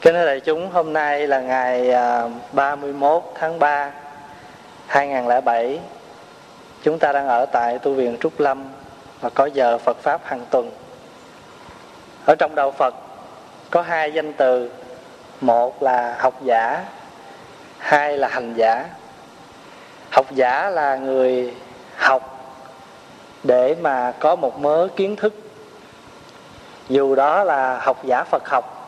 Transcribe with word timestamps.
Kính 0.00 0.14
thưa 0.14 0.26
đại 0.26 0.40
chúng, 0.40 0.70
hôm 0.70 0.92
nay 0.92 1.26
là 1.26 1.40
ngày 1.40 1.90
à, 1.92 2.28
31 2.52 3.22
tháng 3.34 3.58
3 3.58 3.90
2007 4.86 5.80
Chúng 6.82 6.98
ta 6.98 7.12
đang 7.12 7.28
ở 7.28 7.46
tại 7.46 7.78
tu 7.78 7.94
viện 7.94 8.16
Trúc 8.20 8.40
Lâm 8.40 8.64
và 9.20 9.30
có 9.30 9.46
giờ 9.46 9.78
Phật 9.78 9.96
Pháp 10.02 10.20
hàng 10.24 10.46
tuần. 10.50 10.70
Ở 12.26 12.34
trong 12.34 12.54
Đạo 12.54 12.70
Phật 12.70 12.94
có 13.70 13.82
hai 13.82 14.12
danh 14.12 14.32
từ. 14.32 14.70
Một 15.40 15.82
là 15.82 16.16
học 16.18 16.34
giả 16.44 16.84
Hai 17.78 18.18
là 18.18 18.28
hành 18.28 18.54
giả. 18.54 18.86
Học 20.10 20.26
giả 20.30 20.70
là 20.70 20.96
người 20.96 21.54
học 21.96 22.54
để 23.42 23.76
mà 23.80 24.12
có 24.18 24.36
một 24.36 24.60
mớ 24.60 24.88
kiến 24.96 25.16
thức. 25.16 25.34
Dù 26.88 27.14
đó 27.14 27.44
là 27.44 27.78
học 27.78 28.04
giả 28.04 28.24
Phật 28.24 28.48
học 28.48 28.79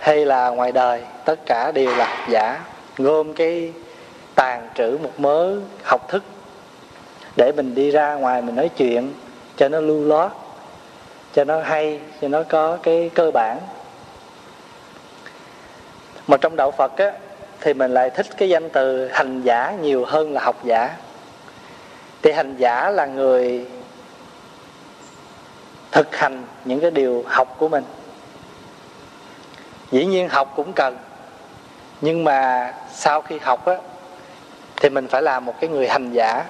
hay 0.00 0.24
là 0.24 0.48
ngoài 0.48 0.72
đời, 0.72 1.02
tất 1.24 1.46
cả 1.46 1.72
đều 1.72 1.96
là 1.96 2.26
giả, 2.30 2.64
gom 2.98 3.34
cái 3.34 3.72
tàn 4.34 4.68
trữ 4.74 4.98
một 5.02 5.20
mớ 5.20 5.56
học 5.82 6.08
thức 6.08 6.22
để 7.36 7.52
mình 7.56 7.74
đi 7.74 7.90
ra 7.90 8.14
ngoài 8.14 8.42
mình 8.42 8.56
nói 8.56 8.70
chuyện 8.76 9.12
cho 9.56 9.68
nó 9.68 9.80
lưu 9.80 10.04
lót 10.04 10.30
cho 11.32 11.44
nó 11.44 11.60
hay, 11.60 12.00
cho 12.20 12.28
nó 12.28 12.42
có 12.42 12.78
cái 12.82 13.10
cơ 13.14 13.30
bản. 13.30 13.58
Mà 16.26 16.36
trong 16.36 16.56
đạo 16.56 16.70
phật 16.70 16.96
á, 16.96 17.12
thì 17.60 17.74
mình 17.74 17.94
lại 17.94 18.10
thích 18.10 18.26
cái 18.36 18.48
danh 18.48 18.70
từ 18.70 19.08
hành 19.08 19.42
giả 19.42 19.76
nhiều 19.82 20.04
hơn 20.04 20.32
là 20.32 20.40
học 20.40 20.64
giả. 20.64 20.96
Thì 22.22 22.32
hành 22.32 22.56
giả 22.56 22.90
là 22.90 23.06
người 23.06 23.66
thực 25.92 26.16
hành 26.16 26.44
những 26.64 26.80
cái 26.80 26.90
điều 26.90 27.24
học 27.26 27.56
của 27.58 27.68
mình 27.68 27.84
dĩ 29.90 30.04
nhiên 30.04 30.28
học 30.28 30.52
cũng 30.56 30.72
cần. 30.72 30.96
Nhưng 32.00 32.24
mà 32.24 32.72
sau 32.92 33.22
khi 33.22 33.38
học 33.38 33.66
á 33.66 33.76
thì 34.76 34.88
mình 34.88 35.08
phải 35.08 35.22
là 35.22 35.40
một 35.40 35.54
cái 35.60 35.70
người 35.70 35.88
hành 35.88 36.12
giả. 36.12 36.44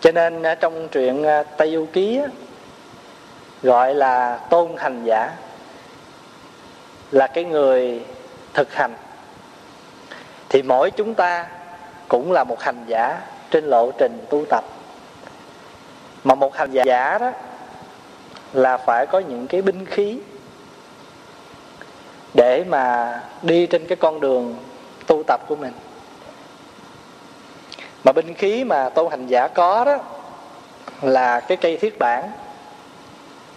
Cho 0.00 0.12
nên 0.12 0.42
ờ, 0.42 0.54
trong 0.54 0.88
truyện 0.88 1.22
ờ, 1.22 1.42
tây 1.56 1.72
du 1.72 1.86
ký 1.92 2.18
á, 2.18 2.26
gọi 3.62 3.94
là 3.94 4.36
tôn 4.50 4.76
hành 4.76 5.04
giả 5.04 5.32
là 7.10 7.26
cái 7.26 7.44
người 7.44 8.04
thực 8.54 8.74
hành. 8.74 8.94
Thì 10.48 10.62
mỗi 10.62 10.90
chúng 10.90 11.14
ta 11.14 11.46
cũng 12.08 12.32
là 12.32 12.44
một 12.44 12.60
hành 12.60 12.84
giả 12.86 13.20
trên 13.50 13.64
lộ 13.64 13.90
trình 13.98 14.26
tu 14.30 14.44
tập. 14.50 14.64
Mà 16.24 16.34
một 16.34 16.56
hành 16.56 16.72
giả 16.72 17.18
đó 17.18 17.32
là 18.52 18.76
phải 18.76 19.06
có 19.06 19.18
những 19.18 19.46
cái 19.46 19.62
binh 19.62 19.86
khí 19.86 20.20
để 22.38 22.64
mà 22.68 23.14
đi 23.42 23.66
trên 23.66 23.86
cái 23.86 23.96
con 23.96 24.20
đường 24.20 24.56
tu 25.06 25.22
tập 25.26 25.40
của 25.48 25.56
mình. 25.56 25.72
Mà 28.04 28.12
binh 28.12 28.34
khí 28.34 28.64
mà 28.64 28.88
tu 28.88 29.08
hành 29.08 29.26
giả 29.26 29.48
có 29.48 29.84
đó 29.84 29.98
là 31.02 31.40
cái 31.40 31.56
cây 31.56 31.76
thiết 31.76 31.98
bản. 31.98 32.30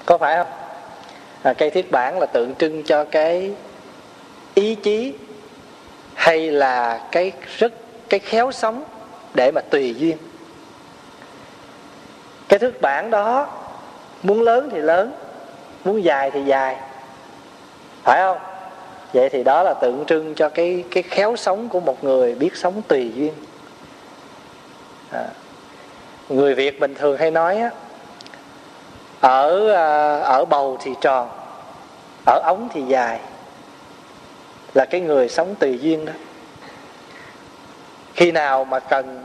Có 0.05 0.17
phải 0.17 0.37
không? 0.37 0.47
À, 1.43 1.53
cây 1.53 1.69
thiết 1.69 1.91
bản 1.91 2.19
là 2.19 2.25
tượng 2.25 2.55
trưng 2.55 2.83
cho 2.83 3.03
cái 3.03 3.51
ý 4.53 4.75
chí 4.75 5.13
hay 6.13 6.51
là 6.51 7.07
cái 7.11 7.31
rất 7.57 7.73
cái 8.09 8.19
khéo 8.19 8.51
sống 8.51 8.83
để 9.33 9.51
mà 9.55 9.61
tùy 9.61 9.95
duyên. 9.97 10.17
Cái 12.49 12.59
thước 12.59 12.81
bản 12.81 13.11
đó 13.11 13.47
muốn 14.23 14.41
lớn 14.41 14.69
thì 14.71 14.77
lớn 14.77 15.13
muốn 15.83 16.03
dài 16.03 16.31
thì 16.31 16.43
dài. 16.43 16.77
Phải 18.03 18.19
không? 18.19 18.50
Vậy 19.13 19.29
thì 19.29 19.43
đó 19.43 19.63
là 19.63 19.73
tượng 19.73 20.05
trưng 20.07 20.35
cho 20.35 20.49
cái 20.49 20.83
cái 20.91 21.03
khéo 21.03 21.35
sống 21.35 21.69
của 21.69 21.79
một 21.79 22.03
người 22.03 22.35
biết 22.35 22.55
sống 22.55 22.81
tùy 22.87 23.11
duyên 23.15 23.33
à. 25.11 25.27
người 26.29 26.55
việt 26.55 26.79
bình 26.79 26.95
thường 26.95 27.17
hay 27.17 27.31
nói 27.31 27.57
á, 27.57 27.69
ở 29.21 29.71
à, 29.71 30.19
ở 30.19 30.45
bầu 30.45 30.77
thì 30.81 30.91
tròn, 31.01 31.29
ở 32.25 32.41
ống 32.43 32.69
thì 32.73 32.81
dài, 32.81 33.19
là 34.73 34.85
cái 34.85 35.01
người 35.01 35.29
sống 35.29 35.55
tùy 35.55 35.79
duyên 35.81 36.05
đó 36.05 36.13
khi 38.13 38.31
nào 38.31 38.65
mà 38.65 38.79
cần 38.79 39.23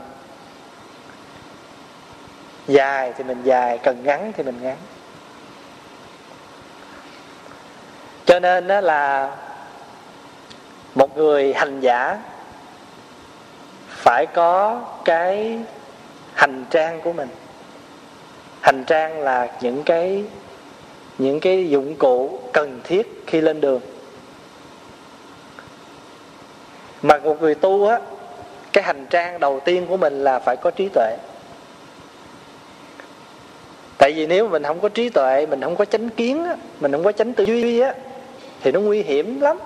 dài 2.67 3.13
thì 3.17 3.23
mình 3.23 3.43
dài, 3.43 3.77
cần 3.77 4.03
ngắn 4.03 4.31
thì 4.37 4.43
mình 4.43 4.59
ngắn 4.61 4.77
cho 8.25 8.39
nên 8.39 8.67
đó 8.67 8.81
là 8.81 9.31
người 11.17 11.53
hành 11.53 11.79
giả 11.79 12.19
phải 13.87 14.25
có 14.33 14.81
cái 15.05 15.59
hành 16.33 16.65
trang 16.69 17.01
của 17.01 17.13
mình. 17.13 17.29
Hành 18.61 18.83
trang 18.83 19.21
là 19.21 19.47
những 19.61 19.83
cái 19.83 20.23
những 21.17 21.39
cái 21.39 21.69
dụng 21.69 21.95
cụ 21.95 22.39
cần 22.53 22.81
thiết 22.83 23.23
khi 23.27 23.41
lên 23.41 23.61
đường. 23.61 23.81
Mà 27.01 27.17
một 27.17 27.41
người 27.41 27.55
tu 27.55 27.87
á 27.87 27.99
cái 28.73 28.83
hành 28.83 29.05
trang 29.09 29.39
đầu 29.39 29.59
tiên 29.65 29.85
của 29.89 29.97
mình 29.97 30.23
là 30.23 30.39
phải 30.39 30.55
có 30.61 30.71
trí 30.71 30.89
tuệ. 30.93 31.17
Tại 33.97 34.13
vì 34.13 34.27
nếu 34.27 34.47
mình 34.47 34.63
không 34.63 34.79
có 34.79 34.89
trí 34.89 35.09
tuệ 35.09 35.45
mình 35.45 35.61
không 35.61 35.75
có 35.75 35.85
chánh 35.85 36.09
kiến 36.09 36.45
á, 36.45 36.55
mình 36.79 36.91
không 36.91 37.03
có 37.03 37.11
chánh 37.11 37.33
tư 37.33 37.43
duy 37.43 37.79
á 37.79 37.93
thì 38.61 38.71
nó 38.71 38.79
nguy 38.79 39.03
hiểm 39.03 39.41
lắm 39.41 39.57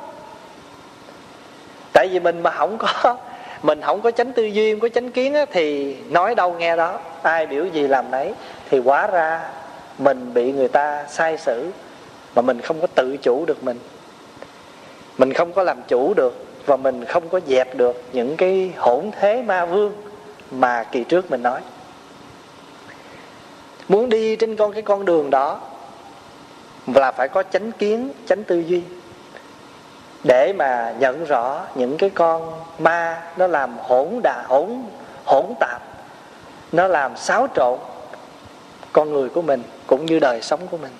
tại 1.93 2.07
vì 2.07 2.19
mình 2.19 2.43
mà 2.43 2.51
không 2.51 2.77
có 2.77 3.17
mình 3.63 3.81
không 3.81 4.01
có 4.01 4.11
chánh 4.11 4.33
tư 4.33 4.43
duy 4.45 4.73
không 4.73 4.79
có 4.79 4.89
chánh 4.89 5.11
kiến 5.11 5.33
á, 5.33 5.45
thì 5.51 5.95
nói 6.09 6.35
đâu 6.35 6.53
nghe 6.53 6.75
đó. 6.75 6.99
Ai 7.21 7.47
biểu 7.47 7.65
gì 7.65 7.87
làm 7.87 8.11
nấy 8.11 8.33
thì 8.69 8.79
quá 8.79 9.07
ra 9.07 9.41
mình 9.97 10.33
bị 10.33 10.51
người 10.51 10.67
ta 10.67 11.05
sai 11.09 11.37
xử 11.37 11.71
mà 12.35 12.41
mình 12.41 12.61
không 12.61 12.81
có 12.81 12.87
tự 12.87 13.17
chủ 13.17 13.45
được 13.45 13.63
mình. 13.63 13.79
Mình 15.17 15.33
không 15.33 15.53
có 15.53 15.63
làm 15.63 15.81
chủ 15.87 16.13
được 16.13 16.45
và 16.65 16.77
mình 16.77 17.05
không 17.05 17.29
có 17.29 17.39
dẹp 17.47 17.77
được 17.77 18.03
những 18.13 18.37
cái 18.37 18.71
hỗn 18.77 19.11
thế 19.19 19.41
ma 19.41 19.65
vương 19.65 19.93
mà 20.51 20.83
kỳ 20.91 21.03
trước 21.03 21.31
mình 21.31 21.43
nói. 21.43 21.61
Muốn 23.87 24.09
đi 24.09 24.35
trên 24.35 24.55
con 24.55 24.73
cái 24.73 24.81
con 24.81 25.05
đường 25.05 25.29
đó 25.29 25.59
là 26.95 27.11
phải 27.11 27.27
có 27.27 27.43
chánh 27.43 27.71
kiến 27.71 28.11
chánh 28.27 28.43
tư 28.43 28.59
duy 28.59 28.81
để 30.23 30.53
mà 30.53 30.93
nhận 30.99 31.25
rõ 31.25 31.61
những 31.75 31.97
cái 31.97 32.09
con 32.09 32.53
ma 32.79 33.21
nó 33.37 33.47
làm 33.47 33.77
hỗn 33.79 34.07
đà, 34.23 34.43
hỗn 34.47 34.83
hỗn 35.25 35.45
tạp, 35.59 35.81
nó 36.71 36.87
làm 36.87 37.17
xáo 37.17 37.47
trộn 37.55 37.79
con 38.93 39.13
người 39.13 39.29
của 39.29 39.41
mình 39.41 39.63
cũng 39.87 40.05
như 40.05 40.19
đời 40.19 40.41
sống 40.41 40.59
của 40.71 40.77
mình. 40.77 40.91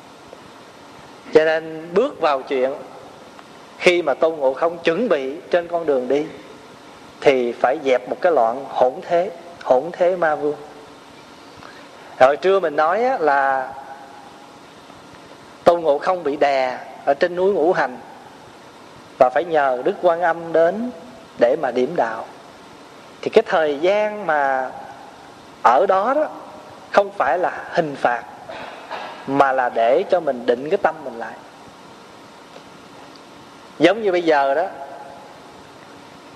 Cho 1.34 1.46
nên 1.46 1.94
bước 1.94 2.22
vào 2.22 2.42
chuyện, 2.42 2.74
khi 3.78 4.02
mà 4.02 4.14
tôn 4.14 4.36
ngộ 4.36 4.54
không 4.54 4.78
chuẩn 4.78 5.10
bị 5.10 5.36
trên 5.52 5.68
con 5.68 5.86
đường 5.86 6.08
đi, 6.08 6.26
thì 7.22 7.52
phải 7.52 7.80
dẹp 7.86 8.10
một 8.10 8.18
cái 8.22 8.32
loạn 8.32 8.66
hỗn 8.70 8.94
thế 9.02 9.32
hỗn 9.64 9.84
thế 9.92 10.16
ma 10.16 10.36
vương. 10.36 10.56
Rồi 12.20 12.38
trưa 12.38 12.60
mình 12.60 12.76
nói 12.76 13.04
là 13.20 13.74
tôn 15.64 15.82
ngộ 15.82 15.98
không 15.98 16.24
bị 16.24 16.38
đè 16.38 16.78
ở 17.06 17.14
trên 17.14 17.36
núi 17.36 17.54
ngũ 17.54 17.74
hành 17.74 17.98
và 19.22 19.30
phải 19.30 19.44
nhờ 19.44 19.82
đức 19.84 19.94
quan 20.02 20.22
âm 20.22 20.54
đến 20.54 20.92
để 21.40 21.56
mà 21.62 21.72
điểm 21.72 21.94
đạo. 21.96 22.26
Thì 23.22 23.30
cái 23.30 23.44
thời 23.48 23.80
gian 23.80 24.26
mà 24.28 24.70
ở 25.62 25.86
đó 25.86 26.14
đó, 26.14 26.28
không 26.92 27.12
phải 27.12 27.38
là 27.38 27.64
hình 27.72 27.96
phạt, 27.96 28.24
mà 29.28 29.52
là 29.52 29.70
để 29.70 30.04
cho 30.10 30.20
mình 30.20 30.46
định 30.46 30.70
cái 30.70 30.78
tâm 30.78 30.96
mình 31.04 31.20
lại. 31.20 31.34
Giống 33.80 34.02
như 34.02 34.12
bây 34.12 34.22
giờ 34.22 34.54
đó, 34.54 34.66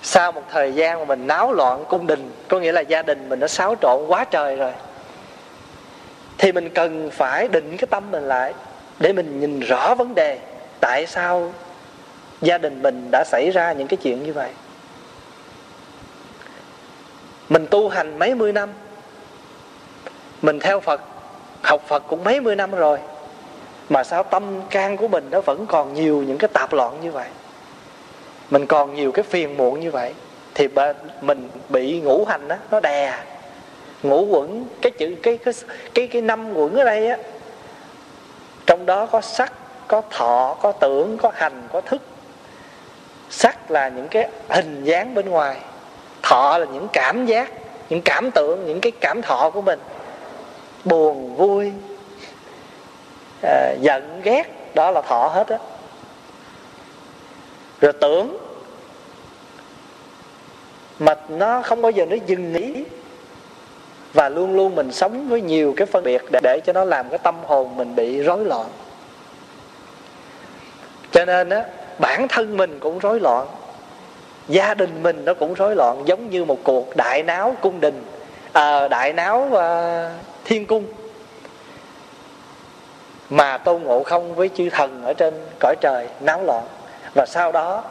sau 0.02 0.32
một 0.32 0.42
thời 0.50 0.72
gian 0.72 0.98
mà 0.98 1.04
mình 1.04 1.26
náo 1.26 1.52
loạn 1.52 1.84
cung 1.88 2.06
đình, 2.06 2.32
có 2.48 2.58
nghĩa 2.58 2.72
là 2.72 2.80
gia 2.80 3.02
đình 3.02 3.28
mình 3.28 3.40
nó 3.40 3.46
xáo 3.46 3.74
trộn 3.82 4.06
quá 4.06 4.24
trời 4.24 4.56
rồi, 4.56 4.72
thì 6.38 6.52
mình 6.52 6.68
cần 6.68 7.10
phải 7.10 7.48
định 7.48 7.76
cái 7.76 7.86
tâm 7.90 8.10
mình 8.10 8.28
lại 8.28 8.54
để 8.98 9.12
mình 9.12 9.40
nhìn 9.40 9.60
rõ 9.60 9.94
vấn 9.94 10.14
đề 10.14 10.38
tại 10.80 11.06
sao 11.06 11.52
gia 12.42 12.58
đình 12.58 12.82
mình 12.82 13.08
đã 13.12 13.24
xảy 13.26 13.50
ra 13.50 13.72
những 13.72 13.88
cái 13.88 13.96
chuyện 14.02 14.22
như 14.22 14.32
vậy. 14.32 14.50
Mình 17.48 17.66
tu 17.70 17.88
hành 17.88 18.18
mấy 18.18 18.34
mươi 18.34 18.52
năm, 18.52 18.68
mình 20.42 20.58
theo 20.60 20.80
phật, 20.80 21.00
học 21.62 21.82
phật 21.88 22.02
cũng 22.08 22.24
mấy 22.24 22.40
mươi 22.40 22.56
năm 22.56 22.70
rồi, 22.70 22.98
mà 23.88 24.04
sao 24.04 24.22
tâm 24.22 24.62
can 24.70 24.96
của 24.96 25.08
mình 25.08 25.28
nó 25.30 25.40
vẫn 25.40 25.66
còn 25.66 25.94
nhiều 25.94 26.22
những 26.22 26.38
cái 26.38 26.48
tạp 26.52 26.72
loạn 26.72 27.00
như 27.02 27.10
vậy? 27.10 27.28
Mình 28.50 28.66
còn 28.66 28.94
nhiều 28.94 29.12
cái 29.12 29.22
phiền 29.22 29.56
muộn 29.56 29.80
như 29.80 29.90
vậy, 29.90 30.14
thì 30.54 30.68
mình 31.20 31.48
bị 31.68 32.00
ngũ 32.00 32.24
hành 32.24 32.48
đó 32.48 32.56
nó 32.70 32.80
đè. 32.80 33.22
Ngũ 34.02 34.26
quẩn, 34.26 34.64
cái 34.82 34.92
chữ, 34.98 35.14
cái 35.22 35.38
cái 35.38 35.54
cái 35.94 36.06
cái 36.06 36.22
năm 36.22 36.54
quẩn 36.54 36.74
ở 36.74 36.84
đây 36.84 37.08
á, 37.08 37.16
trong 38.66 38.86
đó 38.86 39.06
có 39.06 39.20
sắc, 39.20 39.52
có 39.88 40.02
thọ, 40.10 40.56
có 40.62 40.72
tưởng, 40.72 41.18
có 41.18 41.32
hành, 41.34 41.68
có 41.72 41.80
thức 41.80 42.02
sắc 43.30 43.70
là 43.70 43.88
những 43.88 44.08
cái 44.08 44.28
hình 44.48 44.84
dáng 44.84 45.14
bên 45.14 45.28
ngoài 45.28 45.56
thọ 46.22 46.58
là 46.58 46.66
những 46.72 46.88
cảm 46.92 47.26
giác 47.26 47.50
những 47.88 48.02
cảm 48.02 48.30
tưởng 48.30 48.66
những 48.66 48.80
cái 48.80 48.92
cảm 49.00 49.22
thọ 49.22 49.50
của 49.50 49.62
mình. 49.62 49.78
Buồn 50.84 51.36
vui 51.36 51.72
à, 53.42 53.74
giận 53.80 54.20
ghét 54.24 54.74
đó 54.74 54.90
là 54.90 55.02
thọ 55.02 55.28
hết 55.28 55.48
á. 55.48 55.58
Rồi 57.80 57.92
tưởng 57.92 58.36
mà 60.98 61.14
nó 61.28 61.62
không 61.62 61.82
bao 61.82 61.90
giờ 61.90 62.06
nó 62.06 62.16
dừng 62.26 62.52
nghỉ 62.52 62.84
và 64.12 64.28
luôn 64.28 64.56
luôn 64.56 64.74
mình 64.74 64.92
sống 64.92 65.28
với 65.28 65.40
nhiều 65.40 65.74
cái 65.76 65.86
phân 65.86 66.04
biệt 66.04 66.22
để, 66.30 66.40
để 66.42 66.60
cho 66.66 66.72
nó 66.72 66.84
làm 66.84 67.08
cái 67.08 67.18
tâm 67.18 67.34
hồn 67.46 67.76
mình 67.76 67.94
bị 67.94 68.22
rối 68.22 68.44
loạn. 68.44 68.66
Cho 71.12 71.24
nên 71.24 71.50
á 71.50 71.64
bản 71.98 72.28
thân 72.28 72.56
mình 72.56 72.78
cũng 72.80 72.98
rối 72.98 73.20
loạn 73.20 73.46
gia 74.48 74.74
đình 74.74 75.02
mình 75.02 75.24
nó 75.24 75.34
cũng 75.34 75.54
rối 75.54 75.76
loạn 75.76 76.02
giống 76.06 76.30
như 76.30 76.44
một 76.44 76.58
cuộc 76.64 76.96
đại 76.96 77.22
náo 77.22 77.56
cung 77.60 77.80
đình 77.80 78.02
à, 78.52 78.88
đại 78.88 79.12
náo 79.12 79.58
à, 79.58 80.10
thiên 80.44 80.66
cung. 80.66 80.84
Mà 83.30 83.58
tôn 83.58 83.82
ngộ 83.82 84.02
không 84.02 84.34
với 84.34 84.50
chư 84.56 84.70
thần 84.70 85.04
ở 85.04 85.12
trên 85.14 85.34
cõi 85.60 85.74
trời 85.80 86.08
náo 86.20 86.44
loạn 86.44 86.64
và 87.14 87.26
sau 87.26 87.52
đó 87.52 87.84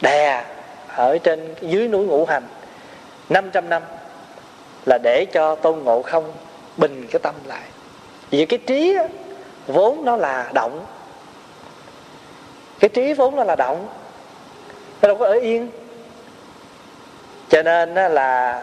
đè 0.00 0.44
ở 0.96 1.18
trên 1.18 1.54
dưới 1.60 1.88
núi 1.88 2.06
ngũ 2.06 2.24
hành 2.24 2.42
500 3.28 3.68
năm 3.68 3.82
là 4.86 4.98
để 5.02 5.26
cho 5.32 5.54
tôn 5.54 5.78
ngộ 5.78 6.02
không 6.02 6.32
bình 6.76 7.06
cái 7.10 7.20
tâm 7.22 7.34
lại. 7.46 7.62
Vì 8.30 8.46
cái 8.46 8.58
trí 8.58 8.96
á, 8.96 9.04
vốn 9.66 10.04
nó 10.04 10.16
là 10.16 10.50
động 10.54 10.84
cái 12.82 12.88
trí 12.88 13.12
vốn 13.12 13.36
nó 13.36 13.44
là 13.44 13.56
động. 13.56 13.88
Nó 15.02 15.08
đâu 15.08 15.16
có 15.16 15.26
ở 15.26 15.32
yên. 15.32 15.70
Cho 17.48 17.62
nên 17.62 17.94
là 17.94 18.62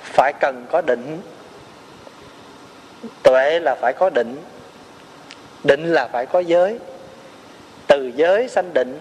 phải 0.00 0.32
cần 0.40 0.66
có 0.70 0.80
định. 0.80 1.20
Tuệ 3.22 3.60
là 3.60 3.74
phải 3.74 3.92
có 3.92 4.10
định. 4.10 4.36
Định 5.64 5.92
là 5.92 6.06
phải 6.06 6.26
có 6.26 6.38
giới. 6.38 6.78
Từ 7.86 8.12
giới 8.16 8.48
sanh 8.48 8.74
định, 8.74 9.00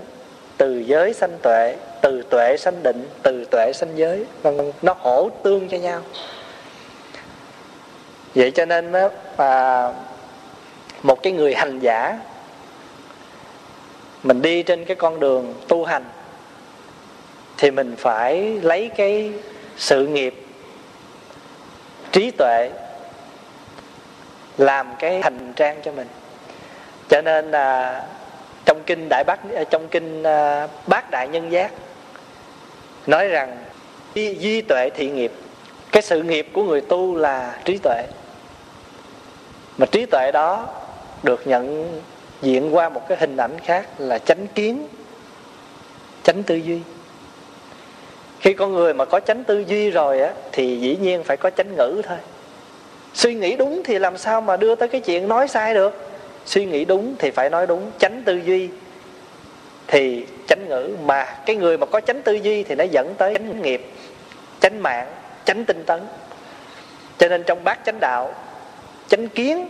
từ 0.57 0.77
giới 0.79 1.13
sanh 1.13 1.37
tuệ, 1.41 1.75
từ 2.01 2.23
tuệ 2.29 2.57
sanh 2.57 2.83
định, 2.83 3.09
từ 3.23 3.45
tuệ 3.51 3.71
sanh 3.73 3.89
giới 3.95 4.25
nó 4.81 4.93
hỗ 4.99 5.29
tương 5.43 5.69
cho 5.69 5.77
nhau. 5.77 6.01
Vậy 8.35 8.51
cho 8.51 8.65
nên 8.65 8.93
mà 9.37 9.91
một 11.03 11.23
cái 11.23 11.33
người 11.33 11.55
hành 11.55 11.79
giả 11.79 12.19
mình 14.23 14.41
đi 14.41 14.63
trên 14.63 14.85
cái 14.85 14.95
con 14.95 15.19
đường 15.19 15.53
tu 15.67 15.85
hành 15.85 16.03
thì 17.57 17.71
mình 17.71 17.95
phải 17.97 18.59
lấy 18.61 18.89
cái 18.97 19.31
sự 19.77 20.07
nghiệp 20.07 20.45
trí 22.11 22.31
tuệ 22.31 22.69
làm 24.57 24.87
cái 24.99 25.21
hành 25.21 25.53
trang 25.55 25.81
cho 25.83 25.91
mình. 25.91 26.07
Cho 27.09 27.21
nên 27.21 27.51
là 27.51 28.05
trong 28.65 28.83
kinh 28.85 29.07
đại 29.09 29.23
bác 29.23 29.39
à, 29.55 29.63
trong 29.69 29.87
kinh 29.87 30.23
à, 30.23 30.67
bác 30.67 30.87
bát 30.87 31.11
đại 31.11 31.27
nhân 31.27 31.51
giác 31.51 31.71
nói 33.07 33.27
rằng 33.27 33.57
duy, 34.15 34.35
duy 34.39 34.61
tuệ 34.61 34.89
thị 34.89 35.09
nghiệp 35.09 35.31
cái 35.91 36.01
sự 36.01 36.23
nghiệp 36.23 36.47
của 36.53 36.63
người 36.63 36.81
tu 36.81 37.15
là 37.15 37.59
trí 37.65 37.77
tuệ. 37.77 38.03
Mà 39.77 39.85
trí 39.85 40.05
tuệ 40.05 40.31
đó 40.31 40.67
được 41.23 41.47
nhận 41.47 41.91
diện 42.41 42.75
qua 42.75 42.89
một 42.89 43.07
cái 43.07 43.17
hình 43.17 43.37
ảnh 43.37 43.59
khác 43.59 43.87
là 43.97 44.19
chánh 44.19 44.47
kiến, 44.47 44.87
chánh 46.23 46.43
tư 46.43 46.55
duy. 46.55 46.79
Khi 48.39 48.53
con 48.53 48.73
người 48.73 48.93
mà 48.93 49.05
có 49.05 49.19
chánh 49.19 49.43
tư 49.43 49.63
duy 49.67 49.89
rồi 49.89 50.21
á, 50.21 50.33
thì 50.51 50.79
dĩ 50.79 50.97
nhiên 51.01 51.23
phải 51.23 51.37
có 51.37 51.49
chánh 51.49 51.75
ngữ 51.75 52.01
thôi. 52.05 52.17
Suy 53.13 53.33
nghĩ 53.33 53.55
đúng 53.55 53.81
thì 53.83 53.99
làm 53.99 54.17
sao 54.17 54.41
mà 54.41 54.57
đưa 54.57 54.75
tới 54.75 54.87
cái 54.87 55.01
chuyện 55.01 55.27
nói 55.27 55.47
sai 55.47 55.73
được? 55.73 56.09
Suy 56.45 56.65
nghĩ 56.65 56.85
đúng 56.85 57.15
thì 57.19 57.31
phải 57.31 57.49
nói 57.49 57.67
đúng. 57.67 57.91
Chánh 57.97 58.23
tư 58.25 58.41
duy 58.45 58.69
thì 59.87 60.25
chánh 60.47 60.69
ngữ, 60.69 60.89
mà 61.05 61.23
cái 61.45 61.55
người 61.55 61.77
mà 61.77 61.85
có 61.85 62.01
chánh 62.01 62.21
tư 62.21 62.33
duy 62.33 62.63
thì 62.63 62.75
nó 62.75 62.83
dẫn 62.83 63.13
tới 63.17 63.33
chánh 63.33 63.61
nghiệp, 63.61 63.91
chánh 64.59 64.83
mạng, 64.83 65.07
chánh 65.45 65.65
tinh 65.65 65.83
tấn. 65.85 66.01
Cho 67.17 67.27
nên 67.27 67.43
trong 67.43 67.63
bát 67.63 67.79
chánh 67.85 67.99
đạo, 67.99 68.33
chánh 69.07 69.27
kiến 69.27 69.67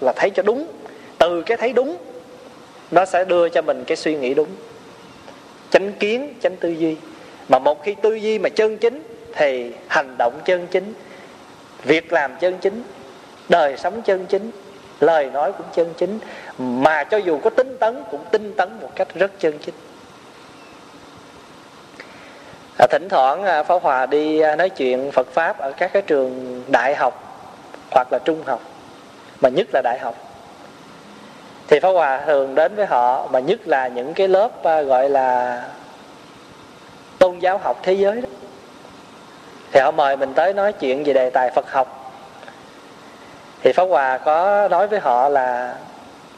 là 0.00 0.12
thấy 0.16 0.30
cho 0.30 0.42
đúng. 0.42 0.66
Từ 1.18 1.42
cái 1.42 1.56
thấy 1.56 1.72
đúng 1.72 1.96
nó 2.90 3.04
sẽ 3.04 3.24
đưa 3.24 3.48
cho 3.48 3.62
mình 3.62 3.84
cái 3.86 3.96
suy 3.96 4.16
nghĩ 4.16 4.34
đúng. 4.34 4.48
Chánh 5.70 5.92
kiến 5.92 6.34
chánh 6.42 6.56
tư 6.56 6.68
duy. 6.68 6.96
Mà 7.48 7.58
một 7.58 7.84
khi 7.84 7.94
tư 8.02 8.14
duy 8.14 8.38
mà 8.38 8.48
chân 8.48 8.78
chính 8.78 9.02
thì 9.32 9.72
hành 9.88 10.14
động 10.18 10.40
chân 10.44 10.66
chính 10.66 10.94
việc 11.84 12.12
làm 12.12 12.36
chân 12.40 12.58
chính 12.60 12.82
đời 13.48 13.76
sống 13.76 14.02
chân 14.02 14.26
chính 14.26 14.50
lời 15.00 15.30
nói 15.32 15.52
cũng 15.52 15.66
chân 15.74 15.94
chính. 15.96 16.18
Mà 16.58 17.04
cho 17.04 17.16
dù 17.16 17.38
có 17.38 17.50
tinh 17.50 17.76
tấn 17.80 18.02
cũng 18.10 18.24
tinh 18.30 18.54
tấn 18.56 18.80
một 18.80 18.90
cách 18.96 19.08
rất 19.14 19.32
chân 19.38 19.58
chính. 19.58 19.74
À, 22.78 22.86
thỉnh 22.90 23.08
thoảng 23.08 23.44
à, 23.44 23.62
pháo 23.62 23.78
Hòa 23.78 24.06
đi 24.06 24.40
à, 24.40 24.56
nói 24.56 24.68
chuyện 24.70 25.10
Phật 25.12 25.26
pháp 25.32 25.58
ở 25.58 25.72
các 25.72 25.92
cái 25.92 26.02
trường 26.02 26.62
đại 26.68 26.94
học 26.94 27.44
hoặc 27.90 28.08
là 28.12 28.18
trung 28.24 28.42
học. 28.46 28.60
Mà 29.40 29.48
nhất 29.48 29.66
là 29.72 29.80
đại 29.84 29.98
học 29.98 30.29
thì 31.70 31.80
Pháp 31.80 31.90
Hòa 31.90 32.22
thường 32.26 32.54
đến 32.54 32.76
với 32.76 32.86
họ 32.86 33.28
mà 33.32 33.40
nhất 33.40 33.68
là 33.68 33.88
những 33.88 34.14
cái 34.14 34.28
lớp 34.28 34.64
à, 34.64 34.82
gọi 34.82 35.08
là 35.08 35.62
tôn 37.18 37.38
giáo 37.38 37.58
học 37.58 37.80
thế 37.82 37.92
giới 37.92 38.20
đó. 38.20 38.28
Thì 39.72 39.80
họ 39.80 39.90
mời 39.90 40.16
mình 40.16 40.34
tới 40.34 40.52
nói 40.52 40.72
chuyện 40.72 41.04
về 41.04 41.12
đề 41.12 41.30
tài 41.30 41.50
Phật 41.50 41.72
học. 41.72 42.12
Thì 43.62 43.72
Pháp 43.72 43.84
Hòa 43.84 44.18
có 44.18 44.68
nói 44.68 44.88
với 44.88 45.00
họ 45.00 45.28
là 45.28 45.74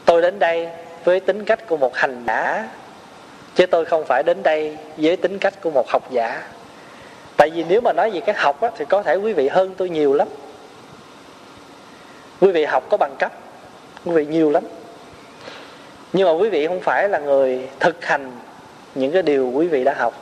tôi 0.05 0.21
đến 0.21 0.39
đây 0.39 0.69
với 1.03 1.19
tính 1.19 1.45
cách 1.45 1.67
của 1.67 1.77
một 1.77 1.95
hành 1.95 2.23
giả 2.27 2.69
chứ 3.55 3.65
tôi 3.65 3.85
không 3.85 4.05
phải 4.05 4.23
đến 4.23 4.43
đây 4.43 4.77
với 4.97 5.17
tính 5.17 5.39
cách 5.39 5.53
của 5.61 5.71
một 5.71 5.89
học 5.89 6.11
giả. 6.11 6.41
Tại 7.37 7.49
vì 7.49 7.63
nếu 7.63 7.81
mà 7.81 7.93
nói 7.93 8.11
về 8.11 8.19
cái 8.19 8.35
học 8.37 8.61
á, 8.61 8.69
thì 8.77 8.85
có 8.85 9.03
thể 9.03 9.15
quý 9.15 9.33
vị 9.33 9.47
hơn 9.47 9.73
tôi 9.77 9.89
nhiều 9.89 10.13
lắm. 10.13 10.27
Quý 12.41 12.51
vị 12.51 12.65
học 12.65 12.83
có 12.89 12.97
bằng 12.97 13.15
cấp 13.19 13.31
quý 14.05 14.11
vị 14.11 14.25
nhiều 14.25 14.49
lắm 14.51 14.63
nhưng 16.13 16.27
mà 16.27 16.33
quý 16.33 16.49
vị 16.49 16.67
không 16.67 16.79
phải 16.79 17.09
là 17.09 17.19
người 17.19 17.69
thực 17.79 18.05
hành 18.05 18.31
những 18.95 19.11
cái 19.11 19.21
điều 19.21 19.51
quý 19.53 19.67
vị 19.67 19.83
đã 19.83 19.93
học. 19.97 20.13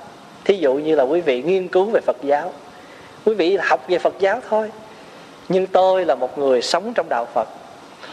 Thí 0.44 0.58
dụ 0.58 0.74
như 0.74 0.96
là 0.96 1.04
quý 1.04 1.22
vị 1.22 1.42
nghiên 1.42 1.68
cứu 1.68 1.86
về 1.86 2.02
phật 2.06 2.18
giáo. 2.22 2.54
Quý 3.26 3.34
vị 3.34 3.58
học 3.62 3.86
về 3.88 4.00
phật 4.00 4.14
giáo 4.20 4.40
thôi. 4.50 4.72
Nhưng 5.50 5.68
tôi 5.68 6.06
là 6.06 6.16
một 6.16 6.38
người 6.38 6.62
sống 6.62 6.94
trong 6.94 7.10
đạo 7.10 7.28
phật. 7.34 7.48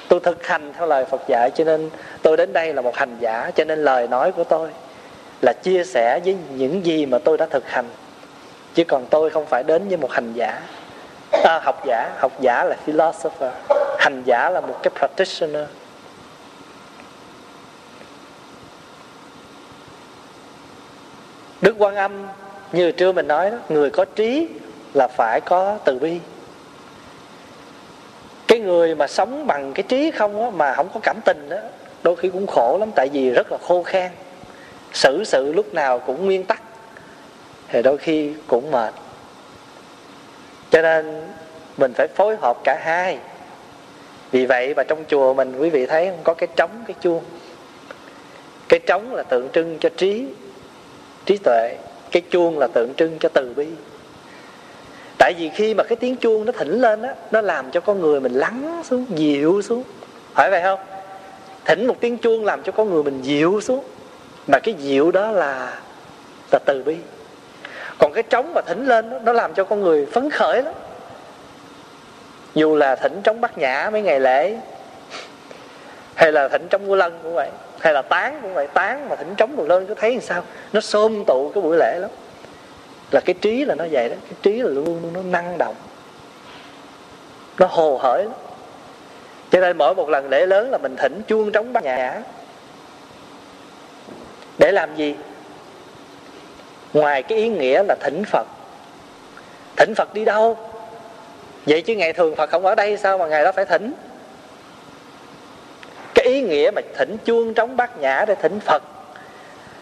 Tôi 0.09 0.21
thực 0.21 0.47
hành 0.47 0.73
theo 0.77 0.87
lời 0.87 1.05
phật 1.05 1.21
dạy 1.29 1.51
cho 1.55 1.65
nên 1.65 1.91
tôi 2.23 2.37
đến 2.37 2.53
đây 2.53 2.75
là 2.75 2.83
một 2.83 2.97
hành 2.97 3.17
giả 3.21 3.51
cho 3.55 3.65
nên 3.65 3.85
lời 3.85 4.09
nói 4.09 4.33
của 4.33 4.45
tôi 4.45 4.69
là 5.43 5.53
chia 5.53 5.85
sẻ 5.85 6.21
với 6.25 6.37
những 6.55 6.87
gì 6.87 7.07
mà 7.07 7.19
tôi 7.19 7.39
đã 7.39 7.47
thực 7.47 7.69
hành. 7.69 7.87
Chứ 8.75 8.85
còn 8.85 9.07
tôi 9.07 9.31
không 9.31 9.47
phải 9.47 9.63
đến 9.63 9.89
với 9.89 9.97
một 9.97 10.11
hành 10.11 10.33
giả. 10.33 10.61
À, 11.45 11.61
học 11.63 11.83
giả. 11.87 12.11
Học 12.19 12.33
giả 12.41 12.65
là 12.65 12.77
philosopher. 12.85 13.53
Hành 13.99 14.23
giả 14.25 14.51
là 14.51 14.61
một 14.61 14.83
cái 14.83 14.91
practitioner. 14.99 15.67
Quan 21.79 21.95
Âm. 21.95 22.27
Như 22.73 22.93
trưa 22.93 23.13
mình 23.13 23.29
nói 23.29 23.51
đó 23.51 23.57
Người 23.69 23.91
có 23.91 24.05
trí 24.05 24.49
là 24.95 25.09
phải 25.09 25.41
có 25.41 25.79
từ 25.85 25.99
bi. 25.99 26.19
Cái 28.47 28.59
người 28.59 28.95
mà 28.95 29.07
sống 29.07 29.47
bằng 29.47 29.73
cái 29.73 29.83
trí 29.83 30.11
không 30.11 30.43
á, 30.43 30.51
Mà 30.51 30.75
không 30.75 30.89
có 30.95 31.01
cảm 31.03 31.17
tình 31.25 31.49
đó 31.49 31.57
Đôi 32.03 32.17
khi 32.17 32.31
cũng 32.31 32.47
khổ 32.47 32.77
lắm 32.81 32.91
Tại 32.95 33.09
vì 33.13 33.31
rất 33.31 33.53
là 33.53 33.59
khô 33.63 33.83
khan. 33.83 34.11
Xử 34.93 35.25
sự 35.25 35.53
lúc 35.53 35.75
nào 35.75 35.99
cũng 35.99 36.27
nguyên 36.27 36.45
tắc 36.45 36.63
Thì 37.69 37.83
đôi 37.83 37.99
khi 37.99 38.33
cũng 38.47 38.71
mệt. 38.71 38.95
Cho 40.71 40.83
nên 40.83 41.23
Mình 41.77 41.93
phải 41.95 42.09
phối 42.15 42.37
hợp 42.37 42.57
cả 42.65 42.81
hai. 42.83 43.19
Vì 44.31 44.47
vậy 44.47 44.75
mà 44.75 44.83
trong 44.83 45.05
chùa 45.09 45.35
mình 45.35 45.59
Quý 45.59 45.71
vị 45.71 45.87
thấy 45.87 46.07
không 46.07 46.21
có 46.25 46.35
cái 46.35 46.49
trống 46.57 46.85
cái 46.87 46.95
chuông. 47.01 47.25
Cái 48.69 48.81
trống 48.87 49.15
là 49.15 49.23
tượng 49.23 49.49
trưng 49.53 49.79
cho 49.79 49.89
trí 49.97 50.27
trí 51.29 51.37
tuệ 51.37 51.77
cái 52.11 52.23
chuông 52.31 52.59
là 52.59 52.67
tượng 52.67 52.95
trưng 52.95 53.19
cho 53.21 53.29
từ 53.29 53.53
bi. 53.57 53.67
Tại 55.19 55.35
vì 55.39 55.49
khi 55.55 55.75
mà 55.75 55.85
cái 55.85 55.97
tiếng 55.97 56.17
chuông 56.17 56.45
nó 56.45 56.53
thỉnh 56.53 56.81
lên 56.81 57.03
á 57.03 57.15
nó 57.31 57.41
làm 57.41 57.71
cho 57.71 57.81
con 57.81 58.01
người 58.01 58.21
mình 58.21 58.33
lắng 58.33 58.83
xuống 58.85 59.05
dịu 59.09 59.63
xuống. 59.63 59.83
Phải 60.35 60.51
vậy 60.51 60.63
không? 60.63 60.81
Thỉnh 61.65 61.87
một 61.87 61.97
tiếng 62.01 62.19
chuông 62.19 62.45
làm 62.45 62.63
cho 62.63 62.73
con 62.73 62.91
người 62.91 63.03
mình 63.03 63.23
dịu 63.23 63.61
xuống. 63.61 63.85
Mà 64.47 64.59
cái 64.59 64.75
dịu 64.75 65.11
đó 65.11 65.31
là 65.31 65.81
là 66.53 66.59
từ 66.67 66.83
bi. 66.87 66.97
Còn 67.99 68.13
cái 68.13 68.23
trống 68.23 68.55
mà 68.55 68.61
thỉnh 68.61 68.87
lên 68.87 69.11
đó, 69.11 69.19
nó 69.25 69.33
làm 69.33 69.55
cho 69.55 69.65
con 69.65 69.83
người 69.83 70.07
phấn 70.07 70.31
khởi 70.31 70.63
lắm. 70.63 70.75
Dù 72.55 72.75
là 72.77 72.97
thỉnh 72.97 73.21
trống 73.25 73.41
bát 73.41 73.59
nhã 73.59 73.91
mấy 73.93 74.03
ngày 74.03 74.21
lễ 74.21 74.57
hay 76.15 76.33
là 76.33 76.49
thỉnh 76.49 76.67
trống 76.71 76.87
vua 76.87 76.97
lân 76.97 77.19
cũng 77.23 77.35
vậy 77.35 77.51
hay 77.79 77.93
là 77.93 78.03
tán 78.03 78.39
cũng 78.43 78.55
vậy, 78.55 78.67
tán 78.67 79.09
mà 79.09 79.17
thỉnh 79.17 79.35
trống 79.37 79.57
rồi 79.57 79.69
lên 79.69 79.87
có 79.87 79.95
thấy 79.95 80.13
làm 80.13 80.21
sao? 80.21 80.43
Nó 80.73 80.81
xôm 80.81 81.25
tụ 81.25 81.51
cái 81.55 81.63
buổi 81.63 81.77
lễ 81.77 81.99
lắm. 81.99 82.11
Là 83.11 83.21
cái 83.21 83.35
trí 83.35 83.65
là 83.65 83.75
nó 83.75 83.85
vậy 83.91 84.09
đó, 84.09 84.15
cái 84.23 84.39
trí 84.43 84.63
là 84.63 84.69
luôn 84.69 84.85
luôn 84.85 85.13
nó 85.13 85.23
năng 85.23 85.59
động. 85.59 85.75
Nó 87.59 87.67
hồ 87.67 87.99
hởi 88.03 88.25
lắm. 88.25 88.33
Cho 89.51 89.61
nên 89.61 89.79
mỗi 89.79 89.95
một 89.95 90.09
lần 90.09 90.29
lễ 90.29 90.47
lớn 90.47 90.71
là 90.71 90.79
mình 90.79 90.97
thỉnh 90.97 91.23
chuông 91.27 91.53
trống 91.53 91.73
bát 91.73 91.85
nhã 91.85 92.23
để 94.59 94.73
làm 94.73 94.97
gì? 94.97 95.15
Ngoài 96.93 97.23
cái 97.23 97.39
ý 97.39 97.49
nghĩa 97.49 97.83
là 97.83 97.95
thỉnh 98.01 98.25
phật. 98.25 98.47
Thỉnh 99.77 99.95
phật 99.95 100.15
đi 100.15 100.25
đâu? 100.25 100.57
Vậy 101.67 101.83
chứ 101.83 101.95
ngày 101.95 102.13
thường 102.13 102.37
phật 102.37 102.51
không 102.51 102.67
ở 102.67 102.75
đây, 102.75 102.97
sao 102.97 103.19
mà 103.19 103.27
ngày 103.27 103.45
đó 103.45 103.53
phải 103.53 103.65
thỉnh? 103.65 103.93
Ý 106.29 106.41
nghĩa 106.41 106.71
mà 106.75 106.83
thỉnh 106.97 107.17
chuông 107.25 107.55
trống 107.55 107.77
bát 107.77 107.99
nhã 108.01 108.25
để 108.29 108.35
thỉnh 108.35 108.61
phật, 108.61 108.83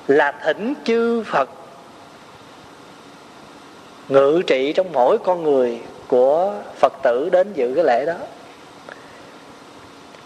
là 0.07 0.33
thỉnh 0.45 0.75
chư 0.85 1.23
phật 1.23 1.51
ngự 4.09 4.43
trị 4.47 4.73
trong 4.73 4.93
mỗi 4.93 5.19
con 5.19 5.43
người 5.43 5.81
của 6.09 6.55
phật 6.81 6.93
tử 7.03 7.29
đến 7.33 7.53
dự 7.53 7.73
cái 7.75 7.85
lễ 7.85 8.07
đó. 8.07 8.15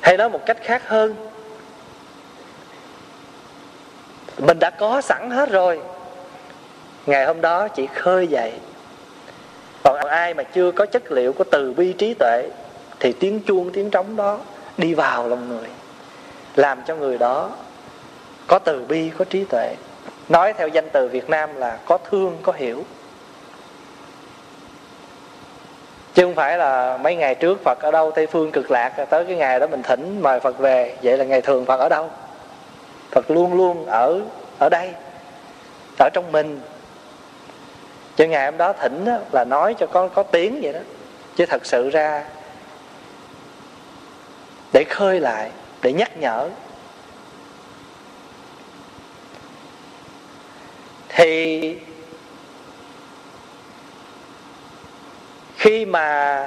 Hay 0.01 0.17
nói 0.17 0.31
một 0.31 0.47
cách 0.47 0.59
khác 0.63 0.89
hơn, 0.89 1.15
mình 4.39 4.59
đã 4.59 4.71
có 4.71 5.01
sẵn 5.01 5.31
hết 5.31 5.51
rồi, 5.51 5.81
ngày 7.07 7.27
hôm 7.27 7.41
đó 7.41 7.69
chỉ 7.69 7.87
khơi 7.87 8.27
dậy. 8.27 8.53
Còn 9.85 9.97
ai 9.97 10.35
mà 10.35 10.43
chưa 10.43 10.71
có 10.71 10.87
chất 10.87 11.13
liệu 11.13 11.33
của 11.33 11.45
từ 11.45 11.73
bi 11.73 11.93
trí 11.93 12.15
tuệ 12.15 12.49
thì 13.01 13.13
tiếng 13.13 13.41
chuông, 13.41 13.71
tiếng 13.73 13.91
trống 13.91 14.17
đó 14.17 14.39
đi 14.79 14.95
vào 14.95 15.29
lòng 15.29 15.49
người 15.49 15.69
làm 16.57 16.83
cho 16.87 16.97
người 16.97 17.19
đó 17.19 17.51
có 18.47 18.59
từ 18.59 18.85
bi 18.89 19.11
có 19.19 19.25
trí 19.25 19.45
tuệ. 19.45 19.75
Nói 20.29 20.53
theo 20.53 20.69
danh 20.69 20.89
từ 20.93 21.09
việt 21.09 21.31
nam 21.31 21.57
là 21.57 21.79
có 21.85 21.99
thương 22.11 22.39
có 22.43 22.53
hiểu. 22.53 22.85
Chứ 26.15 26.25
không 26.25 26.35
phải 26.35 26.59
là 26.59 26.99
mấy 27.03 27.17
ngày 27.17 27.35
trước 27.35 27.61
phật 27.65 27.79
ở 27.81 27.91
đâu 27.91 28.11
tây 28.11 28.27
phương 28.27 28.53
cực 28.53 28.71
lạc 28.71 29.07
tới 29.11 29.25
cái 29.25 29.37
ngày 29.37 29.61
đó 29.61 29.67
mình 29.67 29.83
thỉnh 29.83 30.23
mời 30.23 30.41
phật 30.41 30.59
về. 30.59 30.97
Vậy 31.03 31.19
là 31.19 31.25
ngày 31.25 31.41
thường 31.41 31.65
phật 31.65 31.81
ở 31.81 31.89
đâu? 31.89 32.11
Phật 33.11 33.31
luôn 33.31 33.55
luôn 33.55 33.87
ở 33.87 34.21
ở 34.59 34.69
đây 34.69 34.93
ở 35.99 36.09
trong 36.13 36.33
mình. 36.33 36.61
Cho 38.17 38.25
ngày 38.25 38.45
hôm 38.45 38.57
đó 38.57 38.73
thỉnh 38.73 39.05
đó, 39.05 39.19
là 39.33 39.45
nói 39.45 39.75
cho 39.79 39.87
có 39.87 40.09
có 40.09 40.23
tiếng 40.23 40.61
vậy 40.63 40.73
đó. 40.73 40.81
Chứ 41.37 41.47
thật 41.47 41.67
sự 41.67 41.91
ra 41.91 42.25
để 44.73 44.85
khơi 44.85 45.21
lại 45.21 45.51
để 45.83 45.93
nhắc 45.93 46.17
nhở. 46.17 46.49
Thì 51.09 51.79
khi 55.57 55.87
mà 55.87 56.47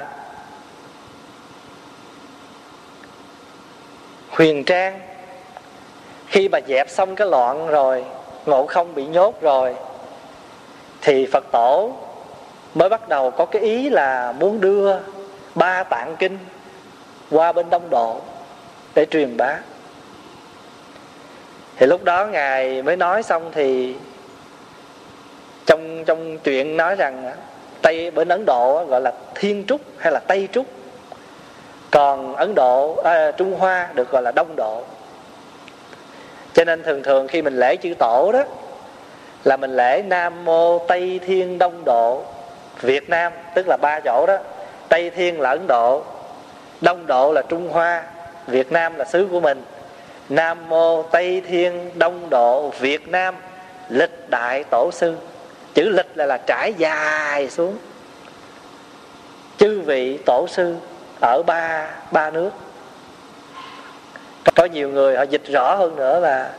huyền 4.30 4.64
trang, 4.64 5.00
khi 6.26 6.48
mà 6.48 6.58
dẹp 6.68 6.90
xong 6.90 7.16
cái 7.16 7.26
loạn 7.26 7.66
rồi, 7.66 8.04
ngộ 8.46 8.66
không 8.66 8.94
bị 8.94 9.06
nhốt 9.06 9.40
rồi, 9.40 9.74
thì 11.00 11.26
phật 11.32 11.44
tổ 11.52 11.92
mới 12.74 12.88
bắt 12.88 13.08
đầu 13.08 13.30
có 13.30 13.46
cái 13.46 13.62
ý 13.62 13.90
là 13.90 14.32
muốn 14.32 14.60
đưa 14.60 14.98
ba 15.54 15.82
tạng 15.82 16.16
kinh 16.16 16.38
qua 17.30 17.52
bên 17.52 17.70
đông 17.70 17.90
độ 17.90 18.20
để 18.94 19.06
truyền 19.06 19.36
bá. 19.36 19.58
Thì 21.76 21.86
lúc 21.86 22.04
đó 22.04 22.26
ngài 22.26 22.82
mới 22.82 22.96
nói 22.96 23.22
xong 23.22 23.50
thì 23.54 23.94
trong 25.66 26.04
trong 26.04 26.38
chuyện 26.38 26.76
nói 26.76 26.94
rằng 26.94 27.32
tây 27.82 28.10
bên 28.10 28.28
ấn 28.28 28.44
độ 28.44 28.84
gọi 28.84 29.00
là 29.00 29.12
thiên 29.34 29.64
trúc 29.66 29.80
hay 29.98 30.12
là 30.12 30.18
tây 30.18 30.48
trúc. 30.52 30.66
Còn 31.90 32.36
ấn 32.36 32.54
độ 32.54 32.96
à, 33.04 33.30
trung 33.30 33.54
hoa 33.58 33.88
được 33.94 34.10
gọi 34.10 34.22
là 34.22 34.32
đông 34.32 34.56
độ. 34.56 34.82
Cho 36.52 36.64
nên 36.64 36.82
thường 36.82 37.02
thường 37.02 37.28
khi 37.28 37.42
mình 37.42 37.56
lễ 37.56 37.76
chữ 37.76 37.94
tổ 37.98 38.32
đó 38.32 38.42
là 39.44 39.56
mình 39.56 39.76
lễ 39.76 40.02
nam 40.06 40.44
mô 40.44 40.78
tây 40.78 41.20
thiên 41.26 41.58
đông 41.58 41.82
độ 41.84 42.24
việt 42.80 43.10
nam 43.10 43.32
tức 43.54 43.68
là 43.68 43.76
ba 43.76 44.00
chỗ 44.00 44.26
đó. 44.26 44.38
Tây 44.88 45.10
thiên 45.10 45.40
là 45.40 45.50
ấn 45.50 45.66
độ 45.66 46.02
đông 46.80 47.06
độ 47.06 47.32
là 47.32 47.42
trung 47.42 47.68
hoa 47.68 48.02
việt 48.46 48.72
nam 48.72 48.96
là 48.96 49.04
xứ 49.04 49.28
của 49.30 49.40
mình. 49.40 49.62
Nam 50.28 50.68
mô 50.68 51.02
tây 51.02 51.42
thiên 51.48 51.90
đông 51.94 52.30
độ 52.30 52.68
việt 52.68 53.08
nam, 53.08 53.34
lịch 53.88 54.30
đại 54.30 54.64
tổ 54.70 54.90
sư. 54.92 55.16
Chữ 55.74 55.88
lịch 55.88 56.10
là 56.14 56.26
là 56.26 56.38
trải 56.46 56.74
dài 56.78 57.50
xuống. 57.50 57.76
Chư 59.58 59.80
vị 59.80 60.18
tổ 60.26 60.46
sư 60.48 60.76
ở 61.20 61.42
ba 61.46 61.90
ba 62.12 62.30
nước. 62.30 62.50
Có 64.54 64.64
nhiều 64.64 64.88
người 64.88 65.16
họ 65.16 65.22
dịch 65.22 65.46
rõ 65.46 65.74
hơn 65.74 65.96
nữa 65.96 66.20
là 66.20 66.52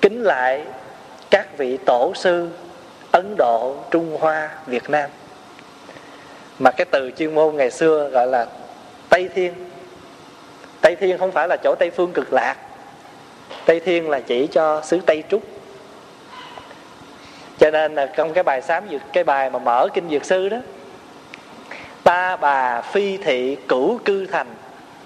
kính 0.00 0.22
lại 0.22 0.64
các 1.30 1.58
vị 1.58 1.76
tổ 1.76 2.12
sư 2.14 2.48
ấn 3.12 3.34
độ, 3.36 3.76
trung 3.90 4.16
hoa, 4.20 4.50
việt 4.66 4.90
nam. 4.90 5.10
Mà 6.58 6.70
cái 6.70 6.84
từ 6.90 7.10
chuyên 7.18 7.34
môn 7.34 7.56
ngày 7.56 7.70
xưa 7.70 8.08
gọi 8.08 8.26
là 8.26 8.46
tây 9.08 9.28
thiên 9.34 9.69
tây 10.80 10.96
thiên 10.96 11.18
không 11.18 11.32
phải 11.32 11.48
là 11.48 11.56
chỗ 11.64 11.74
tây 11.78 11.90
phương 11.90 12.12
cực 12.12 12.32
lạc. 12.32 12.56
Tây 13.66 13.80
thiên 13.80 14.10
là 14.10 14.20
chỉ 14.20 14.46
cho 14.46 14.82
xứ 14.84 15.00
tây 15.06 15.22
trúc. 15.30 15.42
Cho 17.58 17.70
nên 17.70 17.94
là 17.94 18.06
trong 18.06 18.32
cái 18.32 18.44
bài 18.44 18.62
sám 18.62 18.84
dược, 18.90 19.00
cái 19.12 19.24
bài 19.24 19.50
mà 19.50 19.58
mở 19.58 19.88
kinh 19.94 20.10
dược 20.10 20.24
sư 20.24 20.48
đó, 20.48 20.56
ta 22.04 22.36
bà 22.36 22.80
phi 22.80 23.16
thị 23.16 23.56
cửu 23.68 23.98
cư 24.04 24.26
thành, 24.26 24.46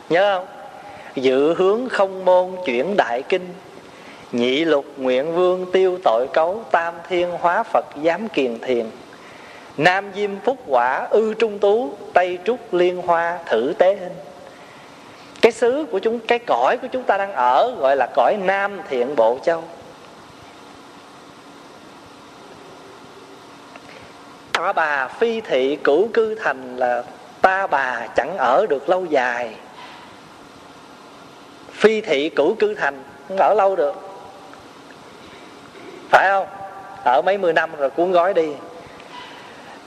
nhớ 0.08 0.38
không? 0.38 0.46
Dự 1.14 1.54
hướng 1.54 1.88
không 1.88 2.24
môn 2.24 2.56
chuyển 2.66 2.96
đại 2.96 3.22
kinh, 3.22 3.54
nhị 4.32 4.64
lục 4.64 4.84
nguyện 4.96 5.34
vương 5.34 5.72
tiêu 5.72 5.98
tội 6.04 6.26
cấu, 6.32 6.62
tam 6.70 6.94
thiên 7.08 7.30
hóa 7.30 7.62
phật 7.62 7.84
giám 8.04 8.28
kiền 8.28 8.58
thiền. 8.60 8.86
Nam 9.76 10.10
diêm 10.14 10.30
phúc 10.44 10.58
quả 10.66 11.06
ư 11.10 11.34
trung 11.34 11.58
tú, 11.58 11.96
tây 12.12 12.38
trúc 12.44 12.74
liên 12.74 13.02
hoa 13.02 13.38
thử 13.46 13.74
tế 13.78 13.96
hình 13.96 14.12
cái 15.44 15.52
xứ 15.52 15.86
của 15.90 15.98
chúng, 15.98 16.20
cái 16.20 16.38
cõi 16.38 16.76
của 16.82 16.88
chúng 16.92 17.02
ta 17.02 17.16
đang 17.16 17.32
ở, 17.32 17.74
gọi 17.78 17.96
là 17.96 18.06
cõi 18.14 18.36
nam 18.36 18.80
thiện 18.88 19.16
bộ 19.16 19.38
châu. 19.44 19.64
Ta 24.52 24.72
bà 24.72 25.08
phi 25.08 25.40
thị 25.40 25.78
cửu 25.84 26.08
cư 26.08 26.34
thành 26.34 26.76
là 26.76 27.02
ta 27.40 27.66
bà 27.66 28.06
chẳng 28.16 28.36
ở 28.38 28.66
được 28.68 28.88
lâu 28.88 29.04
dài. 29.04 29.54
Phi 31.72 32.00
thị 32.00 32.28
cửu 32.28 32.54
cư 32.54 32.74
thành 32.74 33.02
không 33.28 33.38
ở 33.38 33.54
lâu 33.54 33.76
được. 33.76 33.94
Phải 36.10 36.28
không? 36.28 36.46
Ở 37.04 37.22
mấy 37.22 37.38
mươi 37.38 37.52
năm 37.52 37.70
rồi 37.78 37.90
cuốn 37.90 38.12
gói 38.12 38.34
đi. 38.34 38.48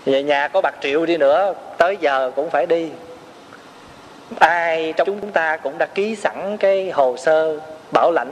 Về 0.06 0.24
nhà 0.24 0.48
có 0.48 0.62
bạc 0.62 0.76
triệu 0.82 1.06
đi 1.06 1.18
nữa, 1.18 1.54
tới 1.78 1.98
giờ 2.02 2.32
cũng 2.36 2.50
phải 2.50 2.66
đi 2.66 2.90
ai 4.40 4.94
trong 4.98 5.08
chúng 5.22 5.32
ta 5.32 5.58
cũng 5.58 5.78
đã 5.78 5.86
ký 5.86 6.16
sẵn 6.16 6.58
cái 6.58 6.92
hồ 6.92 7.18
sơ 7.18 7.60
bảo 7.92 8.12
lãnh. 8.12 8.32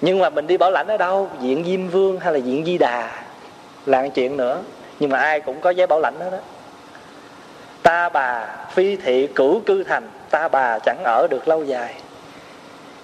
Nhưng 0.00 0.18
mà 0.18 0.30
mình 0.30 0.46
đi 0.46 0.56
bảo 0.56 0.70
lãnh 0.70 0.86
ở 0.86 0.96
đâu? 0.96 1.28
Diện 1.40 1.64
diêm 1.64 1.88
vương 1.88 2.20
hay 2.20 2.32
là 2.32 2.38
diện 2.38 2.64
di 2.64 2.78
đà? 2.78 3.10
Là 3.86 4.02
một 4.02 4.08
chuyện 4.14 4.36
nữa. 4.36 4.62
Nhưng 5.00 5.10
mà 5.10 5.18
ai 5.18 5.40
cũng 5.40 5.60
có 5.60 5.70
giấy 5.70 5.86
bảo 5.86 6.00
lãnh 6.00 6.20
hết 6.20 6.30
đó. 6.30 6.38
Ta 7.82 8.08
bà 8.08 8.46
phi 8.70 8.96
thị 8.96 9.26
cửu 9.34 9.60
cư 9.60 9.84
thành, 9.84 10.08
ta 10.30 10.48
bà 10.48 10.78
chẳng 10.78 10.98
ở 11.04 11.26
được 11.30 11.48
lâu 11.48 11.64
dài. 11.64 11.94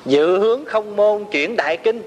Dự 0.04 0.38
hướng 0.38 0.64
không 0.64 0.97
môn 0.97 1.25
chuyển 1.25 1.57
đại 1.57 1.76
kinh 1.76 2.02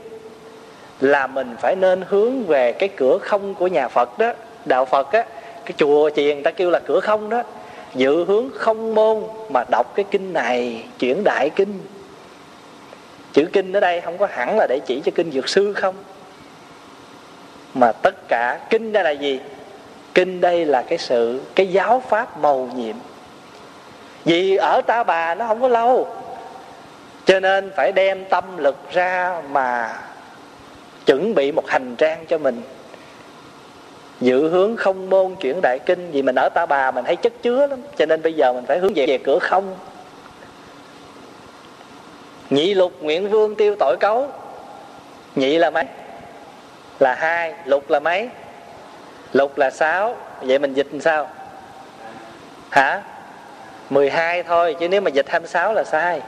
là 1.02 1.28
mình 1.28 1.56
phải 1.62 1.76
nên 1.76 2.04
hướng 2.10 2.44
về 2.44 2.72
cái 2.72 2.90
cửa 2.90 3.18
không 3.18 3.56
của 3.56 3.68
nhà 3.68 3.88
phật 3.88 4.20
đó. 4.20 4.34
Đạo 4.66 4.86
phật 4.86 5.12
á, 5.12 5.26
cái 5.66 5.74
chùa 5.78 6.10
chiền 6.10 6.44
ta 6.44 6.52
kêu 6.52 6.70
là 6.70 6.80
cửa 6.80 7.00
không 7.00 7.30
đó 7.30 7.44
dự 7.98 8.26
hướng 8.26 8.50
không 8.56 8.96
môn 8.96 9.24
mà 9.50 9.64
đọc 9.72 9.94
cái 9.96 10.06
kinh 10.12 10.34
này, 10.34 10.84
chuyển 11.00 11.24
đại 11.24 11.50
kinh. 11.56 11.80
Chữ 13.34 13.46
kinh 13.54 13.74
ở 13.74 13.80
đây 13.80 14.02
không 14.02 14.18
có 14.18 14.28
hẳn 14.32 14.58
là 14.58 14.68
để 14.70 14.80
chỉ 14.86 15.02
cho 15.06 15.12
kinh 15.16 15.32
dược 15.32 15.50
sư 15.50 15.74
không? 15.74 15.96
Mà 17.74 17.92
tất 17.92 18.28
cả 18.28 18.60
kinh 18.70 18.92
đây 18.92 19.04
là 19.04 19.12
gì? 19.12 19.40
Kinh 20.14 20.42
đây 20.42 20.66
là 20.66 20.82
cái 20.82 20.98
sự, 20.98 21.42
cái 21.56 21.68
giáo 21.68 22.04
pháp 22.10 22.40
màu 22.40 22.70
nhiệm. 22.76 22.96
Vì 24.26 24.56
ở 24.56 24.82
ta 24.88 25.04
bà 25.04 25.36
nó 25.36 25.48
không 25.48 25.62
có 25.62 25.68
lâu, 25.68 26.08
cho 27.26 27.40
nên 27.40 27.72
phải 27.76 27.92
đem 27.92 28.26
tâm 28.26 28.58
lực 28.58 28.78
ra 28.92 29.42
mà 29.50 30.00
chuẩn 31.06 31.36
bị 31.36 31.52
một 31.52 31.68
hành 31.68 31.96
trang 31.96 32.26
cho 32.26 32.38
mình 32.38 32.62
dự 34.22 34.50
hướng 34.50 34.78
không 34.78 35.10
môn 35.10 35.36
chuyển 35.36 35.60
đại 35.62 35.80
kinh 35.86 36.12
vì 36.12 36.22
mình 36.22 36.36
ở 36.36 36.50
ta 36.50 36.66
bà 36.66 36.92
mình 36.92 37.06
thấy 37.06 37.16
chất 37.16 37.34
chứa 37.42 37.68
lắm. 37.68 37.80
Cho 37.98 38.06
nên 38.06 38.22
bây 38.22 38.34
giờ 38.34 38.54
mình 38.54 38.66
phải 38.66 38.80
hướng 38.80 38.94
về, 38.96 39.06
về 39.08 39.18
cửa 39.18 39.40
không. 39.40 39.76
Nhị 42.50 42.74
lục 42.74 42.94
nguyện 43.02 43.30
vương 43.30 43.56
tiêu 43.56 43.76
tội 43.80 43.98
cấu. 44.00 44.28
Nhị 45.36 45.58
là 45.58 45.70
mấy? 45.70 45.84
Là 47.00 47.16
hai 47.16 47.54
lục 47.66 47.90
là 47.90 48.00
mấy? 48.00 48.30
Lục 49.34 49.58
là 49.58 49.70
sáu. 49.70 50.16
Vậy 50.42 50.60
mình 50.60 50.74
dịch 50.74 50.88
làm 50.92 51.02
sao? 51.02 51.30
Hả? 52.70 53.02
12 53.90 54.44
thôi 54.44 54.76
chứ 54.80 54.88
nếu 54.90 55.02
mà 55.02 55.10
dịch 55.10 55.30
26 55.30 55.74
là 55.74 55.84
sai. 55.84 56.22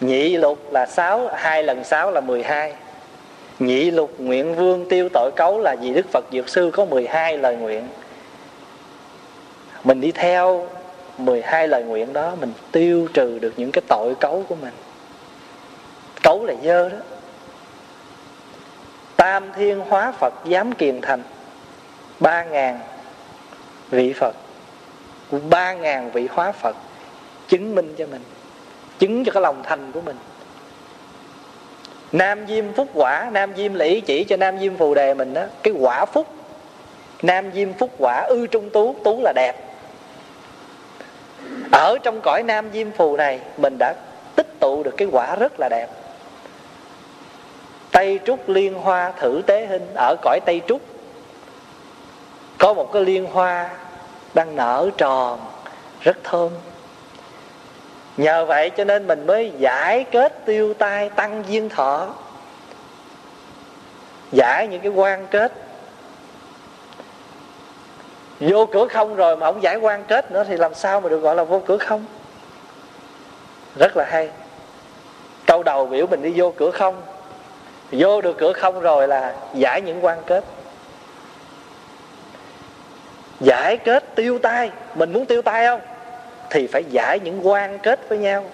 Nhị 0.00 0.36
lục 0.36 0.72
là 0.72 0.86
6 0.86 1.28
hai 1.34 1.62
lần 1.62 1.84
6 1.84 2.10
là 2.10 2.20
12 2.20 2.74
nhị 3.66 3.90
lục 3.90 4.14
nguyện 4.18 4.54
vương 4.54 4.88
tiêu 4.88 5.08
tội 5.12 5.30
cấu 5.36 5.60
là 5.60 5.76
vì 5.80 5.94
Đức 5.94 6.06
Phật 6.12 6.24
Dược 6.32 6.48
Sư 6.48 6.70
có 6.72 6.84
12 6.84 7.38
lời 7.38 7.56
nguyện. 7.56 7.88
Mình 9.84 10.00
đi 10.00 10.12
theo 10.12 10.68
12 11.18 11.68
lời 11.68 11.82
nguyện 11.82 12.12
đó, 12.12 12.32
mình 12.40 12.52
tiêu 12.72 13.08
trừ 13.14 13.38
được 13.38 13.52
những 13.56 13.72
cái 13.72 13.82
tội 13.88 14.14
cấu 14.14 14.44
của 14.48 14.54
mình. 14.54 14.74
Cấu 16.22 16.44
là 16.44 16.54
dơ 16.64 16.88
đó. 16.88 16.96
Tam 19.16 19.52
thiên 19.52 19.80
hóa 19.80 20.12
Phật 20.12 20.34
dám 20.44 20.72
kiền 20.72 21.00
thành, 21.00 21.22
ba 22.20 22.44
ngàn 22.44 22.80
vị 23.90 24.12
Phật, 24.12 24.34
ba 25.50 25.72
ngàn 25.72 26.10
vị 26.10 26.28
hóa 26.30 26.52
Phật 26.52 26.76
chứng 27.48 27.74
minh 27.74 27.94
cho 27.98 28.06
mình, 28.06 28.22
chứng 28.98 29.24
cho 29.24 29.32
cái 29.32 29.42
lòng 29.42 29.62
thành 29.64 29.92
của 29.92 30.00
mình. 30.00 30.16
Nam 32.12 32.46
Diêm 32.48 32.72
Phúc 32.72 32.88
Quả, 32.94 33.30
Nam 33.32 33.52
Diêm 33.56 33.74
là 33.74 33.84
ý 33.84 34.00
chỉ 34.00 34.24
cho 34.24 34.36
Nam 34.36 34.58
Diêm 34.58 34.76
Phù 34.76 34.94
Đề 34.94 35.14
mình 35.14 35.34
đó, 35.34 35.42
Cái 35.62 35.74
quả 35.78 36.04
phúc. 36.04 36.26
Nam 37.22 37.50
Diêm 37.54 37.72
Phúc 37.72 37.90
Quả, 37.98 38.20
ư 38.20 38.46
trung 38.46 38.70
tú 38.70 38.96
Tú 39.04 39.20
là 39.22 39.32
đẹp. 39.36 39.52
Ở 41.72 41.98
trong 42.02 42.20
cõi 42.20 42.42
Nam 42.42 42.68
Diêm 42.72 42.90
Phù 42.90 43.16
này, 43.16 43.40
Mình 43.56 43.76
đã 43.78 43.94
tích 44.36 44.60
tụ 44.60 44.82
được 44.82 44.94
cái 44.96 45.08
quả 45.12 45.36
rất 45.36 45.52
là 45.60 45.68
đẹp. 45.68 45.88
Tây 47.90 48.20
Trúc 48.26 48.48
Liên 48.48 48.74
Hoa 48.74 49.12
thử 49.20 49.42
tế 49.46 49.66
hình, 49.66 49.86
Ở 49.94 50.16
cõi 50.22 50.40
Tây 50.46 50.60
Trúc, 50.68 50.80
Có 52.58 52.74
một 52.74 52.92
cái 52.92 53.04
liên 53.04 53.26
hoa 53.26 53.70
Đang 54.34 54.56
nở 54.56 54.90
tròn, 54.96 55.40
Rất 56.00 56.16
thơm 56.24 56.50
nhờ 58.16 58.44
vậy 58.44 58.70
cho 58.70 58.84
nên 58.84 59.06
mình 59.06 59.26
mới 59.26 59.52
giải 59.58 60.04
kết 60.04 60.44
tiêu 60.44 60.74
tai 60.74 61.08
tăng 61.08 61.44
duyên 61.48 61.68
thọ. 61.68 62.08
Giải 64.32 64.68
những 64.68 64.80
cái 64.80 64.92
quan 64.92 65.26
kết. 65.30 65.52
Vô 68.40 68.66
cửa 68.66 68.88
không 68.88 69.16
rồi 69.16 69.36
mà 69.36 69.46
không 69.46 69.62
giải 69.62 69.76
quan 69.76 70.04
kết 70.04 70.32
nữa 70.32 70.44
thì 70.48 70.56
làm 70.56 70.74
sao 70.74 71.00
mà 71.00 71.08
được 71.08 71.18
gọi 71.18 71.34
là 71.34 71.44
vô 71.44 71.62
cửa 71.66 71.78
không? 71.78 72.04
Rất 73.76 73.96
là 73.96 74.04
hay. 74.10 74.30
Câu 75.46 75.62
đầu 75.62 75.86
biểu 75.86 76.06
mình 76.06 76.22
đi 76.22 76.32
vô 76.36 76.52
cửa 76.56 76.70
không. 76.70 77.02
Vô 77.92 78.20
được 78.20 78.36
cửa 78.38 78.52
không 78.52 78.80
rồi 78.80 79.08
là 79.08 79.34
giải 79.54 79.80
những 79.80 80.04
quan 80.04 80.18
kết. 80.26 80.44
Giải 83.40 83.76
kết 83.76 84.14
tiêu 84.14 84.38
tai. 84.38 84.70
Mình 84.94 85.12
muốn 85.12 85.26
tiêu 85.26 85.42
tai 85.42 85.66
không? 85.66 85.80
Thì 86.52 86.66
phải 86.66 86.84
giải 86.84 87.20
những 87.20 87.46
quan 87.46 87.78
kết 87.78 88.08
với 88.08 88.18
nhau. 88.18 88.44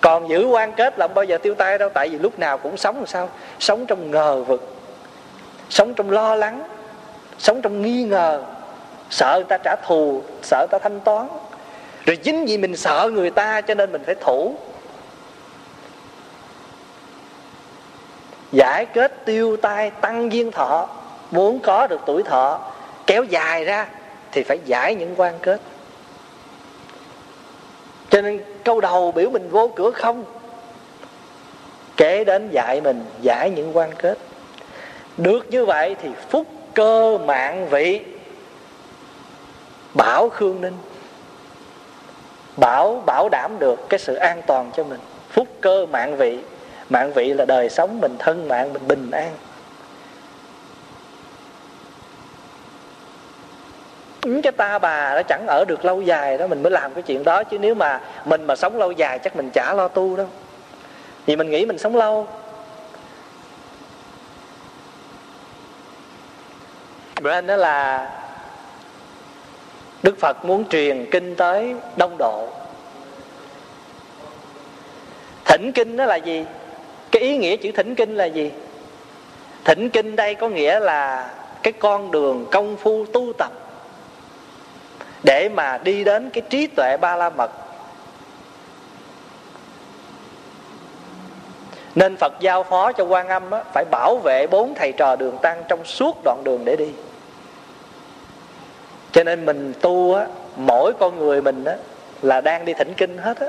Còn 0.00 0.28
giữ 0.28 0.46
quan 0.46 0.72
kết 0.72 0.98
là 0.98 1.06
không 1.06 1.14
bao 1.14 1.24
giờ 1.24 1.38
tiêu 1.38 1.54
tay 1.54 1.78
đâu, 1.78 1.88
tại 1.88 2.08
vì 2.08 2.18
lúc 2.18 2.38
nào 2.38 2.58
cũng 2.58 2.76
sống 2.76 2.96
làm 2.96 3.06
sao? 3.06 3.28
Sống 3.58 3.86
trong 3.86 4.10
ngờ 4.10 4.42
vực, 4.42 4.76
sống 5.70 5.94
trong 5.94 6.10
lo 6.10 6.34
lắng, 6.34 6.62
sống 7.38 7.62
trong 7.62 7.82
nghi 7.82 8.02
ngờ. 8.02 8.42
Sợ 9.10 9.34
người 9.36 9.44
ta 9.48 9.58
trả 9.64 9.76
thù, 9.86 10.22
sợ 10.42 10.58
người 10.58 10.68
ta 10.70 10.78
thanh 10.78 11.00
toán. 11.00 11.28
Rồi 12.06 12.16
chính 12.16 12.44
vì 12.44 12.58
mình 12.58 12.76
sợ 12.76 13.10
người 13.12 13.30
ta 13.30 13.60
cho 13.60 13.74
nên 13.74 13.92
mình 13.92 14.02
phải 14.06 14.14
thủ. 14.14 14.54
Giải 18.52 18.86
kết 18.86 19.24
tiêu 19.24 19.56
tai 19.56 19.90
tăng 19.90 20.32
duyên 20.32 20.50
thọ. 20.50 20.88
Muốn 21.30 21.60
có 21.60 21.86
được 21.86 22.00
tuổi 22.06 22.22
thọ, 22.22 22.60
kéo 23.06 23.24
dài 23.24 23.64
ra 23.64 23.86
thì 24.32 24.42
phải 24.42 24.58
giải 24.64 24.94
những 24.94 25.14
quan 25.16 25.34
kết 25.42 25.60
cho 28.20 28.28
nên 28.28 28.40
câu 28.64 28.80
đầu 28.80 29.12
biểu 29.12 29.30
mình 29.30 29.48
vô 29.50 29.70
cửa 29.76 29.90
không? 29.90 30.24
Kể 31.96 32.24
đến 32.24 32.48
dạy 32.50 32.80
mình 32.80 33.04
giải 33.22 33.50
những 33.50 33.76
quan 33.76 33.90
kết. 33.98 34.18
Được 35.16 35.50
như 35.50 35.64
vậy 35.64 35.96
thì 36.02 36.08
phúc 36.30 36.46
cơ 36.74 37.18
mạng 37.18 37.68
vị. 37.68 38.00
Bảo 39.94 40.28
khương 40.28 40.60
ninh. 40.60 40.76
Bảo 42.56 43.02
bảo 43.06 43.28
đảm 43.28 43.58
được 43.58 43.88
cái 43.88 44.00
sự 44.00 44.14
an 44.14 44.42
toàn 44.46 44.70
cho 44.76 44.84
mình. 44.84 45.00
Phúc 45.30 45.48
cơ 45.60 45.86
mạng 45.86 46.16
vị. 46.16 46.38
Mạng 46.90 47.12
vị 47.12 47.32
là 47.32 47.44
đời 47.44 47.68
sống 47.68 48.00
mình, 48.00 48.16
thân 48.18 48.48
mạng 48.48 48.72
mình 48.72 48.88
bình 48.88 49.10
an. 49.10 49.30
Ứng 54.22 54.42
cái 54.42 54.52
ta, 54.52 54.78
bà 54.78 55.14
nó 55.14 55.22
chẳng 55.22 55.46
ở 55.46 55.64
được 55.68 55.84
lâu 55.84 56.02
dài 56.02 56.38
đó, 56.38 56.46
mình 56.46 56.62
mới 56.62 56.72
làm 56.72 56.94
cái 56.94 57.02
chuyện 57.02 57.24
đó, 57.24 57.44
chứ 57.44 57.58
nếu 57.58 57.74
mà 57.74 58.00
mình 58.24 58.46
mà 58.46 58.56
sống 58.56 58.78
lâu 58.78 58.92
dài 58.92 59.18
chắc 59.18 59.36
mình 59.36 59.50
chả 59.50 59.74
lo 59.74 59.88
tu 59.88 60.16
đâu 60.16 60.26
vì 61.26 61.36
mình 61.36 61.50
nghĩ 61.50 61.66
mình 61.66 61.78
sống 61.78 61.96
lâu 61.96 62.26
nên 67.22 67.46
đó 67.46 67.56
là 67.56 68.08
Đức 70.02 70.18
Phật 70.20 70.44
muốn 70.44 70.64
truyền 70.68 71.06
kinh 71.10 71.36
tới 71.36 71.74
đông 71.96 72.16
độ 72.18 72.48
Thỉnh 75.44 75.72
kinh 75.72 75.96
đó 75.96 76.04
là 76.04 76.16
gì? 76.16 76.44
Cái 77.10 77.22
ý 77.22 77.36
nghĩa 77.36 77.56
chữ 77.56 77.70
thỉnh 77.72 77.94
kinh 77.94 78.16
là 78.16 78.24
gì? 78.24 78.50
Thỉnh 79.64 79.90
kinh 79.90 80.16
đây 80.16 80.34
có 80.34 80.48
nghĩa 80.48 80.80
là 80.80 81.30
Cái 81.62 81.72
con 81.72 82.10
đường 82.10 82.46
công 82.50 82.76
phu 82.76 83.06
tu 83.12 83.32
tập 83.38 83.52
để 85.22 85.48
mà 85.48 85.78
đi 85.78 86.04
đến 86.04 86.30
cái 86.30 86.42
trí 86.50 86.66
tuệ 86.66 86.96
ba 86.96 87.16
la 87.16 87.30
mật 87.30 87.50
nên 91.94 92.16
phật 92.16 92.32
giao 92.40 92.62
phó 92.62 92.92
cho 92.92 93.04
quan 93.04 93.28
âm 93.28 93.50
á, 93.50 93.62
phải 93.72 93.84
bảo 93.90 94.16
vệ 94.16 94.46
bốn 94.46 94.74
thầy 94.74 94.92
trò 94.92 95.16
đường 95.16 95.38
tăng 95.42 95.62
trong 95.68 95.84
suốt 95.84 96.20
đoạn 96.24 96.44
đường 96.44 96.64
để 96.64 96.76
đi. 96.76 96.88
Cho 99.12 99.24
nên 99.24 99.46
mình 99.46 99.72
tu 99.80 100.14
á, 100.14 100.26
mỗi 100.56 100.92
con 100.98 101.18
người 101.18 101.42
mình 101.42 101.64
á, 101.64 101.76
là 102.22 102.40
đang 102.40 102.64
đi 102.64 102.72
thỉnh 102.74 102.94
kinh 102.96 103.18
hết 103.18 103.40
á. 103.40 103.46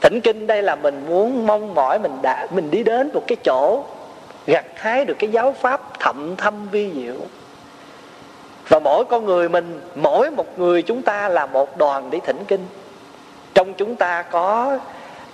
Thỉnh 0.00 0.20
kinh 0.20 0.46
đây 0.46 0.62
là 0.62 0.74
mình 0.74 1.04
muốn 1.08 1.46
mong 1.46 1.74
mỏi 1.74 1.98
mình 1.98 2.18
đã 2.22 2.46
mình 2.50 2.70
đi 2.70 2.82
đến 2.82 3.10
một 3.14 3.22
cái 3.26 3.36
chỗ 3.44 3.84
gặt 4.46 4.64
hái 4.74 5.04
được 5.04 5.16
cái 5.18 5.30
giáo 5.30 5.54
pháp 5.60 6.00
thậm 6.00 6.36
thâm 6.36 6.68
vi 6.68 6.90
diệu 6.94 7.26
và 8.68 8.78
mỗi 8.78 9.04
con 9.04 9.24
người 9.24 9.48
mình, 9.48 9.80
mỗi 9.94 10.30
một 10.30 10.58
người 10.58 10.82
chúng 10.82 11.02
ta 11.02 11.28
là 11.28 11.46
một 11.46 11.76
đoàn 11.76 12.10
đi 12.10 12.18
thỉnh 12.26 12.44
kinh. 12.48 12.66
Trong 13.54 13.74
chúng 13.74 13.96
ta 13.96 14.22
có 14.22 14.78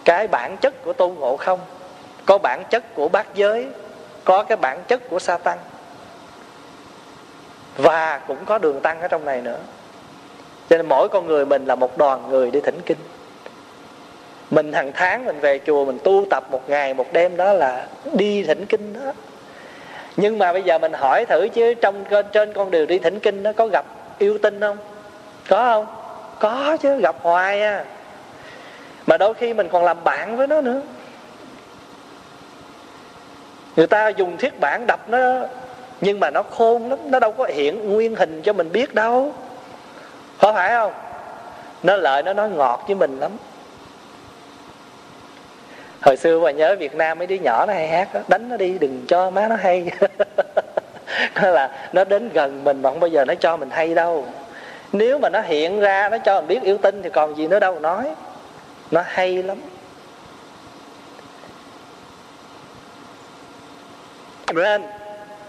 cái 0.04 0.28
bản 0.28 0.56
chất 0.56 0.84
của 0.84 0.92
tôn 0.92 1.14
ngộ 1.14 1.36
không? 1.36 1.60
Có 2.26 2.38
bản 2.38 2.62
chất 2.70 2.94
của 2.94 3.08
bát 3.08 3.26
giới? 3.34 3.66
Có 4.24 4.42
cái 4.42 4.56
bản 4.56 4.82
chất 4.88 5.10
của 5.10 5.18
sa 5.18 5.36
tăng? 5.36 5.58
Và 7.76 8.20
cũng 8.26 8.44
có 8.44 8.58
đường 8.58 8.80
tăng 8.80 9.00
ở 9.00 9.08
trong 9.08 9.24
này 9.24 9.40
nữa. 9.40 9.58
Cho 10.70 10.76
nên 10.76 10.86
mỗi 10.88 11.08
con 11.08 11.26
người 11.26 11.46
mình 11.46 11.66
là 11.66 11.74
một 11.74 11.98
đoàn 11.98 12.28
người 12.28 12.50
đi 12.50 12.60
thỉnh 12.60 12.80
kinh. 12.86 12.98
Mình 14.50 14.72
hàng 14.72 14.92
tháng 14.94 15.24
mình 15.24 15.40
về 15.40 15.60
chùa, 15.66 15.84
mình 15.84 15.98
tu 16.04 16.26
tập 16.30 16.44
một 16.50 16.70
ngày, 16.70 16.94
một 16.94 17.12
đêm 17.12 17.36
đó 17.36 17.52
là 17.52 17.86
đi 18.12 18.42
thỉnh 18.42 18.66
kinh 18.66 18.92
đó 18.92 19.12
nhưng 20.16 20.38
mà 20.38 20.52
bây 20.52 20.62
giờ 20.62 20.78
mình 20.78 20.92
hỏi 20.92 21.26
thử 21.26 21.48
chứ, 21.48 21.74
trong 21.74 22.04
trên 22.32 22.52
con 22.52 22.70
đường 22.70 22.86
đi 22.86 22.98
thỉnh 22.98 23.20
kinh 23.20 23.42
nó 23.42 23.52
có 23.52 23.66
gặp 23.66 23.84
yêu 24.18 24.38
tinh 24.42 24.60
không? 24.60 24.76
Có 25.48 25.64
không? 25.64 25.86
Có 26.40 26.76
chứ, 26.82 27.00
gặp 27.00 27.16
hoài 27.22 27.62
à. 27.62 27.84
Mà 29.06 29.16
đôi 29.16 29.34
khi 29.34 29.54
mình 29.54 29.68
còn 29.72 29.84
làm 29.84 30.04
bạn 30.04 30.36
với 30.36 30.46
nó 30.46 30.60
nữa. 30.60 30.80
Người 33.76 33.86
ta 33.86 34.08
dùng 34.08 34.36
thiết 34.36 34.60
bản 34.60 34.86
đập 34.86 35.08
nó, 35.08 35.18
nhưng 36.00 36.20
mà 36.20 36.30
nó 36.30 36.42
khôn 36.42 36.90
lắm, 36.90 36.98
nó 37.04 37.18
đâu 37.18 37.32
có 37.32 37.44
hiện 37.44 37.92
nguyên 37.92 38.16
hình 38.16 38.42
cho 38.42 38.52
mình 38.52 38.72
biết 38.72 38.94
đâu. 38.94 39.32
Có 40.38 40.52
phải 40.52 40.70
không? 40.70 40.92
Nó 41.82 41.96
lợi 41.96 42.22
nó 42.22 42.32
nói 42.32 42.50
ngọt 42.50 42.84
với 42.86 42.96
mình 42.96 43.20
lắm 43.20 43.30
hồi 46.04 46.16
xưa 46.16 46.40
mà 46.40 46.50
nhớ 46.50 46.76
việt 46.78 46.94
nam 46.94 47.18
mấy 47.18 47.26
đứa 47.26 47.34
nhỏ 47.34 47.66
nó 47.66 47.72
hay 47.72 47.88
hát 47.88 48.14
đó, 48.14 48.20
đánh 48.28 48.48
nó 48.48 48.56
đi 48.56 48.78
đừng 48.78 49.04
cho 49.08 49.30
má 49.30 49.48
nó 49.48 49.56
hay. 49.56 49.90
Nó 51.42 51.50
là 51.50 51.88
nó 51.92 52.04
đến 52.04 52.30
gần 52.34 52.64
mình 52.64 52.82
mà 52.82 52.90
không 52.90 53.00
bao 53.00 53.08
giờ 53.08 53.24
nó 53.24 53.34
cho 53.34 53.56
mình 53.56 53.70
hay 53.70 53.94
đâu. 53.94 54.26
Nếu 54.92 55.18
mà 55.18 55.28
nó 55.28 55.40
hiện 55.40 55.80
ra 55.80 56.08
nó 56.08 56.18
cho 56.18 56.40
mình 56.40 56.48
biết 56.48 56.62
yêu 56.62 56.78
tinh 56.78 57.02
thì 57.02 57.10
còn 57.10 57.36
gì 57.36 57.46
nữa 57.46 57.60
đâu 57.60 57.80
nói. 57.80 58.06
Nó 58.90 59.02
hay 59.06 59.42
lắm. 59.42 59.58
Nên 64.54 64.82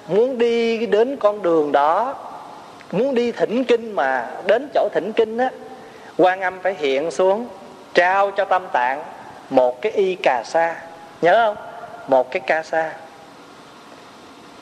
muốn 0.07 0.37
đi 0.37 0.85
đến 0.85 1.17
con 1.17 1.41
đường 1.41 1.71
đó 1.71 2.15
muốn 2.91 3.15
đi 3.15 3.31
thỉnh 3.31 3.63
kinh 3.63 3.91
mà 3.91 4.27
đến 4.45 4.69
chỗ 4.73 4.89
thỉnh 4.93 5.13
kinh 5.13 5.37
á 5.37 5.49
quan 6.17 6.41
âm 6.41 6.59
phải 6.59 6.75
hiện 6.79 7.11
xuống 7.11 7.47
trao 7.93 8.31
cho 8.31 8.45
tâm 8.45 8.67
tạng 8.73 9.03
một 9.49 9.81
cái 9.81 9.91
y 9.91 10.15
cà 10.15 10.43
sa. 10.45 10.75
Nhớ 11.21 11.45
không? 11.45 11.65
Một 12.07 12.31
cái 12.31 12.39
ca 12.47 12.63
sa. 12.63 12.91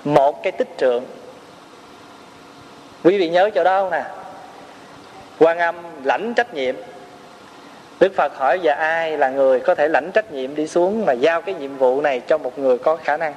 Một 0.04 0.44
cái 0.44 0.52
tích 0.52 0.70
trượng 0.78 1.04
quý 3.04 3.18
vị 3.18 3.30
nhớ 3.30 3.50
chỗ 3.56 3.64
đó 3.64 3.80
không 3.80 3.92
nè? 3.92 4.04
Quan 5.40 5.58
âm 5.58 5.76
lãnh 6.04 6.34
trách 6.34 6.54
nhiệm. 6.54 6.76
Đức 8.00 8.14
phật 8.16 8.38
hỏi 8.38 8.60
giờ 8.60 8.74
ai 8.74 9.18
là 9.18 9.30
người 9.30 9.60
có 9.60 9.76
thể 9.76 9.88
lãnh 9.88 10.12
trách 10.12 10.32
nhiệm 10.32 10.56
đi 10.56 10.68
xuống 10.68 11.06
mà 11.06 11.14
giao 11.14 11.42
cái 11.42 11.56
nhiệm 11.56 11.78
vụ 11.78 12.02
này 12.02 12.20
cho 12.20 12.38
một 12.38 12.60
người 12.60 12.78
có 12.78 12.96
khả 12.96 13.18
năng? 13.18 13.34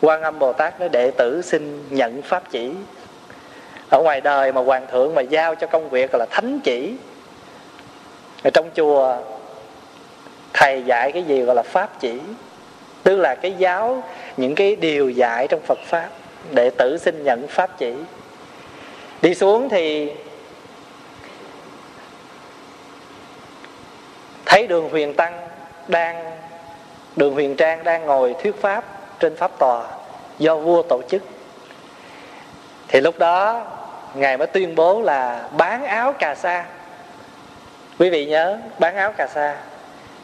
Quan 0.00 0.22
âm 0.22 0.38
bồ 0.38 0.52
tát 0.52 0.80
nói, 0.80 0.88
đệ 0.88 1.10
tử 1.10 1.42
xin 1.42 1.84
nhận 1.90 2.22
pháp 2.22 2.42
chỉ. 2.50 2.72
Ở 3.90 4.02
ngoài 4.02 4.20
đời 4.20 4.52
mà 4.52 4.60
hoàng 4.60 4.86
thượng 4.90 5.14
mà 5.14 5.22
giao 5.22 5.54
cho 5.54 5.66
công 5.66 5.88
việc 5.88 6.14
là 6.14 6.26
thánh 6.30 6.60
chỉ. 6.64 6.94
Ở 8.44 8.50
trong 8.50 8.70
chùa 8.74 9.16
thầy 10.58 10.82
dạy 10.82 11.12
cái 11.12 11.22
gì 11.22 11.40
gọi 11.40 11.56
là 11.56 11.62
pháp 11.62 12.00
chỉ. 12.00 12.20
Tức 13.02 13.16
là 13.16 13.34
cái 13.34 13.52
giáo, 13.58 14.02
những 14.36 14.54
cái 14.54 14.76
điều 14.76 15.10
dạy 15.10 15.46
trong 15.48 15.60
phật 15.66 15.78
pháp 15.86 16.08
đệ 16.50 16.70
tử 16.70 16.98
xin 16.98 17.24
nhận 17.24 17.46
pháp 17.48 17.78
chỉ. 17.78 17.94
Đi 19.22 19.34
xuống 19.34 19.68
thì 19.68 20.12
thấy 24.46 24.66
đường 24.66 24.88
huyền 24.90 25.14
tăng 25.14 25.48
đang, 25.88 26.30
đường 27.16 27.34
huyền 27.34 27.56
trang 27.56 27.84
đang 27.84 28.06
ngồi 28.06 28.34
thuyết 28.42 28.60
pháp 28.60 28.84
trên 29.20 29.36
pháp 29.36 29.58
tòa 29.58 29.86
do 30.38 30.56
vua 30.56 30.82
tổ 30.82 31.02
chức. 31.08 31.22
Thì 32.88 33.00
lúc 33.00 33.18
đó, 33.18 33.66
ngài 34.14 34.36
mới 34.36 34.46
tuyên 34.46 34.74
bố 34.74 35.02
là 35.02 35.48
bán 35.56 35.84
áo 35.84 36.12
cà 36.12 36.34
sa. 36.34 36.64
Quý 37.98 38.10
vị 38.10 38.26
nhớ, 38.26 38.58
bán 38.78 38.96
áo 38.96 39.12
cà 39.12 39.26
sa 39.26 39.56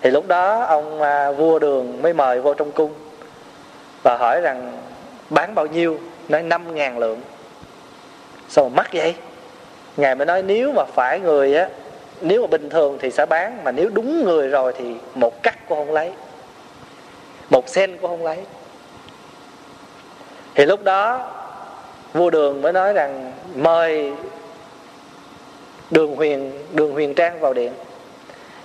thì 0.05 0.11
lúc 0.11 0.29
đó 0.29 0.61
ông 0.61 1.03
à, 1.03 1.31
vua 1.31 1.59
đường 1.59 2.03
mới 2.03 2.13
mời 2.13 2.41
vô 2.41 2.55
trong 2.55 2.73
cung 2.73 2.93
và 4.03 4.17
hỏi 4.17 4.41
rằng 4.41 4.79
bán 5.31 5.55
bao 5.55 5.67
nhiêu? 5.67 5.99
Nói 6.29 6.43
năm 6.43 6.75
ngàn 6.75 6.99
lượng. 6.99 7.21
Sao 8.49 8.69
mà 8.69 8.77
mắc 8.77 8.91
vậy? 8.93 9.15
Ngài 9.97 10.15
mới 10.15 10.27
nói 10.27 10.43
nếu 10.43 10.73
mà 10.73 10.85
phải 10.85 11.21
người 11.21 11.57
á 11.57 11.69
nếu 12.21 12.41
mà 12.41 12.47
bình 12.47 12.71
thường 12.71 12.99
thì 13.01 13.11
sẽ 13.11 13.27
bán 13.27 13.65
mà 13.65 13.71
nếu 13.71 13.89
đúng 13.89 14.25
người 14.25 14.49
rồi 14.49 14.73
thì 14.79 14.95
một 15.15 15.43
cắt 15.43 15.69
cũng 15.69 15.79
không 15.79 15.93
lấy 15.93 16.13
một 17.51 17.69
sen 17.69 17.97
cũng 18.01 18.11
không 18.11 18.25
lấy. 18.25 18.39
Thì 20.55 20.67
lúc 20.67 20.85
đó 20.85 21.31
vua 22.13 22.31
đường 22.31 22.63
mới 22.63 22.73
nói 22.73 22.93
rằng 22.93 23.33
mời 23.55 24.13
đường 25.91 26.17
huyền 26.17 26.53
đường 26.73 26.93
huyền 26.93 27.15
trang 27.15 27.41
vào 27.41 27.55
điện 27.55 27.73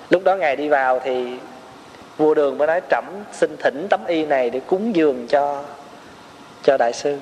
lúc 0.09 0.23
đó 0.23 0.35
ngài 0.35 0.55
đi 0.55 0.69
vào 0.69 0.99
thì 0.99 1.37
vua 2.17 2.33
đường 2.33 2.57
mới 2.57 2.67
nói, 2.67 2.81
trẫm, 2.89 3.05
xin 3.31 3.57
thỉnh 3.57 3.87
tấm 3.89 4.05
y 4.07 4.25
này 4.25 4.49
để 4.49 4.59
cúng 4.59 4.95
dường 4.95 5.27
cho 5.27 5.63
cho 6.63 6.77
đại 6.77 6.93
sư. 6.93 7.17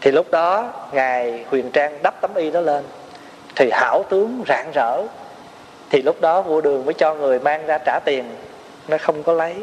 Thì 0.00 0.10
lúc 0.10 0.30
đó 0.30 0.72
ngài 0.92 1.44
huyền 1.50 1.70
trang 1.70 1.98
đắp 2.02 2.20
tấm 2.20 2.34
y 2.34 2.50
đó 2.50 2.60
lên, 2.60 2.84
thì 3.56 3.70
hảo 3.72 4.04
tướng 4.10 4.42
rạng 4.48 4.70
rỡ. 4.74 5.02
Thì 5.90 6.02
lúc 6.02 6.20
đó 6.20 6.42
vua 6.42 6.60
đường 6.60 6.84
mới 6.84 6.94
cho 6.94 7.14
người 7.14 7.38
mang 7.38 7.66
ra 7.66 7.78
trả 7.78 8.00
tiền 8.04 8.24
nó 8.88 8.98
không 8.98 9.22
có 9.22 9.32
lấy, 9.32 9.54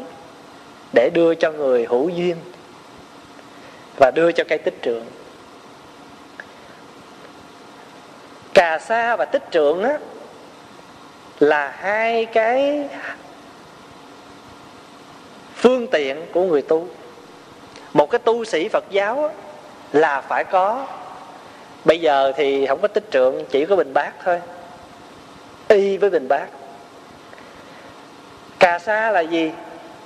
để 0.92 1.10
đưa 1.14 1.34
cho 1.34 1.52
người 1.52 1.86
hữu 1.88 2.08
duyên 2.08 2.36
và 3.96 4.10
đưa 4.10 4.32
cho 4.32 4.44
cây 4.48 4.58
tích 4.58 4.82
trượng 4.82 5.04
cà 8.54 8.78
sa 8.78 9.16
và 9.16 9.24
tích 9.24 9.42
trượng 9.50 9.82
á 9.82 9.98
là 11.40 11.74
hai 11.78 12.24
cái 12.24 12.88
phương 15.54 15.86
tiện 15.86 16.26
của 16.32 16.42
người 16.42 16.62
tu. 16.62 16.88
Một 17.92 18.10
cái 18.10 18.18
tu 18.18 18.44
sĩ 18.44 18.68
phật 18.68 18.84
giáo 18.90 19.30
là 19.92 20.20
phải 20.20 20.44
có. 20.44 20.86
Bây 21.84 22.00
giờ 22.00 22.32
thì 22.36 22.66
không 22.66 22.80
có 22.80 22.88
tích 22.88 23.10
trượng 23.10 23.44
chỉ 23.50 23.66
có 23.66 23.76
bình 23.76 23.94
bát 23.94 24.12
thôi. 24.24 24.40
Y 25.68 25.96
với 25.96 26.10
bình 26.10 26.28
bát. 26.28 26.46
Cà 28.58 28.78
sa 28.78 29.10
là 29.10 29.20
gì? 29.20 29.52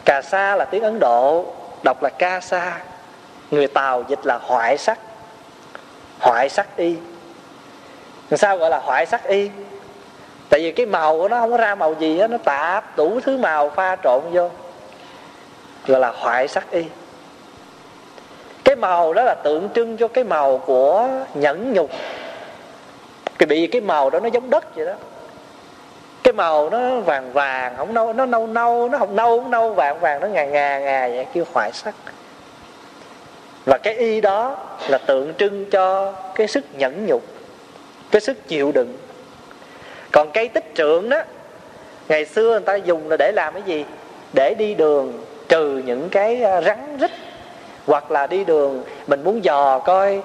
Cà 0.04 0.22
sa 0.22 0.56
là 0.56 0.64
tiếng 0.64 0.82
ấn 0.82 0.98
độ, 0.98 1.46
đọc 1.82 2.02
là 2.02 2.08
ca 2.08 2.40
sa. 2.40 2.80
Người 3.50 3.66
tàu 3.66 4.04
dịch 4.08 4.26
là 4.26 4.38
hoại 4.42 4.78
sắc. 4.78 4.98
Hoại 6.18 6.48
sắc 6.48 6.76
y. 6.76 6.96
Sao 8.36 8.56
gọi 8.56 8.70
là 8.70 8.78
hoại 8.78 9.06
sắc 9.06 9.24
y? 9.24 9.50
Tại 10.48 10.61
vì 10.61 10.72
cái 10.72 10.87
màu 10.87 11.18
của 11.18 11.28
nó 11.28 11.40
không 11.40 11.50
có 11.50 11.56
ra 11.56 11.74
màu 11.74 11.94
gì 11.94 12.18
á 12.18 12.26
nó 12.26 12.38
tạp 12.38 12.96
đủ 12.96 13.20
thứ 13.24 13.37
màu 13.37 13.70
pha 13.70 13.96
trộn 14.04 14.20
vô. 14.32 14.50
Gọi 15.87 16.00
là 16.00 16.12
hoại 16.16 16.48
sắc 16.48 16.70
y. 16.70 16.84
Cái 18.64 18.76
màu 18.76 19.14
đó 19.14 19.22
là 19.24 19.34
tượng 19.34 19.68
trưng 19.74 19.96
cho 19.96 20.08
cái 20.08 20.24
màu 20.24 20.58
của 20.58 21.08
nhẫn 21.34 21.72
nhục. 21.72 21.90
Cái 23.38 23.46
bị 23.46 23.66
cái 23.66 23.80
màu 23.80 24.11
đó 24.11 24.20
nó 24.20 24.28
giống 24.28 24.50
đất 24.50 24.76
vậy 24.76 24.87
đó. 24.87 24.92
Cái 26.22 26.32
màu 26.32 26.70
nó 26.70 27.00
vàng 27.00 27.32
vàng, 27.32 27.74
không 27.76 27.94
nâu, 27.94 28.12
nó 28.12 28.26
nâu 28.26 28.46
nâu, 28.46 28.88
nó 28.88 28.98
không 28.98 29.16
nâu 29.16 29.40
không 29.40 29.50
nâu, 29.50 29.72
vàng 29.72 30.00
vàng, 30.00 30.20
nó 30.20 30.26
ngà 30.26 30.44
ngà 30.44 30.78
ngà 30.78 31.08
vậy, 31.08 31.26
kêu 31.32 31.44
hoại 31.52 31.72
sắc. 31.72 31.94
Và 33.64 33.78
cái 33.78 33.94
y 33.94 34.20
đó 34.20 34.56
là 34.88 34.98
tượng 34.98 35.34
trưng 35.34 35.70
cho 35.70 36.12
cái 36.34 36.48
sức 36.48 36.64
nhẫn 36.72 37.06
nhục, 37.06 37.22
cái 38.11 38.20
sức 38.20 38.48
chịu 38.48 38.72
đựng 38.72 38.96
còn 40.12 40.30
cây 40.34 40.48
tích 40.48 40.72
trượng 40.74 41.08
đó, 41.08 41.22
ngày 42.08 42.24
xưa 42.24 42.50
người 42.50 42.60
ta 42.60 42.74
dùng 42.74 43.10
là 43.10 43.16
để 43.16 43.32
làm 43.32 43.54
cái 43.54 43.62
gì? 43.62 43.84
Để 44.32 44.54
đi 44.54 44.74
đường 44.74 45.24
trừ 45.48 45.82
những 45.86 46.08
cái 46.08 46.42
à, 46.42 46.60
rắn 46.60 46.98
rít, 47.00 47.10
hoặc 47.86 48.10
là 48.10 48.26
đi 48.26 48.44
đường, 48.44 48.82
mình 49.06 49.24
muốn 49.24 49.44
dò 49.44 49.78
coi 49.78 50.22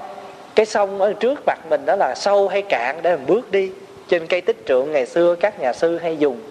cái 0.55 0.65
sông 0.65 1.01
ở 1.01 1.13
trước 1.13 1.39
mặt 1.45 1.59
mình 1.69 1.85
đó 1.85 1.95
là 1.95 2.15
sâu 2.15 2.47
hay 2.47 2.61
cạn 2.61 2.99
để 3.01 3.15
mình 3.15 3.25
bước 3.27 3.51
đi. 3.51 3.71
Trên 4.09 4.27
cây 4.27 4.41
tích 4.41 4.65
trượng 4.67 4.91
ngày 4.91 5.05
xưa 5.05 5.35
các 5.35 5.59
nhà 5.59 5.73
sư 5.73 5.97
hay 5.97 6.17
dùng. 6.17 6.41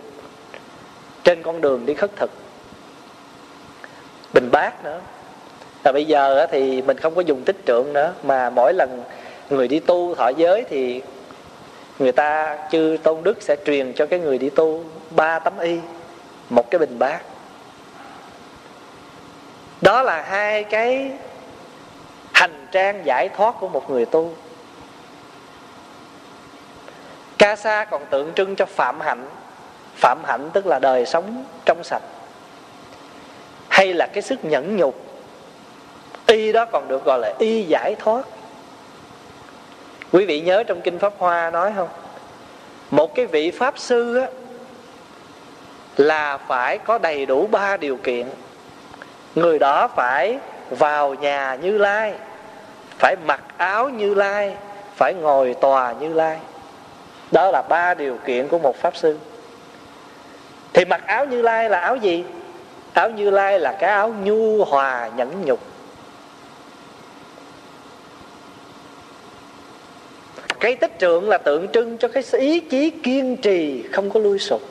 Trên 1.24 1.42
con 1.42 1.60
đường 1.60 1.86
đi 1.86 1.94
khất 1.94 2.16
thực. 2.16 2.30
Bình 4.32 4.48
bát 4.52 4.84
nữa. 4.84 5.00
Là 5.84 5.92
bây 5.92 6.04
giờ 6.04 6.46
thì 6.50 6.82
mình 6.82 6.96
không 6.96 7.14
có 7.14 7.20
dùng 7.20 7.42
tích 7.44 7.56
trượng 7.66 7.92
nữa, 7.92 8.12
mà 8.22 8.50
mỗi 8.50 8.72
lần 8.74 9.02
người 9.50 9.68
đi 9.68 9.78
tu 9.78 10.14
thọ 10.14 10.28
giới 10.28 10.64
thì 10.70 11.02
người 12.02 12.12
ta 12.12 12.58
chư 12.70 12.96
tôn 13.02 13.22
đức 13.22 13.42
sẽ 13.42 13.56
truyền 13.66 13.92
cho 13.92 14.06
cái 14.06 14.18
người 14.18 14.38
đi 14.38 14.50
tu 14.50 14.84
ba 15.10 15.38
tấm 15.38 15.58
y, 15.58 15.78
một 16.50 16.70
cái 16.70 16.78
bình 16.78 16.98
bát. 16.98 17.22
Đó 19.80 20.02
là 20.02 20.22
hai 20.22 20.64
cái 20.64 21.10
hành 22.32 22.66
trang 22.72 23.02
giải 23.04 23.28
thoát 23.36 23.54
của 23.60 23.68
một 23.68 23.90
người 23.90 24.04
tu. 24.04 24.34
Ca 27.38 27.56
sa 27.56 27.84
còn 27.84 28.02
tượng 28.10 28.32
trưng 28.34 28.56
cho 28.56 28.66
phạm 28.66 29.00
hạnh. 29.00 29.26
Phạm 29.96 30.24
hạnh 30.24 30.50
tức 30.52 30.66
là 30.66 30.78
đời 30.78 31.06
sống 31.06 31.44
trong 31.64 31.84
sạch. 31.84 32.02
Hay 33.68 33.94
là 33.94 34.06
cái 34.06 34.22
sức 34.22 34.44
nhẫn 34.44 34.76
nhục. 34.76 34.94
Y 36.26 36.52
đó 36.52 36.64
còn 36.72 36.88
được 36.88 37.04
gọi 37.04 37.18
là 37.18 37.34
y 37.38 37.62
giải 37.62 37.96
thoát 37.98 38.24
quý 40.12 40.24
vị 40.24 40.40
nhớ 40.40 40.62
trong 40.62 40.80
kinh 40.80 40.98
pháp 40.98 41.12
hoa 41.18 41.50
nói 41.50 41.72
không? 41.76 41.88
Một 42.90 43.14
cái 43.14 43.26
vị 43.26 43.50
pháp 43.50 43.78
sư 43.78 44.16
á, 44.16 44.26
là 45.96 46.38
phải 46.38 46.78
có 46.78 46.98
đầy 46.98 47.26
đủ 47.26 47.46
ba 47.46 47.76
điều 47.76 47.96
kiện. 47.96 48.26
Người 49.34 49.58
đó 49.58 49.88
phải 49.88 50.38
vào 50.70 51.14
nhà 51.14 51.54
như 51.62 51.78
lai 51.78 52.14
phải 52.98 53.16
mặc 53.26 53.40
áo 53.56 53.88
như 53.88 54.14
lai 54.14 54.56
phải 54.96 55.14
ngồi 55.14 55.54
tòa 55.54 55.92
như 55.92 56.12
lai. 56.12 56.38
Đó 57.32 57.50
là 57.50 57.62
ba 57.62 57.94
điều 57.94 58.16
kiện 58.26 58.48
của 58.48 58.58
một 58.58 58.76
pháp 58.76 58.96
sư. 58.96 59.18
Thì 60.72 60.84
mặc 60.84 61.06
áo 61.06 61.24
như 61.24 61.42
lai 61.42 61.70
là 61.70 61.80
áo 61.80 61.96
gì? 61.96 62.24
Áo 62.92 63.10
như 63.10 63.30
lai 63.30 63.58
là 63.58 63.72
cái 63.72 63.90
áo 63.90 64.14
nhu 64.22 64.64
hòa 64.64 65.10
nhẫn 65.16 65.44
nhục. 65.44 65.71
Cái 70.62 70.74
tích 70.74 70.98
trượng 70.98 71.28
là 71.28 71.38
tượng 71.38 71.68
trưng 71.68 71.98
cho 71.98 72.08
cái 72.08 72.22
ý 72.32 72.60
chí 72.60 72.90
kiên 72.90 73.36
trì, 73.36 73.84
không 73.92 74.10
có 74.10 74.20
lui 74.20 74.38
sụp. 74.38 74.62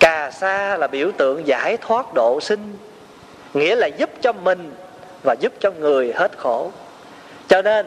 Cà 0.00 0.30
sa 0.30 0.76
là 0.76 0.86
biểu 0.86 1.10
tượng 1.12 1.46
giải 1.46 1.76
thoát 1.76 2.14
độ 2.14 2.40
sinh, 2.40 2.76
nghĩa 3.54 3.76
là 3.76 3.86
giúp 3.86 4.10
cho 4.20 4.32
mình 4.32 4.72
và 5.22 5.36
giúp 5.40 5.52
cho 5.60 5.70
người 5.70 6.12
hết 6.16 6.38
khổ. 6.38 6.70
Cho 7.48 7.62
nên, 7.62 7.86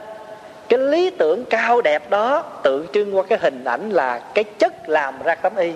cái 0.70 0.80
lý 0.80 1.10
tưởng 1.10 1.46
cao 1.46 1.82
đẹp 1.82 2.10
đó 2.10 2.44
tượng 2.64 2.86
trưng 2.94 3.16
qua 3.16 3.24
cái 3.24 3.40
hình 3.42 3.64
ảnh 3.64 3.90
là 3.90 4.20
cái 4.34 4.44
chất 4.44 4.90
làm 4.90 5.24
ra 5.24 5.36
tấm 5.36 5.56
y. 5.56 5.72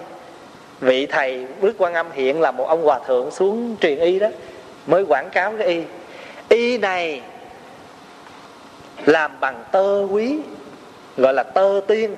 Vị 0.80 1.06
thầy 1.06 1.48
bước 1.62 1.76
quan 1.78 1.94
âm 1.94 2.12
hiện 2.12 2.42
là 2.42 2.52
một 2.52 2.68
ông 2.68 2.84
hòa 2.84 3.00
thượng 3.08 3.32
xuống 3.32 3.76
truyền 3.82 4.00
y 4.00 4.20
đó, 4.20 4.28
mới 4.88 5.06
quảng 5.08 5.30
cáo 5.32 5.54
cái 5.58 5.68
y. 5.68 5.82
Y 6.50 6.78
này 6.78 7.22
làm 9.06 9.32
bằng 9.40 9.64
tơ 9.72 10.08
quý, 10.12 10.40
gọi 11.18 11.34
là 11.34 11.44
tơ 11.44 11.82
tiên. 11.88 12.16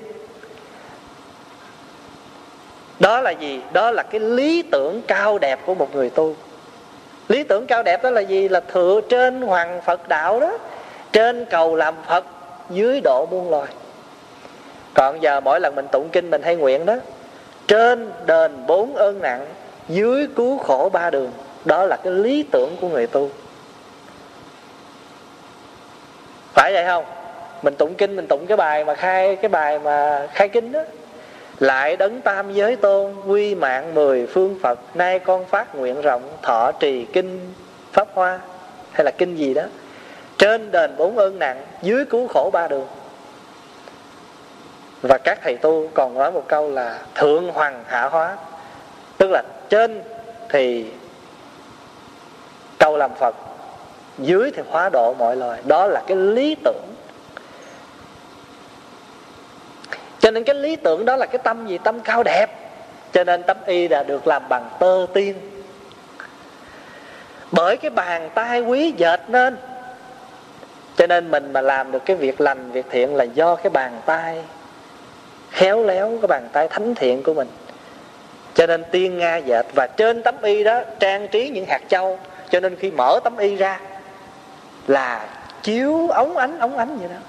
Đó 3.00 3.22
là 3.22 3.32
gì? 3.32 3.62
Đó 3.74 3.92
là 3.92 4.04
cái 4.04 4.20
lý 4.22 4.62
tưởng 4.62 5.02
cao 5.08 5.38
đẹp 5.38 5.60
của 5.66 5.76
một 5.76 5.96
người 5.96 6.10
tu. 6.10 6.36
Lý 7.28 7.44
tưởng 7.44 7.68
cao 7.68 7.84
đẹp 7.84 8.04
đó 8.04 8.10
là 8.10 8.22
gì? 8.22 8.50
Là 8.50 8.60
thượng 8.60 9.02
trên 9.10 9.42
hoàng 9.42 9.82
phật 9.86 10.08
đạo 10.08 10.40
đó, 10.40 10.58
trên 11.12 11.46
cầu 11.46 11.76
làm 11.76 11.96
phật 12.08 12.26
dưới 12.70 13.02
độ 13.02 13.26
muôn 13.26 13.50
loài. 13.50 13.68
Còn 14.94 15.22
giờ 15.22 15.40
mỗi 15.40 15.60
lần 15.60 15.76
mình 15.76 15.88
tụng 15.92 16.10
kinh 16.10 16.30
mình 16.30 16.42
hay 16.44 16.56
nguyện 16.56 16.86
đó, 16.86 16.96
trên 17.68 18.12
đền 18.26 18.66
bốn 18.68 18.96
ơn 18.96 19.22
nặng, 19.22 19.46
dưới 19.90 20.28
cứu 20.36 20.58
khổ 20.58 20.90
ba 20.94 21.10
đường, 21.10 21.32
đó 21.66 21.86
là 21.86 21.96
cái 21.96 22.14
lý 22.14 22.44
tưởng 22.52 22.76
của 22.82 22.88
người 22.90 23.08
tu. 23.08 23.30
Phải 26.58 26.74
vậy 26.74 26.86
không? 26.86 27.06
Mình 27.62 27.76
tụng 27.76 27.96
kinh, 27.96 28.16
mình 28.16 28.28
tụng 28.28 28.48
cái 28.48 28.58
bài 28.58 28.86
mà 28.86 28.96
khai, 28.96 29.36
cái 29.36 29.50
bài 29.50 29.80
mà 29.80 30.28
khai 30.34 30.50
kinh 30.50 30.72
đó. 30.72 30.80
Lại 31.60 31.98
đấng 31.98 32.22
tam 32.22 32.54
giới 32.54 32.76
tôn, 32.76 33.16
quy 33.28 33.56
mạng 33.56 33.94
mười 33.94 34.28
phương 34.28 34.60
phật, 34.62 34.80
nay 34.94 35.20
con 35.20 35.46
phát 35.46 35.76
nguyện 35.76 36.02
rộng, 36.02 36.38
thọ 36.42 36.72
trì 36.72 37.06
kinh 37.06 37.54
pháp 37.94 38.08
hoa. 38.14 38.40
Hay 38.92 39.06
là 39.06 39.12
kinh 39.12 39.36
gì 39.36 39.54
đó. 39.54 39.62
Trên 40.38 40.72
đền 40.72 40.98
bốn 40.98 41.18
ơn 41.18 41.40
nặng, 41.40 41.62
dưới 41.82 42.06
cứu 42.06 42.28
khổ 42.28 42.50
ba 42.54 42.68
đường. 42.68 42.88
Và 45.02 45.18
các 45.18 45.40
thầy 45.44 45.58
tu 45.58 45.88
còn 45.94 46.14
nói 46.14 46.32
một 46.32 46.44
câu 46.48 46.72
là 46.72 47.00
thượng 47.16 47.52
hoàng 47.54 47.84
hạ 47.88 48.04
hóa. 48.04 48.38
Tức 49.18 49.30
là 49.32 49.44
trên 49.70 50.02
thì 50.50 50.86
câu 52.80 52.98
làm 52.98 53.12
phật 53.20 53.36
dưới 54.18 54.52
thì 54.56 54.64
hóa 54.70 54.90
độ 54.90 55.14
mọi 55.14 55.36
loài. 55.36 55.60
Đó 55.66 55.88
là 55.88 56.04
cái 56.08 56.18
lý 56.18 56.56
tưởng. 56.64 56.94
Cho 60.20 60.32
nên 60.32 60.44
cái 60.44 60.56
lý 60.56 60.76
tưởng 60.76 61.06
đó 61.06 61.16
là 61.16 61.26
cái 61.26 61.40
tâm 61.44 61.68
gì? 61.68 61.78
Tâm 61.78 62.00
cao 62.00 62.24
đẹp. 62.24 62.48
Cho 63.14 63.24
nên 63.24 63.44
tấm 63.44 63.58
y 63.66 63.88
đã 63.88 64.04
được 64.04 64.28
làm 64.28 64.50
bằng 64.50 64.70
tơ 64.80 65.06
tiên. 65.14 65.36
Bởi 67.52 67.78
cái 67.78 67.92
bàn 67.92 68.30
tay 68.34 68.62
quý 68.62 68.94
dệt 68.98 69.22
nên. 69.28 69.58
Cho 70.96 71.08
nên 71.08 71.32
mình 71.32 71.54
mà 71.54 71.62
làm 71.62 71.92
được 71.92 72.06
cái 72.06 72.16
việc 72.16 72.42
lành, 72.42 72.72
việc 72.72 72.86
thiện 72.90 73.16
là 73.16 73.24
do 73.24 73.56
cái 73.56 73.70
bàn 73.70 74.02
tay 74.06 74.44
khéo 75.50 75.84
léo, 75.84 76.18
cái 76.22 76.28
bàn 76.28 76.50
tay 76.52 76.68
thánh 76.68 76.96
thiện 76.96 77.24
của 77.24 77.34
mình. 77.34 77.48
Cho 78.54 78.68
nên 78.68 78.84
tiên 78.92 79.18
nga 79.18 79.38
dệt 79.38 79.66
và 79.76 79.88
trên 79.88 80.24
tấm 80.24 80.36
y 80.42 80.64
đó 80.64 80.82
trang 81.00 81.28
trí 81.28 81.50
những 81.50 81.66
hạt 81.66 81.82
châu. 81.88 82.20
Cho 82.50 82.60
nên 82.60 82.76
khi 82.76 82.92
mở 82.92 83.20
tấm 83.24 83.38
y 83.38 83.56
ra 83.56 83.80
là 84.88 85.30
chiếu 85.64 86.08
ống 86.08 86.38
ánh 86.38 86.60
ống 86.60 86.78
ánh 86.78 86.98
vậy 86.98 87.08
đó. 87.10 87.20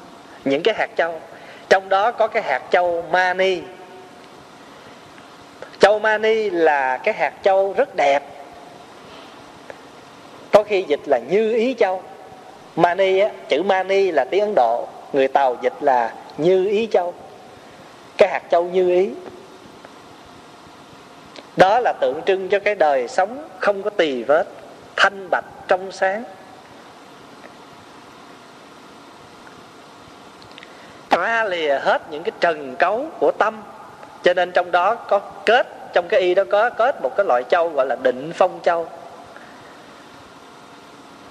Những 0.45 0.63
cái 0.63 0.75
hạt 0.79 0.91
châu. 0.97 1.21
Trong 1.69 1.89
đó 1.89 2.13
có 2.13 2.27
cái 2.27 2.43
hạt 2.43 2.63
châu 2.71 3.05
mani. 3.11 3.61
Châu 5.79 5.99
mani 5.99 6.51
là 6.51 6.97
cái 6.97 7.15
hạt 7.15 7.33
châu 7.43 7.73
rất 7.73 7.97
đẹp. 7.97 8.23
Có 10.53 10.63
khi 10.63 10.85
dịch 10.89 11.01
là 11.07 11.19
như 11.19 11.53
ý 11.53 11.75
châu. 11.79 12.03
Mani 12.77 13.19
á, 13.19 13.31
chữ 13.49 13.63
mani 13.63 14.11
là 14.11 14.25
tiếng 14.25 14.41
ấn 14.41 14.55
độ. 14.55 14.89
Người 15.13 15.29
tàu 15.29 15.57
dịch 15.63 15.75
là 15.81 16.13
như 16.39 16.67
ý 16.69 16.89
châu. 16.93 17.15
Cái 18.17 18.29
hạt 18.29 18.43
châu 18.51 18.65
như 18.65 18.89
ý. 18.89 19.11
Đó 21.57 21.81
là 21.81 21.93
tượng 22.01 22.21
trưng 22.27 22.49
cho 22.49 22.59
cái 22.59 22.75
đời 22.75 23.09
sống 23.09 23.49
không 23.59 23.83
có 23.83 23.91
tỳ 23.91 24.23
vết, 24.23 24.45
thanh 24.97 25.31
bạch, 25.31 25.45
trong 25.69 25.93
sáng. 25.93 26.25
Ra 31.21 31.45
lìa 31.45 31.79
hết 31.83 32.03
những 32.11 32.23
cái 32.23 32.33
trần 32.41 32.77
cấu 32.77 33.07
của 33.19 33.33
tâm. 33.39 33.63
Cho 34.23 34.35
nên 34.35 34.53
trong 34.53 34.71
đó 34.71 34.95
có 34.95 35.19
kết, 35.47 35.67
trong 35.93 36.09
cái 36.09 36.21
y 36.21 36.35
đó 36.35 36.45
có 36.51 36.71
kết 36.71 37.03
một 37.03 37.17
cái 37.17 37.27
loại 37.27 37.43
châu 37.49 37.69
gọi 37.69 37.87
là 37.87 37.97
định 38.03 38.33
phong 38.35 38.61
châu. 38.63 38.87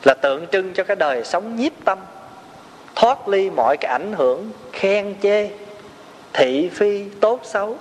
Là 0.03 0.13
tượng 0.13 0.47
trưng 0.47 0.73
cho 0.73 0.83
cái 0.83 0.95
đời 0.95 1.23
sống 1.23 1.55
nhiếp 1.55 1.71
tâm, 1.85 1.99
thoát 2.95 3.27
ly 3.27 3.49
mọi 3.49 3.77
cái 3.77 3.91
ảnh 3.91 4.13
hưởng 4.13 4.51
khen 4.73 5.15
chê, 5.23 5.49
thị 6.33 6.69
phi 6.73 7.03
tốt 7.21 7.39
xấu. 7.43 7.77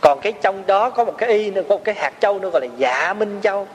Còn 0.00 0.20
cái 0.20 0.32
trong 0.42 0.66
đó 0.66 0.90
có 0.90 1.04
một 1.04 1.14
cái 1.18 1.28
y 1.28 1.50
nữa, 1.50 1.62
có 1.68 1.76
một 1.76 1.84
cái 1.84 1.94
hạt 1.94 2.12
châu 2.20 2.38
nữa 2.38 2.50
gọi 2.50 2.60
là 2.60 2.68
dạ 2.76 3.12
minh 3.12 3.40
châu. 3.42 3.66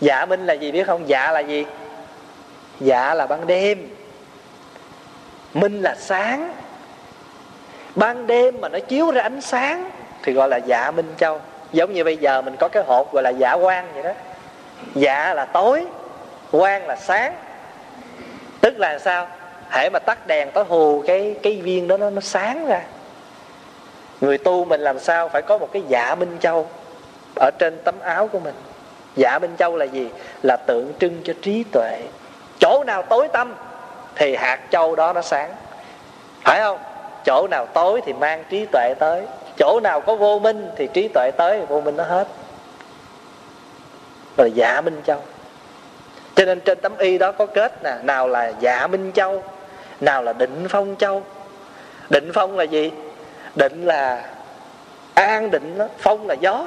Dạ 0.00 0.26
minh 0.26 0.46
là 0.46 0.54
gì 0.54 0.72
biết 0.72 0.86
không? 0.86 1.08
Dạ 1.08 1.32
là 1.32 1.40
gì? 1.40 1.66
Dạ 2.80 3.14
là 3.14 3.26
ban 3.26 3.46
đêm 3.46 3.88
minh 5.54 5.82
là 5.82 5.94
sáng. 5.98 6.52
Ban 7.94 8.26
đêm 8.26 8.60
mà 8.60 8.68
nó 8.68 8.78
chiếu 8.78 9.10
ra 9.10 9.22
ánh 9.22 9.40
sáng 9.40 9.90
thì 10.22 10.32
gọi 10.32 10.48
là 10.48 10.56
dạ 10.56 10.90
minh 10.90 11.14
châu. 11.18 11.40
Giống 11.72 11.92
như 11.92 12.04
bây 12.04 12.16
giờ 12.16 12.42
mình 12.42 12.56
có 12.56 12.68
cái 12.68 12.82
hộp 12.86 13.12
gọi 13.12 13.22
là 13.22 13.30
dạ 13.30 13.56
quang 13.56 13.88
vậy 13.94 14.02
đó. 14.02 14.12
Dạ 14.94 15.34
là 15.34 15.44
tối 15.44 15.86
quang 16.50 16.86
là 16.86 16.96
sáng. 16.96 17.34
Tức 18.60 18.78
là 18.78 18.98
sao? 18.98 19.28
Hễ 19.70 19.90
mà 19.90 19.98
tắt 19.98 20.26
đèn 20.26 20.50
tối 20.50 20.64
hù 20.68 21.02
cái 21.06 21.36
cái 21.42 21.60
viên 21.62 21.88
đó 21.88 21.96
nó, 21.96 22.10
nó 22.10 22.20
sáng 22.20 22.66
ra. 22.66 22.80
Người 24.20 24.38
tu 24.38 24.64
mình 24.64 24.80
làm 24.80 24.98
sao 24.98 25.28
phải 25.28 25.42
có 25.42 25.58
một 25.58 25.72
cái 25.72 25.82
dạ 25.88 26.14
minh 26.14 26.36
châu 26.40 26.68
ở 27.36 27.50
trên 27.58 27.78
tấm 27.84 27.94
áo 28.00 28.28
của 28.28 28.38
mình? 28.38 28.54
Dạ 29.16 29.38
minh 29.38 29.54
châu 29.58 29.76
là 29.76 29.84
gì? 29.84 30.08
Là 30.42 30.56
tượng 30.56 30.92
trưng 31.00 31.20
cho 31.24 31.32
trí 31.42 31.64
tuệ. 31.72 32.00
Chỗ 32.60 32.84
nào 32.86 33.02
tối 33.02 33.28
tâm 33.32 33.54
thì 34.18 34.36
hạt 34.36 34.58
châu 34.70 34.96
đó 34.96 35.12
nó 35.12 35.22
sáng. 35.22 35.54
Phải 36.44 36.60
không? 36.60 36.78
Chỗ 37.24 37.46
nào 37.50 37.66
tối 37.66 38.00
thì 38.06 38.12
mang 38.12 38.44
trí 38.50 38.66
tuệ 38.72 38.94
tới. 38.98 39.26
Chỗ 39.58 39.80
nào 39.82 40.00
có 40.00 40.14
vô 40.14 40.38
minh 40.38 40.70
thì 40.76 40.88
trí 40.94 41.08
tuệ 41.08 41.30
tới, 41.36 41.60
vô 41.68 41.80
minh 41.80 41.96
nó 41.96 42.04
hết. 42.04 42.28
Rồi 44.36 44.52
dạ 44.54 44.80
minh 44.80 45.00
châu. 45.04 45.22
Cho 46.34 46.44
nên 46.44 46.60
trên 46.60 46.78
tấm 46.80 46.96
y 46.98 47.18
đó 47.18 47.32
có 47.32 47.46
kết 47.46 47.82
nè, 47.84 47.94
nào 48.02 48.28
là 48.28 48.52
dạ 48.60 48.86
minh 48.86 49.12
châu, 49.14 49.42
nào 50.00 50.22
là 50.22 50.32
định 50.32 50.66
phong 50.68 50.96
châu. 50.98 51.22
Định 52.10 52.30
phong 52.34 52.56
là 52.56 52.64
gì? 52.64 52.90
Định 53.54 53.86
là 53.86 54.22
an 55.14 55.50
định 55.50 55.78
đó. 55.78 55.88
phong 55.98 56.26
là 56.26 56.34
gió. 56.34 56.64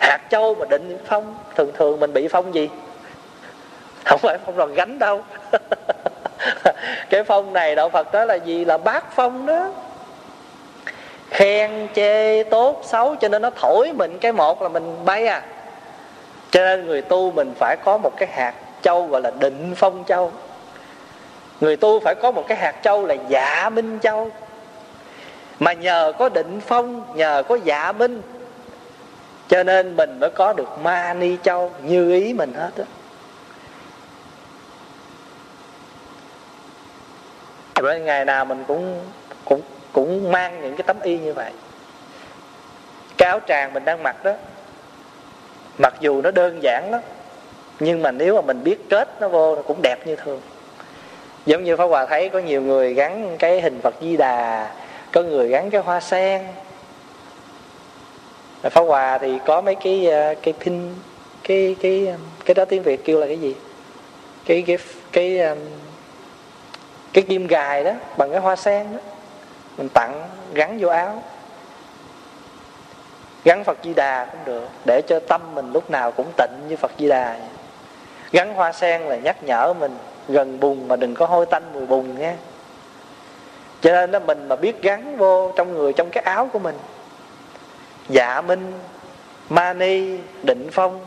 Hạt 0.00 0.18
châu 0.30 0.54
mà 0.54 0.66
định 0.70 0.98
phong, 1.06 1.34
thường 1.56 1.72
thường 1.76 2.00
mình 2.00 2.12
bị 2.12 2.28
phong 2.28 2.54
gì? 2.54 2.68
Không 4.04 4.18
phải 4.18 4.38
phong 4.46 4.56
đòn 4.56 4.74
gánh 4.74 4.98
đâu. 4.98 5.24
cái 7.10 7.24
phong 7.24 7.52
này 7.52 7.74
đạo 7.74 7.88
phật 7.88 8.12
đó 8.12 8.24
là 8.24 8.34
gì? 8.34 8.64
Là 8.64 8.78
bát 8.78 9.04
phong 9.14 9.46
đó. 9.46 9.70
Khen, 11.30 11.88
chê, 11.94 12.42
tốt, 12.42 12.80
xấu, 12.84 13.16
cho 13.16 13.28
nên 13.28 13.42
nó 13.42 13.50
thổi 13.50 13.92
mình. 13.92 14.18
Cái 14.18 14.32
một 14.32 14.62
là 14.62 14.68
mình 14.68 15.04
bay 15.04 15.26
à. 15.26 15.42
Cho 16.50 16.60
nên 16.60 16.86
người 16.86 17.02
tu 17.02 17.30
mình 17.30 17.54
phải 17.58 17.76
có 17.84 17.98
một 17.98 18.12
cái 18.16 18.28
hạt 18.32 18.54
châu 18.82 19.06
gọi 19.06 19.20
là 19.20 19.30
định 19.30 19.74
phong 19.76 20.04
châu. 20.06 20.32
Người 21.60 21.76
tu 21.76 22.00
phải 22.00 22.14
có 22.14 22.30
một 22.30 22.44
cái 22.48 22.58
hạt 22.58 22.74
châu 22.82 23.06
là 23.06 23.14
dạ 23.28 23.68
minh 23.68 23.98
châu. 24.02 24.30
Mà 25.60 25.72
nhờ 25.72 26.12
có 26.18 26.28
định 26.28 26.60
phong, 26.66 27.02
nhờ 27.14 27.42
có 27.48 27.58
dạ 27.64 27.92
minh, 27.92 28.22
cho 29.48 29.62
nên 29.62 29.96
mình 29.96 30.20
mới 30.20 30.30
có 30.30 30.52
được 30.52 30.68
ma 30.82 31.14
ni 31.14 31.36
châu. 31.42 31.70
Như 31.82 32.12
ý 32.12 32.32
mình 32.32 32.52
hết 32.54 32.70
á. 32.78 32.84
Rồi 37.82 38.00
ngày 38.00 38.24
nào 38.24 38.44
mình 38.44 38.64
cũng 38.68 39.00
cũng 39.44 39.60
cũng 39.92 40.32
mang 40.32 40.62
những 40.62 40.76
cái 40.76 40.82
tấm 40.86 40.96
y 41.02 41.18
như 41.18 41.34
vậy. 41.34 41.52
Cái 43.18 43.28
áo 43.28 43.40
tràng 43.48 43.72
mình 43.72 43.84
đang 43.84 44.02
mặc 44.02 44.24
đó, 44.24 44.32
mặc 45.78 45.94
dù 46.00 46.22
nó 46.22 46.30
đơn 46.30 46.62
giản 46.62 46.90
lắm, 46.90 47.00
nhưng 47.80 48.02
mà 48.02 48.10
nếu 48.10 48.34
mà 48.34 48.40
mình 48.40 48.64
biết 48.64 48.88
kết 48.90 49.20
nó 49.20 49.28
vô 49.28 49.56
nó 49.56 49.62
cũng 49.62 49.82
đẹp 49.82 50.06
như 50.06 50.16
thường. 50.16 50.40
Giống 51.46 51.64
như 51.64 51.76
pháp 51.76 51.86
hòa 51.86 52.06
thấy 52.06 52.28
có 52.28 52.38
nhiều 52.38 52.62
người 52.62 52.94
gắn 52.94 53.36
cái 53.38 53.60
hình 53.60 53.80
phật 53.80 53.94
di 54.00 54.16
đà, 54.16 54.70
có 55.12 55.22
người 55.22 55.48
gắn 55.48 55.70
cái 55.70 55.80
hoa 55.80 56.00
sen. 56.00 56.42
Pháp 58.62 58.82
hòa 58.82 59.18
thì 59.18 59.38
có 59.46 59.60
mấy 59.60 59.74
cái 59.74 60.06
ờ, 60.06 60.34
cái 60.42 60.54
pin, 60.60 60.94
cái 61.42 61.76
cái 61.82 62.14
cái 62.44 62.54
đó 62.54 62.64
tiếng 62.64 62.82
việt 62.82 63.04
kêu 63.04 63.20
là 63.20 63.26
cái 63.26 63.38
gì? 63.38 63.54
Cái 64.46 64.64
cái 64.66 64.78
cái 65.12 65.38
cái 65.38 65.56
cái 67.12 67.24
kim 67.28 67.46
gài 67.46 67.84
đó, 67.84 67.92
bằng 68.16 68.30
cái 68.30 68.40
hoa 68.40 68.56
sen 68.56 68.86
đó, 68.92 68.98
mình 69.76 69.88
tặng, 69.94 70.28
gắn 70.52 70.78
vô 70.80 70.88
áo. 70.88 71.22
Gắn 73.44 73.64
phật 73.64 73.78
di 73.84 73.94
đà 73.94 74.24
cũng 74.24 74.40
được, 74.44 74.68
để 74.84 75.02
cho 75.08 75.20
tâm 75.20 75.40
mình 75.54 75.72
lúc 75.72 75.90
nào 75.90 76.12
cũng 76.12 76.32
tịnh 76.36 76.68
như 76.68 76.76
phật 76.76 76.90
di 76.98 77.08
đà 77.08 77.36
gắn 78.32 78.54
hoa 78.54 78.72
sen 78.72 79.02
là 79.02 79.16
nhắc 79.16 79.42
nhở 79.42 79.72
mình, 79.72 79.96
gần 80.28 80.60
bùn 80.60 80.88
mà 80.88 80.96
đừng 80.96 81.14
có 81.14 81.26
hôi 81.26 81.46
tanh 81.46 81.62
mùi 81.72 81.86
bùn 81.86 82.18
nha. 82.18 82.34
Cho 83.80 83.92
nên 83.92 84.10
đó, 84.10 84.18
mình 84.18 84.48
mà 84.48 84.56
biết 84.56 84.82
gắn 84.82 85.16
vô 85.16 85.52
trong 85.56 85.74
người, 85.74 85.92
trong 85.92 86.10
cái 86.10 86.24
áo 86.24 86.48
của 86.52 86.58
mình 86.58 86.74
dạ 88.08 88.40
minh 88.40 88.72
mani 89.48 90.18
định 90.42 90.68
phong 90.72 91.00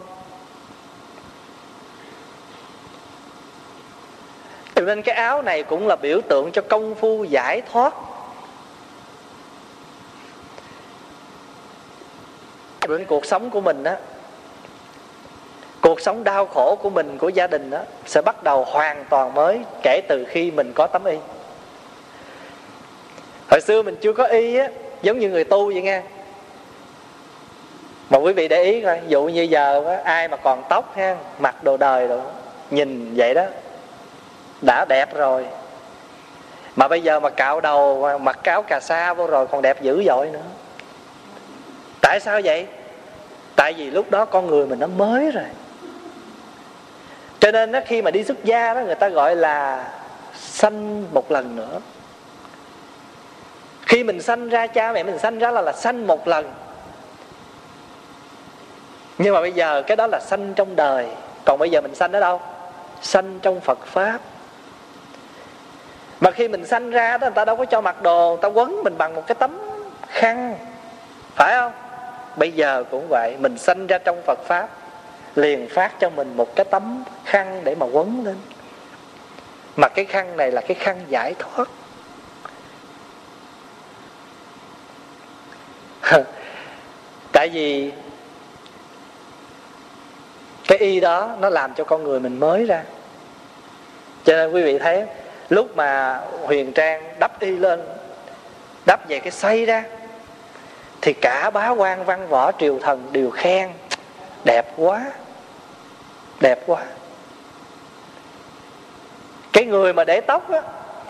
cho 4.81 4.85
nên 4.85 5.01
cái 5.01 5.15
áo 5.15 5.41
này 5.41 5.63
cũng 5.63 5.87
là 5.87 5.95
biểu 5.95 6.21
tượng 6.21 6.51
cho 6.51 6.61
công 6.61 6.95
phu 6.95 7.23
giải 7.23 7.61
thoát. 7.71 7.93
Đến 12.87 13.05
cuộc 13.05 13.25
sống 13.25 13.49
của 13.49 13.61
mình 13.61 13.83
á 13.83 13.97
cuộc 15.81 16.01
sống 16.01 16.23
đau 16.23 16.45
khổ 16.45 16.77
của 16.81 16.89
mình 16.89 17.17
của 17.17 17.29
gia 17.29 17.47
đình 17.47 17.69
đó 17.69 17.79
sẽ 18.05 18.21
bắt 18.21 18.43
đầu 18.43 18.63
hoàn 18.63 19.05
toàn 19.09 19.33
mới 19.33 19.59
kể 19.83 20.01
từ 20.07 20.25
khi 20.29 20.51
mình 20.51 20.71
có 20.75 20.87
tấm 20.87 21.05
y. 21.05 21.17
Hồi 23.49 23.61
xưa 23.61 23.81
mình 23.81 23.95
chưa 24.01 24.13
có 24.13 24.23
y 24.23 24.55
á 24.55 24.67
giống 25.01 25.19
như 25.19 25.29
người 25.29 25.43
tu 25.43 25.73
vậy 25.73 25.81
nghe. 25.81 26.01
Mà 28.09 28.17
quý 28.17 28.33
vị 28.33 28.47
để 28.47 28.63
ý 28.63 28.81
coi 28.81 29.01
dụ 29.07 29.23
như 29.23 29.41
giờ 29.41 29.83
á, 29.87 30.01
ai 30.03 30.27
mà 30.27 30.37
còn 30.37 30.63
tóc 30.69 30.95
ha 30.95 31.15
mặc 31.39 31.63
đồ 31.63 31.77
đời 31.77 32.07
rồi 32.07 32.21
nhìn 32.71 33.13
vậy 33.15 33.33
đó 33.33 33.45
đã 34.61 34.85
đẹp 34.89 35.15
rồi. 35.15 35.45
Mà 36.75 36.87
bây 36.87 37.01
giờ 37.01 37.19
mà 37.19 37.29
cạo 37.29 37.61
đầu 37.61 38.09
mặc 38.21 38.39
cáo 38.43 38.63
cà 38.63 38.79
sa 38.79 39.13
vô 39.13 39.27
rồi 39.27 39.47
còn 39.47 39.61
đẹp 39.61 39.81
dữ 39.81 40.03
dội 40.07 40.29
nữa. 40.29 40.39
Tại 42.01 42.19
sao 42.19 42.41
vậy? 42.43 42.67
Tại 43.55 43.73
vì 43.73 43.91
lúc 43.91 44.11
đó 44.11 44.25
con 44.25 44.47
người 44.47 44.65
mình 44.65 44.79
nó 44.79 44.87
mới 44.87 45.31
rồi. 45.31 45.43
Cho 47.39 47.51
nên 47.51 47.71
đó, 47.71 47.79
khi 47.85 48.01
mà 48.01 48.11
đi 48.11 48.23
xuất 48.23 48.43
gia 48.43 48.73
đó 48.73 48.81
người 48.81 48.95
ta 48.95 49.09
gọi 49.09 49.35
là 49.35 49.87
sanh 50.35 51.05
một 51.13 51.31
lần 51.31 51.55
nữa. 51.55 51.79
Khi 53.85 54.03
mình 54.03 54.21
sanh 54.21 54.49
ra 54.49 54.67
cha 54.67 54.91
mẹ 54.91 55.03
mình 55.03 55.19
sanh 55.19 55.39
ra 55.39 55.51
là 55.51 55.61
là 55.61 55.71
sanh 55.71 56.07
một 56.07 56.27
lần. 56.27 56.53
Nhưng 59.17 59.33
mà 59.33 59.41
bây 59.41 59.51
giờ 59.51 59.81
cái 59.87 59.97
đó 59.97 60.07
là 60.07 60.19
sanh 60.19 60.53
trong 60.53 60.75
đời. 60.75 61.07
Còn 61.45 61.59
bây 61.59 61.69
giờ 61.69 61.81
mình 61.81 61.95
sanh 61.95 62.11
ở 62.11 62.19
đâu? 62.19 62.41
Sanh 63.01 63.39
trong 63.41 63.59
phật 63.59 63.85
pháp 63.85 64.19
mà 66.21 66.31
khi 66.31 66.47
mình 66.47 66.65
sanh 66.65 66.89
ra 66.89 67.17
đó, 67.17 67.25
người 67.25 67.35
ta 67.35 67.45
đâu 67.45 67.55
có 67.55 67.65
cho 67.65 67.81
mặc 67.81 68.01
đồ, 68.01 68.29
người 68.29 68.41
ta 68.41 68.47
quấn 68.47 68.83
mình 68.83 68.97
bằng 68.97 69.15
một 69.15 69.27
cái 69.27 69.35
tấm 69.35 69.59
khăn. 70.07 70.55
Phải 71.35 71.53
không? 71.53 71.71
Bây 72.35 72.51
giờ 72.51 72.83
cũng 72.91 73.07
vậy, 73.09 73.35
mình 73.39 73.57
sanh 73.57 73.87
ra 73.87 73.97
trong 73.97 74.21
phật 74.25 74.39
pháp, 74.45 74.69
liền 75.35 75.69
phát 75.69 75.99
cho 75.99 76.09
mình 76.09 76.37
một 76.37 76.55
cái 76.55 76.65
tấm 76.65 77.03
khăn 77.25 77.61
để 77.63 77.75
mà 77.75 77.85
quấn 77.85 78.25
lên. 78.25 78.35
Mà 79.75 79.87
cái 79.87 80.05
khăn 80.05 80.37
này 80.37 80.51
là 80.51 80.61
cái 80.61 80.75
khăn 80.75 80.99
giải 81.07 81.35
thoát. 81.39 81.69
Tại 87.31 87.49
vì 87.49 87.91
cái 90.67 90.77
y 90.77 90.99
đó 90.99 91.35
nó 91.39 91.49
làm 91.49 91.73
cho 91.73 91.83
con 91.83 92.03
người 92.03 92.19
mình 92.19 92.39
mới 92.39 92.65
ra. 92.65 92.83
Cho 94.23 94.33
nên 94.33 94.51
quý 94.51 94.63
vị 94.63 94.79
thấy 94.79 95.05
lúc 95.51 95.77
mà 95.77 96.19
huyền 96.43 96.73
trang 96.73 97.03
đắp 97.19 97.39
y 97.39 97.51
lên, 97.51 97.81
đắp 98.85 99.09
về 99.09 99.19
cái 99.19 99.31
xây 99.31 99.65
ra, 99.65 99.83
thì 101.01 101.13
cả 101.13 101.49
bá 101.49 101.69
quan 101.69 102.05
văn 102.05 102.27
võ 102.27 102.51
triều 102.51 102.79
thần 102.79 103.07
đều 103.11 103.29
khen, 103.29 103.69
đẹp 104.45 104.73
quá 104.77 105.05
đẹp 106.39 106.59
quá. 106.65 106.83
Cái 109.53 109.65
người 109.65 109.93
mà 109.93 110.03
để 110.03 110.21
tóc 110.21 110.51
á, 110.51 110.61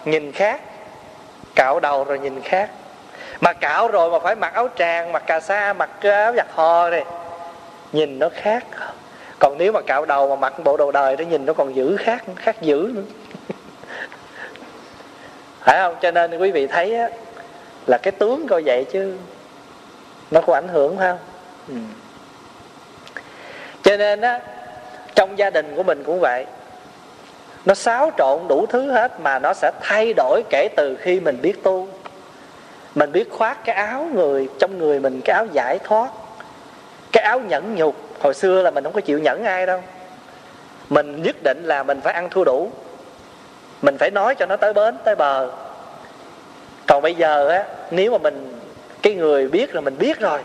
nhìn 0.05 0.31
khác, 0.31 0.61
cạo 1.55 1.79
đầu 1.79 2.03
rồi 2.03 2.19
nhìn 2.19 2.41
khác. 2.41 2.69
Mà 3.41 3.53
cạo 3.53 3.87
rồi 3.87 4.11
mà 4.11 4.19
phải 4.19 4.35
mặc 4.35 4.53
áo 4.53 4.67
tràng, 4.77 5.11
mặc 5.11 5.23
cà 5.27 5.39
sa, 5.39 5.73
mặc 5.73 5.89
áo 6.01 6.33
giặt 6.35 6.47
hò 6.55 6.89
này 6.89 7.05
nhìn 7.91 8.19
nó 8.19 8.29
khác. 8.35 8.63
Còn 9.39 9.57
nếu 9.57 9.71
mà 9.71 9.81
cạo 9.81 10.05
đầu 10.05 10.29
mà 10.29 10.35
mặc 10.35 10.53
bộ 10.63 10.77
đồ 10.77 10.91
đời 10.91 11.17
nó 11.17 11.23
nhìn 11.23 11.45
nó 11.45 11.53
còn 11.53 11.75
dữ 11.75 11.97
khác 11.97 12.23
khác 12.35 12.61
dữ 12.61 12.91
nữa 12.93 13.20
phải 15.61 15.79
không? 15.79 15.95
Cho 16.01 16.11
nên 16.11 16.37
quý 16.37 16.51
vị 16.51 16.67
thấy 16.67 16.95
á, 16.95 17.09
là 17.87 17.97
cái 17.97 18.11
tướng 18.11 18.47
coi 18.47 18.63
vậy 18.63 18.85
chứ 18.91 19.17
nó 20.31 20.41
có 20.41 20.53
ảnh 20.53 20.67
hưởng 20.67 20.97
phải 20.97 21.11
không? 21.11 21.19
Ừ. 21.67 21.75
cho 23.83 23.97
nên 23.97 24.21
á 24.21 24.39
trong 25.15 25.37
gia 25.37 25.49
đình 25.49 25.75
của 25.75 25.83
mình 25.83 26.03
cũng 26.03 26.19
vậy. 26.19 26.45
Nó 27.65 27.73
xáo 27.73 28.11
trộn 28.17 28.47
đủ 28.47 28.65
thứ 28.69 28.91
hết 28.91 29.19
mà 29.19 29.39
nó 29.39 29.53
sẽ 29.53 29.71
thay 29.81 30.13
đổi 30.13 30.43
kể 30.49 30.67
từ 30.77 30.95
khi 30.95 31.19
mình 31.19 31.37
biết 31.41 31.63
tu. 31.63 31.87
Mình 32.95 33.11
biết 33.11 33.31
khoác 33.31 33.65
cái 33.65 33.75
áo 33.75 34.07
người 34.13 34.49
trong 34.59 34.77
người 34.77 34.99
mình 34.99 35.21
cái 35.25 35.33
áo 35.33 35.45
giải 35.53 35.79
thoát 35.83 36.11
cái 37.11 37.23
áo 37.23 37.39
nhẫn 37.39 37.75
nhục. 37.75 37.95
Hồi 38.19 38.33
xưa 38.33 38.61
là 38.61 38.71
mình 38.71 38.83
không 38.83 38.93
có 38.93 39.01
chịu 39.01 39.19
nhẫn 39.19 39.43
ai 39.43 39.65
đâu. 39.65 39.81
Mình 40.89 41.23
nhất 41.23 41.35
định 41.43 41.63
là 41.63 41.83
mình 41.83 42.01
phải 42.01 42.13
ăn 42.13 42.29
thua 42.29 42.43
đủ 42.43 42.71
mình 43.81 43.97
phải 43.97 44.11
nói 44.11 44.35
cho 44.35 44.45
nó 44.45 44.55
tới 44.55 44.73
bến, 44.73 44.95
tới 45.03 45.15
bờ. 45.15 45.49
Còn 46.87 47.01
bây 47.01 47.15
giờ 47.15 47.47
á, 47.47 47.63
nếu 47.91 48.11
mà 48.11 48.17
mình, 48.17 48.59
cái 49.01 49.13
người 49.13 49.47
biết 49.47 49.73
rồi 49.73 49.81
mình 49.81 49.97
biết 49.99 50.19
rồi, 50.19 50.39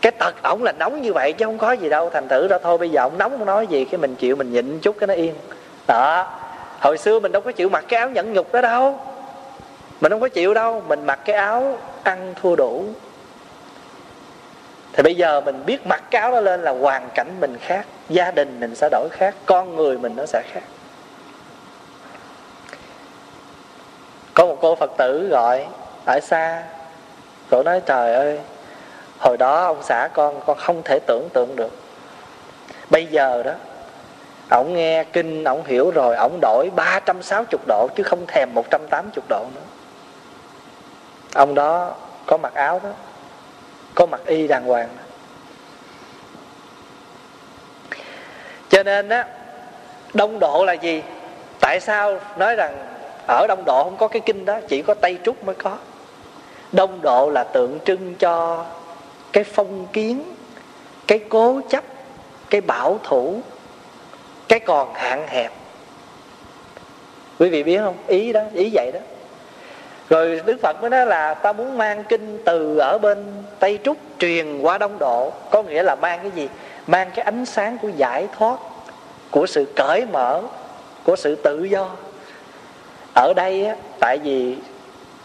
cái 0.00 0.12
tật 0.12 0.34
ổng 0.42 0.62
là 0.62 0.72
nóng 0.72 1.02
như 1.02 1.12
vậy 1.12 1.32
chứ 1.32 1.44
không 1.44 1.58
có 1.58 1.72
gì 1.72 1.88
đâu, 1.88 2.10
thành 2.10 2.28
thử 2.28 2.48
ra 2.48 2.58
thôi 2.62 2.78
bây 2.78 2.90
giờ 2.90 3.02
ổng 3.02 3.18
nóng 3.18 3.38
không 3.38 3.46
nói 3.46 3.66
gì, 3.66 3.84
cái 3.84 3.98
mình 3.98 4.14
chịu 4.14 4.36
mình 4.36 4.52
nhịn 4.52 4.78
chút 4.80 4.96
cái 5.00 5.06
nó 5.06 5.14
yên. 5.14 5.34
Đó. 5.86 6.32
Hồi 6.80 6.98
xưa 6.98 7.20
mình 7.20 7.32
đâu 7.32 7.42
có 7.42 7.52
chịu 7.52 7.68
mặc 7.68 7.84
cái 7.88 7.98
áo 8.00 8.10
nhẫn 8.10 8.32
nhục 8.32 8.52
đó 8.52 8.60
đâu. 8.60 9.00
Mình 10.00 10.12
không 10.12 10.20
có 10.20 10.28
chịu 10.28 10.54
đâu, 10.54 10.82
mình 10.88 11.06
mặc 11.06 11.20
cái 11.24 11.36
áo 11.36 11.78
ăn 12.02 12.34
thua 12.42 12.56
đủ. 12.56 12.84
Thì 14.92 15.02
bây 15.02 15.14
giờ 15.14 15.40
mình 15.40 15.62
biết 15.66 15.86
mặc 15.86 16.02
cái 16.10 16.22
áo 16.22 16.32
đó 16.32 16.40
lên 16.40 16.62
là 16.62 16.70
hoàn 16.70 17.08
cảnh 17.14 17.28
mình 17.40 17.56
khác, 17.60 17.86
gia 18.08 18.30
đình 18.30 18.60
mình 18.60 18.74
sẽ 18.74 18.88
đổi 18.90 19.08
khác, 19.12 19.34
con 19.46 19.76
người 19.76 19.98
mình 19.98 20.12
nó 20.16 20.26
sẽ 20.26 20.42
khác. 20.52 20.62
Có 24.36 24.46
một 24.46 24.56
cô 24.60 24.74
phật 24.74 24.90
tử 24.96 25.28
gọi 25.28 25.66
ở 26.04 26.20
xa 26.20 26.62
cổ 27.50 27.62
nói, 27.62 27.80
trời 27.86 28.14
ơi, 28.14 28.38
hồi 29.18 29.36
đó 29.36 29.64
ông 29.64 29.82
xã 29.82 30.08
con 30.12 30.40
con 30.46 30.58
không 30.58 30.82
thể 30.84 30.98
tưởng 31.06 31.28
tượng 31.32 31.56
được. 31.56 31.72
Bây 32.90 33.06
giờ 33.06 33.42
đó, 33.42 33.52
ổng 34.50 34.74
nghe 34.74 35.04
kinh, 35.04 35.44
ổng 35.44 35.64
hiểu 35.64 35.90
rồi, 35.90 36.16
ổng 36.16 36.38
đổi 36.42 36.70
360 36.76 37.60
độ 37.66 37.88
chứ 37.96 38.02
không 38.02 38.26
thèm 38.26 38.54
180 38.54 39.24
độ 39.28 39.44
nữa. 39.54 39.60
Ông 41.34 41.54
đó 41.54 41.94
có 42.26 42.36
mặc 42.36 42.54
áo 42.54 42.80
đó, 42.84 42.90
có 43.94 44.06
mặc 44.06 44.20
y 44.26 44.46
đàng 44.46 44.64
hoàng 44.64 44.88
đó. 44.96 45.02
cho 48.68 48.82
nên 48.82 49.08
á, 49.08 49.26
đông 50.14 50.38
độ 50.38 50.64
là 50.64 50.72
gì? 50.72 51.02
Tại 51.60 51.80
sao 51.80 52.18
nói 52.36 52.54
rằng 52.56 52.95
ở 53.26 53.46
đông 53.46 53.64
độ 53.66 53.84
không 53.84 53.96
có 53.96 54.08
cái 54.08 54.20
kinh 54.20 54.44
đó, 54.44 54.58
chỉ 54.68 54.82
có 54.82 54.94
tây 54.94 55.18
trúc 55.24 55.44
mới 55.44 55.54
có. 55.54 55.78
Đông 56.72 57.02
độ 57.02 57.30
là 57.30 57.44
tượng 57.44 57.78
trưng 57.84 58.14
cho 58.14 58.64
cái 59.32 59.44
phong 59.44 59.86
kiến, 59.92 60.22
cái 61.06 61.20
cố 61.28 61.60
chấp, 61.70 61.84
cái 62.50 62.60
bảo 62.60 62.98
thủ, 63.02 63.40
cái 64.48 64.60
còn 64.60 64.94
hạn 64.94 65.26
hẹp. 65.28 65.52
Quý 67.38 67.48
vị 67.48 67.62
biết 67.62 67.78
không? 67.78 67.96
Ý 68.06 68.32
đó, 68.32 68.40
ý 68.54 68.70
vậy 68.72 68.92
đó. 68.92 69.00
Rồi 70.10 70.40
đức 70.46 70.56
phật 70.62 70.80
mới 70.80 70.90
nói 70.90 71.06
là 71.06 71.34
ta 71.34 71.52
muốn 71.52 71.78
mang 71.78 72.04
kinh 72.04 72.38
từ 72.44 72.78
ở 72.78 72.98
bên 72.98 73.24
tây 73.58 73.78
trúc 73.84 73.96
truyền 74.18 74.60
qua 74.60 74.78
đông 74.78 74.98
độ. 74.98 75.32
Có 75.50 75.62
nghĩa 75.62 75.82
là 75.82 75.94
mang 75.94 76.18
cái 76.22 76.30
gì? 76.30 76.48
Mang 76.86 77.10
cái 77.14 77.24
ánh 77.24 77.46
sáng 77.46 77.78
của 77.78 77.88
giải 77.96 78.28
thoát, 78.38 78.56
của 79.30 79.46
sự 79.46 79.72
cởi 79.76 80.06
mở, 80.12 80.42
của 81.04 81.16
sự 81.16 81.34
tự 81.34 81.64
do 81.64 81.90
ở 83.16 83.32
đây 83.36 83.66
á, 83.66 83.76
tại 84.00 84.18
vì 84.18 84.56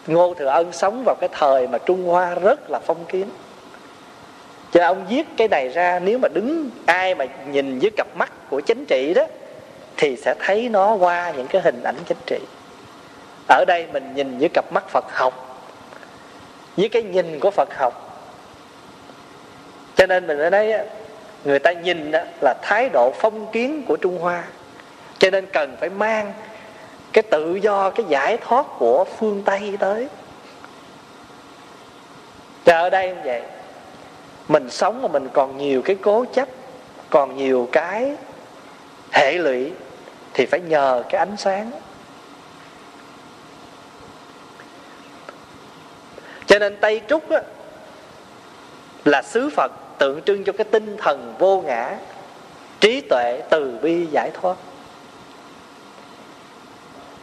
ngô 0.07 0.33
thừa 0.33 0.45
ân 0.45 0.71
sống 0.71 1.03
vào 1.05 1.15
cái 1.19 1.29
thời 1.31 1.67
mà 1.67 1.77
trung 1.77 2.05
hoa 2.05 2.35
rất 2.35 2.69
là 2.69 2.79
phong 2.85 3.05
kiến. 3.05 3.29
Cho 4.71 4.85
ông 4.85 5.05
viết 5.09 5.27
cái 5.37 5.47
này 5.47 5.69
ra 5.69 5.99
nếu 5.99 6.17
mà 6.17 6.27
đứng 6.27 6.69
ai 6.85 7.15
mà 7.15 7.25
nhìn 7.51 7.79
với 7.79 7.91
cặp 7.97 8.07
mắt 8.15 8.31
của 8.49 8.61
chính 8.61 8.85
trị 8.85 9.13
đó 9.13 9.25
thì 9.97 10.17
sẽ 10.17 10.35
thấy 10.39 10.69
nó 10.69 10.93
qua 10.93 11.33
những 11.37 11.47
cái 11.47 11.61
hình 11.61 11.83
ảnh 11.83 11.95
chính 12.05 12.17
trị. 12.25 12.39
Ở 13.49 13.65
đây 13.67 13.87
mình 13.93 14.11
nhìn 14.15 14.39
với 14.39 14.49
cặp 14.49 14.65
mắt 14.71 14.89
phật 14.89 15.05
học 15.09 15.63
với 16.77 16.89
cái 16.89 17.03
nhìn 17.03 17.39
của 17.39 17.51
phật 17.51 17.69
học. 17.77 18.23
Cho 19.95 20.05
nên 20.05 20.27
mình 20.27 20.37
ở 20.37 20.49
đây 20.49 20.73
người 21.45 21.59
ta 21.59 21.71
nhìn 21.71 22.11
là 22.41 22.55
thái 22.61 22.89
độ 22.93 23.13
phong 23.19 23.51
kiến 23.51 23.83
của 23.87 23.97
trung 23.97 24.17
hoa. 24.19 24.43
Cho 25.19 25.29
nên 25.29 25.45
cần 25.45 25.75
phải 25.79 25.89
mang 25.89 26.33
cái 27.13 27.21
tự 27.21 27.55
do 27.55 27.89
cái 27.89 28.05
giải 28.09 28.37
thoát 28.37 28.65
của 28.77 29.05
phương 29.17 29.43
tây 29.45 29.77
tới. 29.79 30.07
Cho 32.65 32.77
ở 32.77 32.89
đây 32.89 33.07
như 33.07 33.21
vậy. 33.23 33.41
Mình 34.47 34.69
sống 34.69 35.01
mà 35.01 35.07
mình 35.07 35.29
còn 35.33 35.57
nhiều 35.57 35.81
cái 35.81 35.95
cố 36.01 36.25
chấp 36.33 36.47
còn 37.09 37.37
nhiều 37.37 37.69
cái 37.71 38.15
hệ 39.11 39.33
lụy 39.33 39.71
thì 40.33 40.45
phải 40.45 40.59
nhờ 40.59 41.03
cái 41.09 41.19
ánh 41.19 41.37
sáng. 41.37 41.71
Cho 46.45 46.59
nên 46.59 46.77
tây 46.81 47.01
trúc 47.07 47.29
á, 47.29 47.41
là 49.05 49.21
sứ 49.21 49.49
phật 49.49 49.71
tượng 49.97 50.21
trưng 50.21 50.43
cho 50.43 50.53
cái 50.53 50.65
tinh 50.71 50.97
thần 50.97 51.33
vô 51.39 51.61
ngã 51.61 51.97
trí 52.79 53.01
tuệ 53.01 53.41
từ 53.49 53.79
bi 53.81 54.05
giải 54.05 54.31
thoát 54.41 54.55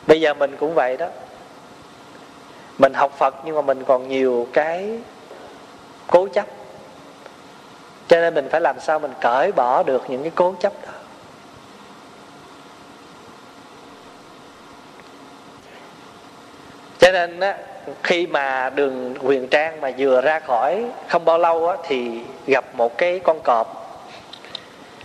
bây 0.09 0.21
giờ 0.21 0.35
mình 0.35 0.57
cũng 0.61 0.75
vậy 0.75 0.97
đó. 0.97 1.07
Mình 2.79 2.95
học 2.95 3.19
phật 3.19 3.35
nhưng 3.45 3.55
mà 3.55 3.63
mình 3.63 3.85
còn 3.85 4.09
nhiều 4.09 4.49
cái 4.53 4.99
cố 6.07 6.29
chấp. 6.29 6.47
Cho 8.09 8.21
nên 8.21 8.35
mình 8.35 8.49
phải 8.51 8.61
làm 8.61 8.81
sao 8.81 8.99
mình 8.99 9.13
cởi 9.21 9.53
bỏ 9.53 9.83
được 9.83 10.03
những 10.09 10.23
cái 10.23 10.33
cố 10.35 10.55
chấp 10.61 10.73
đó. 10.87 10.93
Cho 16.99 17.13
nên 17.13 17.41
á, 17.41 17.57
khi 18.03 18.27
mà 18.27 18.71
đường 18.71 19.15
huyền 19.21 19.49
trang 19.49 19.81
mà 19.81 19.91
vừa 19.99 20.21
ra 20.21 20.41
khỏi 20.41 20.85
không 21.09 21.25
bao 21.25 21.39
lâu 21.39 21.69
á, 21.69 21.77
thì 21.83 22.21
gặp 22.47 22.65
một 22.75 22.99
cái 22.99 23.19
con 23.19 23.41
cọp. 23.45 23.85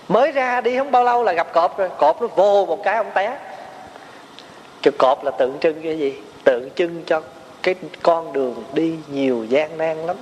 Mới 0.07 0.31
ra 0.31 0.61
đi 0.61 0.77
không 0.77 0.91
bao 0.91 1.03
lâu 1.03 1.23
là 1.23 1.33
gặp 1.33 1.53
cọp 1.53 1.77
rồi. 1.77 1.89
Cọp 1.97 2.21
nó 2.21 2.27
vô 2.27 2.65
một 2.65 2.83
cái 2.83 2.95
ông 2.95 3.11
té 3.13 3.37
chữ 4.83 4.91
cọp 4.91 5.23
là 5.23 5.31
tượng 5.31 5.57
trưng 5.61 5.81
cái 5.83 5.99
gì? 5.99 6.13
Tượng 6.43 6.69
trưng 6.75 7.03
cho 7.05 7.21
cái 7.63 7.75
con 8.01 8.33
đường 8.33 8.63
đi 8.73 8.95
nhiều 9.07 9.45
gian 9.49 9.77
nan 9.77 9.97
lắm. 10.05 10.15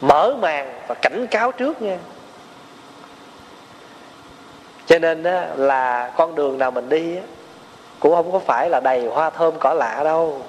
Mở 0.00 0.36
màn 0.40 0.80
và 0.88 0.94
cảnh 0.94 1.26
cáo 1.30 1.52
trước 1.52 1.82
nha. 1.82 1.98
Cho 4.86 4.98
nên 4.98 5.22
á, 5.22 5.48
là 5.56 6.12
con 6.16 6.34
đường 6.34 6.58
nào 6.58 6.70
mình 6.70 6.88
đi 6.88 7.16
á, 7.16 7.22
cũng 8.00 8.14
không 8.14 8.32
có 8.32 8.38
phải 8.38 8.70
là 8.70 8.80
đầy 8.84 9.06
hoa 9.06 9.30
thơm 9.30 9.54
cỏ 9.60 9.74
lạ 9.74 10.00
đâu. 10.04 10.42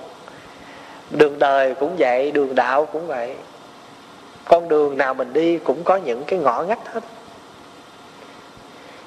Đường 1.09 1.39
đời 1.39 1.75
cũng 1.75 1.95
vậy 1.99 2.31
đường 2.31 2.55
đạo 2.55 2.85
cũng 2.85 3.07
vậy. 3.07 3.35
Con 4.45 4.69
đường 4.69 4.97
nào 4.97 5.13
mình 5.13 5.33
đi 5.33 5.57
cũng 5.57 5.83
có 5.83 5.95
những 5.95 6.23
cái 6.23 6.39
ngõ 6.39 6.63
ngách 6.63 6.93
hết. 6.93 7.03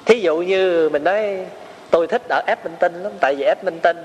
Thí 0.05 0.19
dụ 0.19 0.37
như 0.37 0.89
mình 0.89 1.03
nói 1.03 1.45
tôi 1.91 2.07
thích 2.07 2.21
ở 2.29 2.41
Edmonton 2.47 2.93
lắm, 2.93 3.11
tại 3.19 3.35
vì 3.35 3.43
Edmonton 3.43 3.95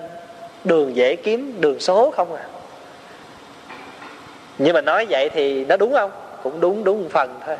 đường 0.64 0.97
dễ 0.97 1.16
kiếm, 1.16 1.61
đường 1.61 1.80
số 1.80 2.11
không 2.11 2.34
à. 2.34 2.45
Nhưng 4.59 4.74
mà 4.74 4.80
nói 4.80 5.07
vậy 5.11 5.30
thì 5.34 5.64
nó 5.64 5.76
đúng 5.76 5.93
không? 5.93 6.11
Cũng 6.43 6.61
đúng 6.61 6.84
đúng 6.84 7.03
một 7.03 7.09
phần 7.12 7.41
thôi. 7.47 7.57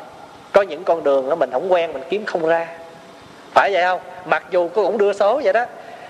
Có 0.51 0.61
những 0.61 0.83
con 0.83 1.03
đường 1.03 1.29
đó 1.29 1.35
mình 1.35 1.49
không 1.51 1.71
quen, 1.71 1.93
mình 1.93 2.03
kiếm 2.09 2.25
không 2.25 2.45
ra. 2.45 2.67
Phải 3.53 3.73
vậy 3.73 3.83
không? 3.83 3.99
Mặc 4.25 4.43
dù 4.51 4.67
có 4.67 4.83
cũng 4.83 4.97
đưa 4.97 5.13
số 5.13 5.41
vậy 5.43 5.53
đó. 5.53 5.65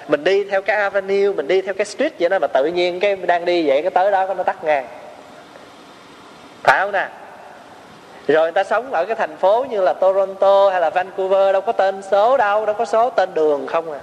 Mình 0.07 0.23
đi 0.23 0.43
theo 0.43 0.61
cái 0.61 0.75
avenue, 0.75 1.33
mình 1.35 1.47
đi 1.47 1.61
theo 1.61 1.73
cái 1.73 1.85
street 1.85 2.13
vậy 2.19 2.29
đó, 2.29 2.39
mà 2.39 2.47
tự 2.47 2.65
nhiên 2.65 2.99
cái 2.99 3.15
đang 3.15 3.45
đi 3.45 3.67
vậy, 3.67 3.81
cái 3.81 3.91
tới 3.91 4.11
đó 4.11 4.33
nó 4.33 4.43
tắt 4.43 4.63
ngang. 4.63 4.87
Phải 6.63 6.79
không 6.79 6.91
nè? 6.91 7.07
Rồi 8.33 8.45
người 8.45 8.51
ta 8.51 8.63
sống 8.63 8.91
ở 8.91 9.05
cái 9.05 9.15
thành 9.15 9.37
phố 9.37 9.65
như 9.69 9.81
là 9.81 9.93
Toronto 9.93 10.69
hay 10.69 10.81
là 10.81 10.89
Vancouver, 10.89 11.53
đâu 11.53 11.61
có 11.61 11.71
tên 11.71 12.01
số 12.11 12.37
đâu 12.37 12.65
đâu 12.65 12.75
có 12.75 12.85
số 12.85 13.09
tên 13.09 13.33
đường 13.33 13.67
không 13.67 13.91
à. 13.91 13.99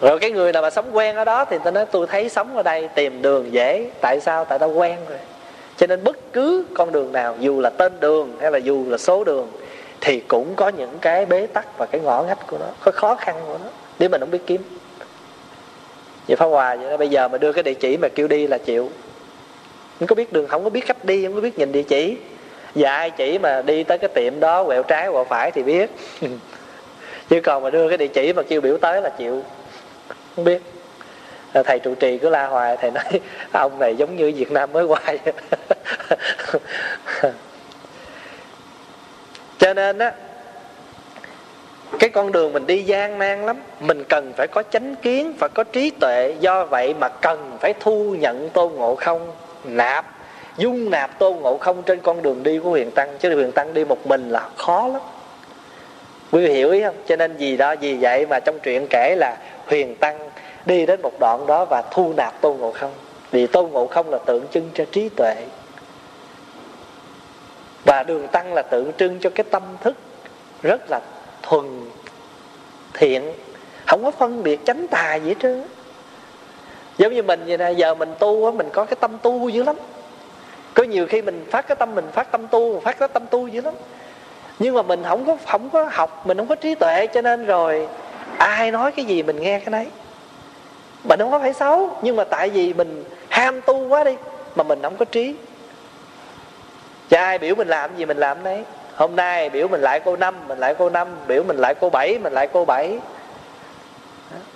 Rồi 0.00 0.18
cái 0.18 0.30
người 0.30 0.52
nào 0.52 0.62
mà 0.62 0.70
sống 0.70 0.96
quen 0.96 1.16
ở 1.16 1.24
đó 1.24 1.44
thì 1.44 1.58
ta 1.64 1.70
nói, 1.70 1.86
tôi 1.86 2.06
thấy 2.06 2.28
sống 2.28 2.56
ở 2.56 2.62
đây 2.62 2.88
tìm 2.88 3.22
đường 3.22 3.52
dễ, 3.52 3.90
tại 4.00 4.20
sao? 4.20 4.44
Tại 4.44 4.58
ta 4.58 4.66
quen 4.66 4.98
rồi. 5.08 5.18
Cho 5.76 5.86
nên 5.86 6.04
bất 6.04 6.16
cứ 6.32 6.64
con 6.74 6.92
đường 6.92 7.12
nào, 7.12 7.36
dù 7.40 7.60
là 7.60 7.70
tên 7.70 8.00
đường 8.00 8.36
hay 8.40 8.50
là 8.50 8.58
dù 8.58 8.84
là 8.88 8.98
số 8.98 9.24
đường, 9.24 9.48
thì 10.00 10.20
cũng 10.20 10.54
có 10.54 10.68
những 10.68 10.98
cái 11.00 11.26
bế 11.26 11.46
tắc 11.46 11.78
và 11.78 11.86
cái 11.86 12.00
ngõ 12.00 12.22
ngách 12.22 12.46
của 12.46 12.58
nó, 12.58 12.66
có 12.80 12.92
khó 12.92 13.14
khăn 13.14 13.34
của 13.46 13.58
nó, 13.64 13.70
nếu 13.98 14.08
mình 14.08 14.20
không 14.20 14.30
biết 14.30 14.46
kiếm. 14.46 14.62
Vậy 16.28 16.36
phá 16.36 16.46
hòa 16.46 16.76
vậy 16.76 16.90
đó, 16.90 16.96
bây 16.96 17.08
giờ 17.08 17.28
mà 17.28 17.38
đưa 17.38 17.52
cái 17.52 17.62
địa 17.62 17.74
chỉ 17.74 17.96
mà 17.96 18.08
kêu 18.08 18.28
đi 18.28 18.46
là 18.46 18.58
chịu 18.58 18.90
không 19.98 20.08
có 20.08 20.14
biết 20.14 20.32
đường, 20.32 20.48
không 20.48 20.64
có 20.64 20.70
biết 20.70 20.86
cách 20.86 21.04
đi, 21.04 21.24
không 21.24 21.34
có 21.34 21.40
biết 21.40 21.58
nhìn 21.58 21.72
địa 21.72 21.82
chỉ. 21.82 22.16
Và 22.74 22.90
ai 22.96 23.10
chỉ 23.10 23.38
mà 23.38 23.62
đi 23.62 23.84
tới 23.84 23.98
cái 23.98 24.08
tiệm 24.14 24.40
đó, 24.40 24.64
quẹo 24.64 24.82
trái, 24.82 25.08
quẹo 25.10 25.24
phải 25.24 25.50
thì 25.50 25.62
biết. 25.62 25.90
Chứ 27.28 27.40
còn 27.40 27.62
mà 27.62 27.70
đưa 27.70 27.88
cái 27.88 27.98
địa 27.98 28.08
chỉ 28.08 28.32
mà 28.32 28.42
kêu 28.42 28.60
biểu 28.60 28.78
tới 28.78 29.02
là 29.02 29.10
chịu. 29.10 29.42
Không 30.36 30.44
biết. 30.44 30.62
À, 31.52 31.62
thầy 31.62 31.78
trụ 31.78 31.94
trì 31.94 32.18
cứ 32.18 32.28
la 32.28 32.46
hoài, 32.46 32.76
thầy 32.76 32.90
nói, 32.90 33.04
ông 33.52 33.78
này 33.78 33.96
giống 33.96 34.16
như 34.16 34.32
việt 34.36 34.52
nam 34.52 34.72
mới 34.72 34.84
qua 34.84 35.00
cho 39.58 39.74
nên 39.74 39.98
á, 39.98 40.12
cái 41.98 42.10
con 42.10 42.32
đường 42.32 42.52
mình 42.52 42.66
đi 42.66 42.82
gian 42.82 43.18
nan 43.18 43.46
lắm. 43.46 43.56
Mình 43.80 44.04
cần 44.04 44.32
phải 44.36 44.46
có 44.46 44.62
chánh 44.62 44.94
kiến, 44.96 45.34
phải 45.38 45.48
có 45.54 45.64
trí 45.64 45.90
tuệ. 45.90 46.34
Do 46.40 46.64
vậy 46.64 46.94
mà 46.94 47.08
cần 47.08 47.56
phải 47.60 47.74
thu 47.80 48.14
nhận 48.18 48.50
tôn 48.50 48.72
ngộ 48.72 48.94
không 48.94 49.32
nạp. 49.64 50.06
Dung 50.56 50.90
nạp 50.90 51.18
tôn 51.18 51.36
ngộ 51.36 51.58
không 51.58 51.82
trên 51.82 52.00
con 52.00 52.22
đường 52.22 52.42
đi 52.42 52.58
của 52.58 52.70
huyền 52.70 52.90
tăng, 52.90 53.18
chứ 53.18 53.34
huyền 53.34 53.52
tăng 53.52 53.74
đi 53.74 53.84
một 53.84 54.06
mình 54.06 54.30
là 54.30 54.48
khó 54.56 54.88
lắm. 54.88 55.02
Quý 56.32 56.46
vị 56.46 56.52
hiểu 56.52 56.70
ý 56.70 56.82
không? 56.82 56.94
Cho 57.06 57.16
nên 57.16 57.36
gì 57.36 57.56
đó, 57.56 57.74
vì 57.80 57.96
vậy 58.00 58.26
mà 58.26 58.40
trong 58.40 58.58
truyện 58.58 58.86
kể 58.90 59.16
là 59.18 59.36
huyền 59.66 59.96
tăng 59.96 60.30
đi 60.66 60.86
đến 60.86 61.02
một 61.02 61.20
đoạn 61.20 61.46
đó 61.46 61.64
và 61.64 61.82
thu 61.90 62.12
nạp 62.16 62.40
tôn 62.40 62.56
ngộ 62.56 62.70
không. 62.70 62.92
Vì 63.30 63.46
tôn 63.46 63.70
ngộ 63.70 63.86
không 63.86 64.10
là 64.10 64.18
tượng 64.26 64.44
trưng 64.52 64.70
cho 64.74 64.84
trí 64.92 65.08
tuệ. 65.08 65.34
Và 67.84 68.02
đường 68.02 68.28
tăng 68.28 68.54
là 68.54 68.62
tượng 68.62 68.92
trưng 68.92 69.20
cho 69.20 69.30
cái 69.30 69.44
tâm 69.50 69.62
thức 69.80 69.96
rất 70.62 70.80
là 70.90 71.00
thuần 71.42 71.90
thiện. 72.94 73.32
Không 73.86 74.04
có 74.04 74.10
phân 74.10 74.42
biệt 74.42 74.60
chánh 74.66 74.88
tà 74.88 75.14
gì 75.14 75.28
hết 75.28 75.34
trơn 75.42 75.64
giống 76.98 77.14
như 77.14 77.22
mình 77.22 77.44
vậy 77.46 77.58
nè, 77.58 77.70
giờ 77.70 77.94
mình 77.94 78.14
tu 78.18 78.46
á, 78.46 78.52
mình 78.52 78.68
có 78.72 78.84
cái 78.84 78.96
tâm 79.00 79.18
tu 79.22 79.48
dữ 79.48 79.62
lắm. 79.62 79.76
Có 80.74 80.82
nhiều 80.82 81.06
khi 81.06 81.22
mình 81.22 81.46
phát 81.50 81.68
cái 81.68 81.76
tâm 81.76 81.94
mình 81.94 82.04
phát 82.12 82.32
tâm 82.32 82.48
tu 82.48 82.80
phát 82.80 82.98
cái 82.98 83.08
tâm 83.08 83.26
tu 83.26 83.46
dữ 83.46 83.60
lắm. 83.60 83.74
Nhưng 84.58 84.74
mà 84.74 84.82
mình 84.82 85.02
không 85.08 85.24
có 85.26 85.36
không 85.46 85.70
có 85.70 85.88
học, 85.92 86.26
mình 86.26 86.36
không 86.36 86.46
có 86.46 86.54
trí 86.54 86.74
tuệ 86.74 87.06
cho 87.06 87.22
nên 87.22 87.46
rồi 87.46 87.88
ai 88.38 88.70
nói 88.70 88.92
cái 88.92 89.04
gì 89.04 89.22
mình 89.22 89.40
nghe 89.40 89.58
cái 89.58 89.70
nấy. 89.70 89.86
Mình 91.04 91.20
không 91.20 91.30
có 91.30 91.38
phải 91.38 91.52
xấu, 91.52 91.90
nhưng 92.02 92.16
mà 92.16 92.24
tại 92.24 92.50
vì 92.50 92.72
mình 92.72 93.04
ham 93.28 93.60
tu 93.60 93.88
quá 93.88 94.04
đi 94.04 94.16
mà 94.56 94.64
mình 94.64 94.82
không 94.82 94.96
có 94.96 95.04
trí. 95.04 95.34
Cha 97.10 97.24
ai 97.24 97.38
biểu 97.38 97.54
mình 97.54 97.68
làm 97.68 97.96
gì 97.96 98.04
mình 98.04 98.16
làm 98.16 98.44
đấy 98.44 98.64
hôm 98.94 99.16
nay 99.16 99.50
biểu 99.50 99.68
mình 99.68 99.80
lại 99.80 100.00
cô 100.04 100.16
năm, 100.16 100.34
mình 100.48 100.58
lại 100.58 100.74
cô 100.78 100.90
năm, 100.90 101.08
biểu 101.26 101.42
mình 101.42 101.56
lại 101.56 101.74
cô 101.80 101.90
bảy, 101.90 102.18
mình 102.18 102.32
lại 102.32 102.48
cô 102.52 102.64
bảy 102.64 102.98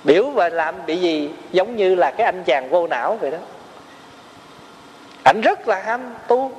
biểu 0.04 0.30
và 0.30 0.48
làm 0.48 0.74
bị 0.86 0.96
gì 0.96 1.30
giống 1.52 1.76
như 1.76 1.94
là 1.94 2.10
cái 2.10 2.24
anh 2.24 2.42
chàng 2.44 2.70
vô 2.70 2.86
não 2.86 3.18
vậy 3.20 3.30
đó. 3.30 3.38
Ảnh 5.24 5.40
rất 5.40 5.68
là 5.68 5.82
ham 5.82 6.14
tu 6.28 6.52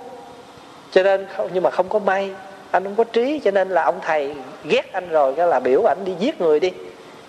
cho 0.92 1.04
nên 1.04 1.28
không, 1.36 1.50
nhưng 1.54 1.64
mà 1.64 1.70
không 1.70 1.90
có 1.90 2.00
may 2.00 2.32
anh 2.72 2.84
không 2.84 2.96
có 2.96 3.04
trí 3.04 3.40
cho 3.40 3.52
nên 3.52 3.70
là 3.70 3.84
ông 3.84 4.00
thầy 4.02 4.34
ghét 4.64 4.94
anh 4.94 5.10
rồi 5.10 5.34
cái 5.36 5.48
là 5.48 5.60
biểu 5.60 5.90
ảnh 5.90 5.98
đi 6.06 6.14
giết 6.20 6.42
người 6.42 6.60
đi. 6.60 6.72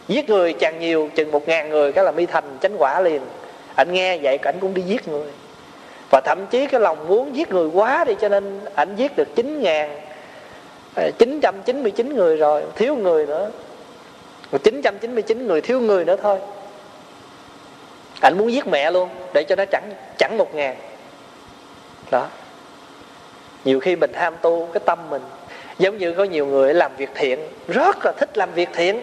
Giết 0.09 0.29
người 0.31 0.53
chàng 0.53 0.81
nhiều 0.81 1.09
chừng 1.15 1.31
một 1.31 1.49
ngàn 1.49 1.71
người 1.71 1.93
cái 1.93 2.05
là 2.05 2.11
mi 2.11 2.27
thành 2.27 2.45
chánh 2.61 2.75
quả 2.79 3.01
liền. 3.01 3.23
Anh 3.75 3.93
nghe 3.93 4.19
vậy 4.19 4.39
ảnh 4.43 4.57
cũng 4.61 4.75
đi 4.75 4.83
giết 4.83 5.09
người. 5.09 5.29
Và 6.11 6.21
thậm 6.25 6.47
chí 6.51 6.67
cái 6.67 6.81
lòng 6.81 7.09
muốn 7.09 7.37
giết 7.37 7.51
người 7.51 7.69
quá 7.69 8.05
đi 8.05 8.15
cho 8.21 8.29
nên 8.29 8.61
ảnh 8.75 8.97
giết 8.97 9.17
được 9.17 9.29
chín 9.35 9.63
ngàn 9.63 10.01
999 11.19 12.15
người 12.15 12.37
rồi 12.37 12.63
thiếu 12.77 12.97
người 12.97 13.27
nữa. 13.27 13.51
999 14.59 15.47
người 15.47 15.61
thiếu 15.61 15.81
người 15.81 16.05
nữa 16.05 16.17
thôi. 16.23 16.39
Anh 18.21 18.39
muốn 18.39 18.53
giết 18.53 18.67
mẹ 18.67 18.91
luôn, 18.91 19.09
để 19.33 19.45
cho 19.45 19.57
nó 19.57 19.65
chẳng 19.65 19.93
chẳng 20.19 20.39
một 20.39 20.55
ngàn. 20.55 20.77
Đó. 22.11 22.27
Nhiều 23.65 23.81
khi 23.81 23.97
mình 23.97 24.13
ham 24.13 24.35
tu, 24.43 24.69
cái 24.73 24.81
tâm 24.87 24.99
mình, 25.11 25.23
giống 25.79 25.99
như 25.99 26.13
có 26.13 26.25
nhiều 26.25 26.47
người 26.47 26.75
làm 26.75 26.97
việc 26.97 27.11
thiện, 27.15 27.41
rất 27.69 27.97
là 28.05 28.13
thích 28.19 28.39
làm 28.39 28.53
việc 28.53 28.69
thiện. 28.73 29.03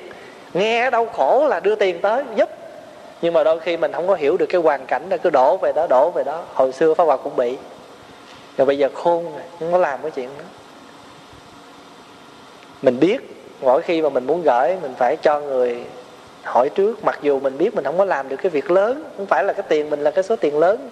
Nghe 0.54 0.90
đau 0.90 1.06
khổ 1.06 1.48
là 1.50 1.60
đưa 1.60 1.76
tiền 1.76 2.02
tới, 2.02 2.24
giúp. 2.36 2.50
Nhưng 3.22 3.34
mà 3.34 3.44
đôi 3.44 3.60
khi 3.60 3.78
mình 3.78 3.92
không 3.94 4.08
có 4.08 4.16
hiểu 4.16 4.38
được 4.38 4.46
cái 4.50 4.62
hoàn 4.62 4.86
cảnh 4.86 5.10
là 5.10 5.18
cứ 5.18 5.30
đổ 5.30 5.58
về 5.58 5.72
đó, 5.76 5.88
đổ 5.90 6.12
về 6.16 6.24
đó. 6.24 6.44
Hồi 6.54 6.72
xưa 6.72 6.94
pháp 6.94 7.04
hòa 7.04 7.18
cũng 7.18 7.36
bị. 7.36 7.58
Rồi 8.58 8.66
bây 8.66 8.78
giờ 8.78 8.90
khôn 8.94 9.24
rồi, 9.24 9.44
không 9.60 9.72
có 9.72 9.78
làm 9.78 10.02
cái 10.02 10.12
chuyện 10.12 10.30
đó. 10.38 10.44
Mình 12.82 13.00
biết 13.00 13.37
mỗi 13.62 13.82
khi 13.82 14.02
mà 14.02 14.10
mình 14.10 14.28
muốn 14.28 14.44
gửi, 14.44 14.78
mình 14.82 14.94
phải 14.98 15.16
cho 15.16 15.40
người 15.40 15.84
hỏi 16.44 16.70
trước. 16.70 17.04
Mặc 17.04 17.20
dù 17.22 17.40
mình 17.40 17.58
biết 17.58 17.76
mình 17.76 17.84
không 17.84 17.98
có 17.98 18.06
làm 18.06 18.30
được 18.30 18.38
cái 18.44 18.50
việc 18.50 18.72
lớn, 18.72 19.04
không 19.18 19.26
phải 19.26 19.44
là 19.44 19.54
cái 19.54 19.64
tiền 19.70 19.90
mình 19.90 20.00
là 20.00 20.12
cái 20.12 20.24
số 20.24 20.36
tiền 20.36 20.58
lớn, 20.58 20.90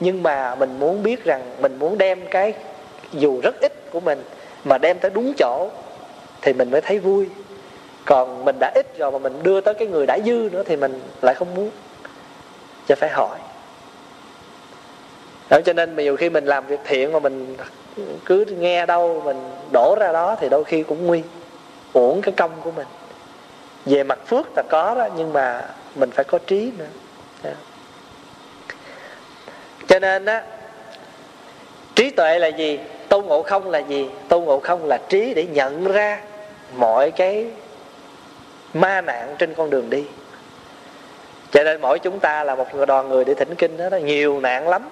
nhưng 0.00 0.22
mà 0.22 0.54
mình 0.54 0.78
muốn 0.78 1.02
biết 1.02 1.24
rằng 1.24 1.42
mình 1.60 1.78
muốn 1.78 1.98
đem 1.98 2.20
cái 2.30 2.52
dù 3.12 3.40
rất 3.40 3.60
ít 3.60 3.90
của 3.90 4.00
mình 4.00 4.22
mà 4.64 4.78
đem 4.78 4.98
tới 4.98 5.10
đúng 5.10 5.32
chỗ 5.38 5.68
thì 6.42 6.52
mình 6.52 6.70
mới 6.70 6.80
thấy 6.80 6.98
vui. 6.98 7.28
Còn 8.04 8.44
mình 8.44 8.56
đã 8.60 8.72
ít 8.74 8.98
rồi 8.98 9.12
mà 9.12 9.18
mình 9.18 9.42
đưa 9.42 9.60
tới 9.60 9.74
cái 9.74 9.88
người 9.88 10.06
đã 10.06 10.18
dư 10.26 10.48
nữa 10.52 10.62
thì 10.66 10.76
mình 10.76 11.00
lại 11.22 11.34
không 11.34 11.54
muốn 11.54 11.70
cho 12.88 12.94
phải 12.94 13.10
hỏi. 13.10 13.38
Đó, 15.50 15.60
cho 15.64 15.72
nên 15.72 15.96
nhiều 15.96 16.16
khi 16.16 16.30
mình 16.30 16.44
làm 16.44 16.66
việc 16.66 16.80
thiện 16.84 17.12
mà 17.12 17.18
mình 17.18 17.56
cứ 18.24 18.44
nghe 18.44 18.86
đâu, 18.86 19.22
mình 19.24 19.50
đổ 19.72 19.96
ra 20.00 20.12
đó 20.12 20.36
thì 20.40 20.48
đôi 20.48 20.64
khi 20.64 20.82
cũng 20.82 21.06
nguy 21.06 21.22
uổng 21.92 22.22
cái 22.22 22.34
công 22.36 22.50
của 22.62 22.70
mình. 22.70 22.86
Về 23.86 24.04
mặt 24.04 24.18
phước 24.26 24.46
là 24.56 24.62
có 24.68 24.94
đó 24.94 25.08
nhưng 25.16 25.32
mà 25.32 25.64
mình 25.94 26.10
phải 26.10 26.24
có 26.24 26.38
trí 26.46 26.72
nữa. 26.78 26.86
Dạ. 27.44 27.54
Cho 29.88 29.98
nên 29.98 30.24
á 30.24 30.42
trí 31.94 32.10
tuệ 32.10 32.38
là 32.38 32.46
gì? 32.46 32.78
Tu 33.08 33.22
ngộ 33.22 33.42
không 33.42 33.70
là 33.70 33.78
gì? 33.78 34.10
Tu 34.28 34.40
ngộ 34.40 34.60
không 34.60 34.86
là 34.86 34.98
trí 35.08 35.34
để 35.34 35.46
nhận 35.46 35.92
ra 35.92 36.20
mọi 36.76 37.10
cái 37.10 37.46
ma 38.74 39.00
nạn 39.00 39.34
trên 39.38 39.54
con 39.54 39.70
đường 39.70 39.90
đi. 39.90 40.04
Cho 41.50 41.64
nên 41.64 41.80
mỗi 41.80 41.98
chúng 41.98 42.20
ta 42.20 42.44
là 42.44 42.54
một 42.54 42.66
đoàn 42.86 43.08
người 43.08 43.24
để 43.24 43.34
thỉnh 43.34 43.54
kinh 43.54 43.76
đó, 43.76 43.88
đó 43.88 43.96
nhiều 43.96 44.40
nạn 44.40 44.68
lắm 44.68 44.88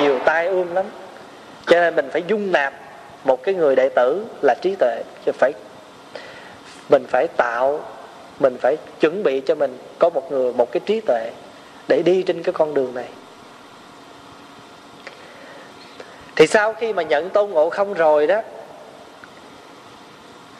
nhiều 0.00 0.18
tai 0.24 0.46
ương 0.46 0.74
lắm. 0.74 0.84
Cho 1.66 1.80
nên 1.80 1.96
mình 1.96 2.08
phải 2.12 2.22
dung 2.26 2.52
nạp 2.52 2.74
một 3.24 3.42
cái 3.42 3.54
người 3.54 3.76
đệ 3.76 3.88
tử 3.88 4.26
là 4.42 4.54
trí 4.62 4.74
tuệ 4.74 5.02
chứ 5.26 5.32
phải 5.38 5.52
mình 6.88 7.06
phải 7.08 7.28
tạo, 7.36 7.80
mình 8.40 8.56
phải 8.60 8.76
chuẩn 9.00 9.22
bị 9.22 9.40
cho 9.40 9.54
mình 9.54 9.78
có 9.98 10.10
một 10.10 10.32
người, 10.32 10.52
một 10.52 10.72
cái 10.72 10.80
trí 10.86 11.00
tuệ 11.00 11.30
để 11.88 12.02
đi 12.02 12.22
trên 12.22 12.42
cái 12.42 12.52
con 12.52 12.74
đường 12.74 12.94
này. 12.94 13.08
Thì 16.36 16.46
sau 16.46 16.72
khi 16.72 16.92
mà 16.92 17.02
nhận 17.02 17.30
tôn 17.30 17.50
ngộ 17.50 17.70
không 17.70 17.94
rồi 17.94 18.26
đó, 18.26 18.40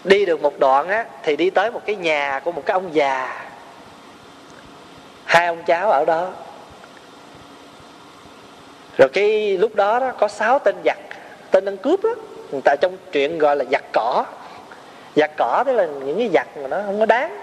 đi 0.05 0.26
được 0.26 0.43
một 0.43 0.59
đoạn 0.59 0.89
á, 0.89 1.07
thì 1.22 1.37
đi 1.37 1.51
tới 1.51 1.70
một 1.70 1.81
cái 1.87 1.97
nhà 1.97 2.41
của 2.45 2.53
một 2.53 2.62
cái 2.66 2.72
ông 2.72 2.95
già. 2.95 3.45
Hai 5.24 5.47
ông 5.47 5.62
cháu 5.66 5.91
ở 5.91 6.05
đó. 6.05 6.31
Rồi 8.99 9.09
cái 9.12 9.59
lúc 9.59 9.74
đó 9.74 9.99
đó 9.99 10.12
có 10.18 10.29
sáu 10.29 10.59
tên 10.59 10.76
giặc, 10.85 10.99
tên 11.51 11.64
ăn 11.64 11.76
cướp 11.76 12.03
đó 12.03 12.11
người 12.51 12.61
ta 12.64 12.76
trong 12.81 12.97
chuyện 13.12 13.39
gọi 13.39 13.57
là 13.57 13.64
giặc 13.70 13.85
cỏ 13.93 14.24
giặt 15.17 15.31
cỏ 15.37 15.63
tức 15.67 15.73
là 15.73 15.87
những 15.87 16.19
cái 16.19 16.31
giặt 16.35 16.47
mà 16.57 16.69
nó 16.69 16.83
không 16.87 17.01
có 17.01 17.07
đáng. 17.07 17.41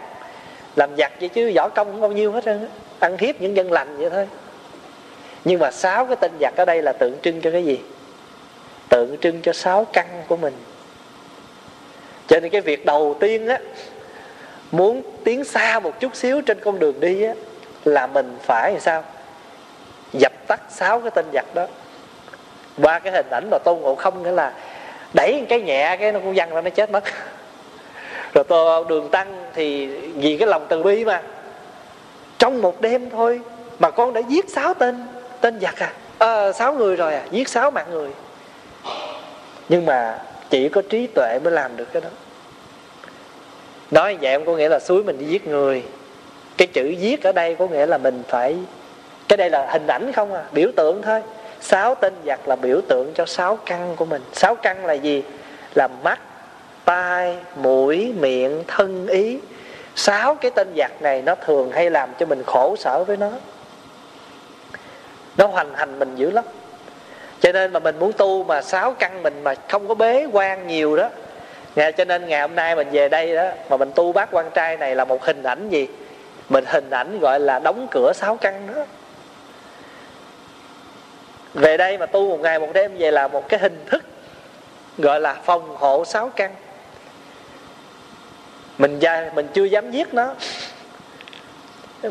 Làm 0.75 0.89
giặt 0.97 1.11
vậy 1.19 1.29
chứ 1.29 1.51
võ 1.55 1.69
công 1.69 1.91
không 1.91 2.01
bao 2.01 2.11
nhiêu 2.11 2.31
hết 2.31 2.43
trơn 2.45 2.67
ăn 2.99 3.17
hiếp 3.17 3.41
những 3.41 3.55
dân 3.55 3.71
lành 3.71 3.97
vậy 3.97 4.09
thôi. 4.09 4.27
Nhưng 5.45 5.59
mà 5.59 5.71
sáu 5.71 6.05
cái 6.05 6.15
tên 6.15 6.31
giặc 6.41 6.53
ở 6.57 6.65
đây 6.65 6.81
là 6.81 6.93
tượng 6.93 7.15
trưng 7.21 7.41
cho 7.41 7.51
cái 7.51 7.65
gì? 7.65 7.79
Tượng 8.89 9.17
trưng 9.21 9.41
cho 9.41 9.53
sáu 9.53 9.85
căn 9.93 10.07
của 10.27 10.37
mình. 10.37 10.53
Cho 12.27 12.39
nên 12.39 12.51
cái 12.51 12.61
việc 12.61 12.85
đầu 12.85 13.17
tiên 13.19 13.47
á, 13.47 13.59
muốn 14.71 15.01
tiến 15.23 15.43
xa 15.43 15.79
một 15.79 15.99
chút 15.99 16.15
xíu 16.15 16.41
trên 16.41 16.59
con 16.59 16.79
đường 16.79 16.99
đi 16.99 17.23
á, 17.23 17.33
là 17.85 18.07
mình 18.07 18.37
phải 18.41 18.71
làm 18.71 18.79
sao? 18.79 19.03
Dập 20.13 20.33
tắt 20.47 20.61
sáu 20.69 20.99
cái 20.99 21.11
tên 21.11 21.25
giặc 21.33 21.45
đó. 21.55 21.67
Qua 22.81 22.99
cái 22.99 23.13
hình 23.13 23.29
ảnh 23.31 23.47
mà 23.51 23.57
tôn 23.65 23.79
ngộ 23.79 23.95
không 23.95 24.23
nghĩa 24.23 24.31
là 24.31 24.53
đẩy 25.13 25.45
cái 25.49 25.61
nhẹ 25.61 25.97
cái 25.99 26.11
nó 26.11 26.19
cũng 26.19 26.33
văng 26.35 26.49
ra 26.53 26.61
nó 26.61 26.69
chết 26.69 26.91
mất 26.91 27.03
rồi 28.35 28.43
tôi 28.43 28.85
đường 28.87 29.09
tăng 29.09 29.45
thì 29.53 29.87
vì 30.15 30.37
cái 30.37 30.47
lòng 30.47 30.65
từ 30.69 30.83
bi 30.83 31.05
mà. 31.05 31.21
Trong 32.37 32.61
một 32.61 32.81
đêm 32.81 33.09
thôi 33.09 33.41
mà 33.79 33.91
con 33.91 34.13
đã 34.13 34.21
giết 34.29 34.49
sáu 34.49 34.73
tên 34.73 35.05
tên 35.41 35.59
giặc 35.59 35.75
à, 35.79 35.93
à 36.17 36.51
sáu 36.51 36.73
người 36.73 36.95
rồi 36.95 37.13
à 37.13 37.23
giết 37.31 37.49
sáu 37.49 37.71
mạng 37.71 37.87
người. 37.89 38.09
Nhưng 39.69 39.85
mà 39.85 40.19
chỉ 40.49 40.69
có 40.69 40.81
trí 40.89 41.07
tuệ 41.07 41.39
mới 41.43 41.53
làm 41.53 41.77
được 41.77 41.87
cái 41.93 42.01
đó. 42.01 42.09
Nói 43.91 44.17
vậy 44.21 44.31
em 44.31 44.45
có 44.45 44.55
nghĩa 44.55 44.69
là 44.69 44.79
suối 44.79 45.03
mình 45.03 45.17
đi 45.17 45.25
giết 45.25 45.47
người. 45.47 45.83
Cái 46.57 46.67
chữ 46.67 46.89
giết 46.89 47.23
ở 47.23 47.31
đây 47.31 47.55
có 47.55 47.67
nghĩa 47.67 47.85
là 47.85 47.97
mình 47.97 48.23
phải 48.27 48.55
cái 49.27 49.37
đây 49.37 49.49
là 49.49 49.67
hình 49.71 49.87
ảnh 49.87 50.11
không 50.11 50.33
à 50.33 50.43
biểu 50.51 50.69
tượng 50.75 51.01
thôi. 51.01 51.21
Sáu 51.61 51.95
tên 51.95 52.13
giặc 52.25 52.47
là 52.47 52.55
biểu 52.55 52.81
tượng 52.87 53.11
cho 53.13 53.25
sáu 53.25 53.59
căn 53.65 53.95
của 53.95 54.05
mình. 54.05 54.21
Sáu 54.33 54.55
căn 54.55 54.85
là 54.85 54.93
gì? 54.93 55.23
Là 55.75 55.87
mắt 56.03 56.19
tai, 56.85 57.37
mũi, 57.55 58.13
miệng, 58.19 58.63
thân 58.67 59.07
ý. 59.07 59.39
Sáu 59.95 60.35
cái 60.35 60.51
tên 60.51 60.73
giặc 60.77 61.01
này 61.01 61.21
nó 61.21 61.35
thường 61.35 61.71
hay 61.71 61.89
làm 61.89 62.09
cho 62.19 62.25
mình 62.25 62.43
khổ 62.45 62.75
sở 62.79 63.03
với 63.03 63.17
nó. 63.17 63.31
Nó 65.37 65.47
hoành 65.47 65.73
hành 65.75 65.99
mình 65.99 66.15
dữ 66.15 66.31
lắm. 66.31 66.45
Cho 67.39 67.51
nên 67.51 67.73
mà 67.73 67.79
mình 67.79 67.99
muốn 67.99 68.11
tu 68.13 68.43
mà 68.43 68.61
sáu 68.61 68.91
căn 68.91 69.23
mình 69.23 69.43
mà 69.43 69.55
không 69.69 69.87
có 69.87 69.95
bế 69.95 70.27
quan 70.31 70.67
nhiều 70.67 70.95
đó 70.95 71.09
ngày 71.75 71.91
cho 71.91 72.05
nên 72.05 72.27
ngày 72.27 72.41
hôm 72.41 72.55
nay 72.55 72.75
mình 72.75 72.87
về 72.91 73.09
đây 73.09 73.35
đó, 73.35 73.49
mà 73.69 73.77
mình 73.77 73.91
tu 73.95 74.13
bát 74.13 74.29
quan 74.31 74.51
trai 74.53 74.77
này 74.77 74.95
là 74.95 75.05
một 75.05 75.23
hình 75.23 75.43
ảnh 75.43 75.69
gì? 75.69 75.87
Mình 76.49 76.63
hình 76.67 76.89
ảnh 76.89 77.19
gọi 77.19 77.39
là 77.39 77.59
đóng 77.59 77.87
cửa 77.91 78.11
sáu 78.15 78.37
căn 78.37 78.67
đó. 78.75 78.85
Về 81.53 81.77
đây 81.77 81.97
mà 81.97 82.05
tu 82.05 82.29
một 82.29 82.39
ngày 82.39 82.59
một 82.59 82.69
đêm 82.73 82.97
về 82.97 83.11
là 83.11 83.27
một 83.27 83.49
cái 83.49 83.59
hình 83.59 83.85
thức 83.85 84.03
gọi 84.97 85.19
là 85.19 85.33
phòng 85.33 85.75
hộ 85.77 86.05
sáu 86.05 86.29
căn 86.35 86.51
mình 88.77 88.99
ra 88.99 89.31
mình 89.35 89.47
chưa 89.53 89.63
dám 89.63 89.91
giết 89.91 90.13
nó. 90.13 90.33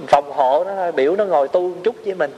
Phòng 0.06 0.32
hộ 0.32 0.64
nó 0.64 0.90
biểu 0.92 1.16
nó 1.16 1.24
ngồi 1.24 1.48
tu 1.48 1.60
một 1.60 1.80
chút 1.84 1.96
với 2.04 2.14
mình. 2.14 2.30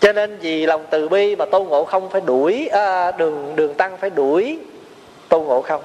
Cho 0.00 0.12
nên 0.12 0.38
vì 0.38 0.66
lòng 0.66 0.84
từ 0.90 1.08
bi 1.08 1.36
mà 1.36 1.44
tôn 1.44 1.68
ngộ 1.68 1.84
không 1.84 2.10
phải 2.10 2.20
đuổi 2.20 2.68
à, 2.68 3.10
đường 3.10 3.56
đường 3.56 3.74
tăng 3.74 3.96
phải 3.96 4.10
đuổi 4.10 4.58
tôn 5.28 5.44
ngộ 5.44 5.62
không. 5.62 5.82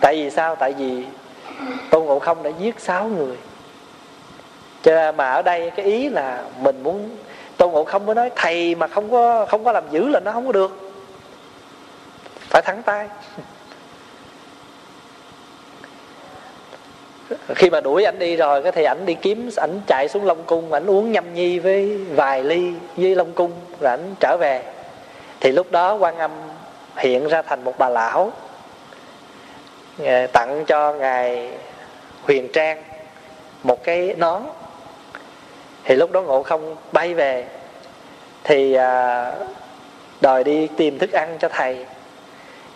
Tại 0.00 0.14
vì 0.16 0.30
sao? 0.30 0.56
Tại 0.56 0.72
vì 0.72 1.04
tôn 1.90 2.04
ngộ 2.04 2.18
không 2.18 2.42
đã 2.42 2.50
giết 2.58 2.80
sáu 2.80 3.04
người. 3.04 3.36
Cho 4.82 4.94
nên 4.94 5.16
mà 5.16 5.30
ở 5.30 5.42
đây 5.42 5.70
cái 5.76 5.86
ý 5.86 6.08
là 6.08 6.44
mình 6.60 6.82
muốn 6.82 7.16
tôn 7.56 7.70
ngộ 7.70 7.84
không 7.84 8.06
mới 8.06 8.14
nói 8.14 8.30
thầy 8.36 8.74
mà 8.74 8.86
không 8.86 9.10
có 9.10 9.46
không 9.46 9.64
có 9.64 9.72
làm 9.72 9.84
dữ 9.90 10.08
là 10.08 10.20
nó 10.20 10.32
không 10.32 10.46
có 10.46 10.52
được 10.52 10.87
phải 12.48 12.62
thắng 12.62 12.82
tay. 12.82 13.08
Khi 17.54 17.70
mà 17.70 17.80
đuổi 17.80 18.04
ảnh 18.04 18.18
đi 18.18 18.36
rồi, 18.36 18.62
cái 18.62 18.72
thì 18.72 18.84
ảnh 18.84 19.06
đi 19.06 19.14
kiếm, 19.14 19.50
ảnh 19.56 19.80
chạy 19.86 20.08
xuống 20.08 20.24
long 20.24 20.44
cung, 20.44 20.72
ảnh 20.72 20.86
uống 20.86 21.12
nhâm 21.12 21.34
nhi 21.34 21.58
với 21.58 21.96
vài 21.96 22.44
ly 22.44 22.72
với 22.96 23.14
long 23.14 23.32
cung, 23.32 23.52
rồi 23.80 23.90
ảnh 23.90 24.14
trở 24.20 24.36
về. 24.40 24.62
Thì 25.40 25.52
lúc 25.52 25.72
đó 25.72 25.94
quan 25.94 26.18
âm 26.18 26.30
hiện 26.96 27.28
ra 27.28 27.42
thành 27.42 27.64
một 27.64 27.74
bà 27.78 27.88
lão 27.88 28.32
ờ, 30.04 30.26
tặng 30.26 30.64
cho 30.66 30.92
ngài 30.92 31.50
huyền 32.22 32.48
trang 32.52 32.82
một 33.62 33.84
cái 33.84 34.14
nón. 34.18 34.42
Thì 35.84 35.94
lúc 35.94 36.12
đó 36.12 36.22
ngộ 36.22 36.42
không 36.42 36.76
bay 36.92 37.14
về, 37.14 37.46
thì 38.44 38.74
ờ, 38.74 39.34
đòi 40.20 40.44
đi 40.44 40.68
tìm 40.76 40.98
thức 40.98 41.12
ăn 41.12 41.36
cho 41.40 41.48
thầy 41.48 41.86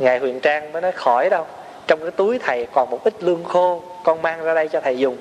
ngài 0.03 0.19
huyền 0.19 0.41
trang 0.41 0.73
mới 0.73 0.83
nói, 0.83 0.93
khỏi 0.93 1.31
đâu, 1.31 1.47
trong 1.87 2.01
cái 2.01 2.11
túi 2.11 2.39
thầy 2.39 2.67
còn 2.73 2.91
một 2.91 3.05
ít 3.05 3.15
lương 3.21 3.45
khô, 3.45 3.83
con 4.05 4.23
mang 4.23 4.45
ra 4.45 4.55
đây 4.55 4.69
cho 4.69 4.81
thầy 4.81 4.99
dùng. 4.99 5.17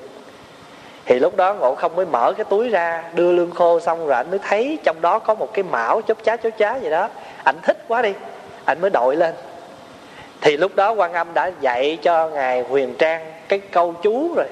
Thì 1.04 1.18
lúc 1.18 1.36
đó 1.36 1.54
ngộ 1.54 1.74
không 1.74 1.96
mới 1.96 2.06
mở 2.06 2.32
cái 2.36 2.44
túi 2.44 2.68
ra, 2.68 3.04
đưa 3.14 3.32
lương 3.32 3.50
khô 3.50 3.80
xong 3.80 4.06
rồi 4.06 4.16
anh 4.16 4.30
mới 4.30 4.38
thấy 4.38 4.78
trong 4.84 5.00
đó 5.00 5.18
có 5.18 5.34
một 5.34 5.54
cái 5.54 5.62
mão 5.62 6.00
chốt 6.02 6.16
chá 6.24 6.36
chốt 6.36 6.52
chá 6.58 6.76
gì 6.76 6.90
đó. 6.90 7.08
Ảnh 7.44 7.56
thích 7.62 7.84
quá 7.88 8.02
đi 8.02 8.12
anh 8.64 8.80
mới 8.80 8.90
đội 8.90 9.16
lên. 9.16 9.34
Thì 10.40 10.56
lúc 10.56 10.76
đó 10.76 10.92
quan 10.92 11.12
âm 11.12 11.34
đã 11.34 11.50
dạy 11.60 11.98
cho 12.02 12.28
ngài 12.28 12.62
huyền 12.62 12.94
trang 12.98 13.32
cái 13.48 13.58
câu 13.58 13.94
chú 14.02 14.34
rồi. 14.36 14.46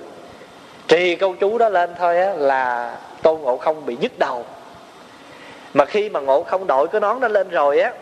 Trì 0.89 1.16
câu 1.16 1.35
chú 1.41 1.59
đó 1.59 1.68
lên 1.68 1.95
thôi 1.99 2.20
á 2.20 2.33
là 2.37 2.95
tôn 3.22 3.41
ngộ 3.41 3.57
không 3.57 3.87
bị 3.87 3.97
nhức 4.01 4.18
đầu. 4.18 4.45
Mà 5.74 5.85
khi 5.85 6.09
mà 6.09 6.20
ngộ 6.20 6.43
không 6.43 6.66
đội 6.66 6.89
cái 6.89 7.01
nón 7.01 7.20
đó 7.20 7.28
lên 7.28 7.49
rồi 7.49 7.81
á 7.81 7.93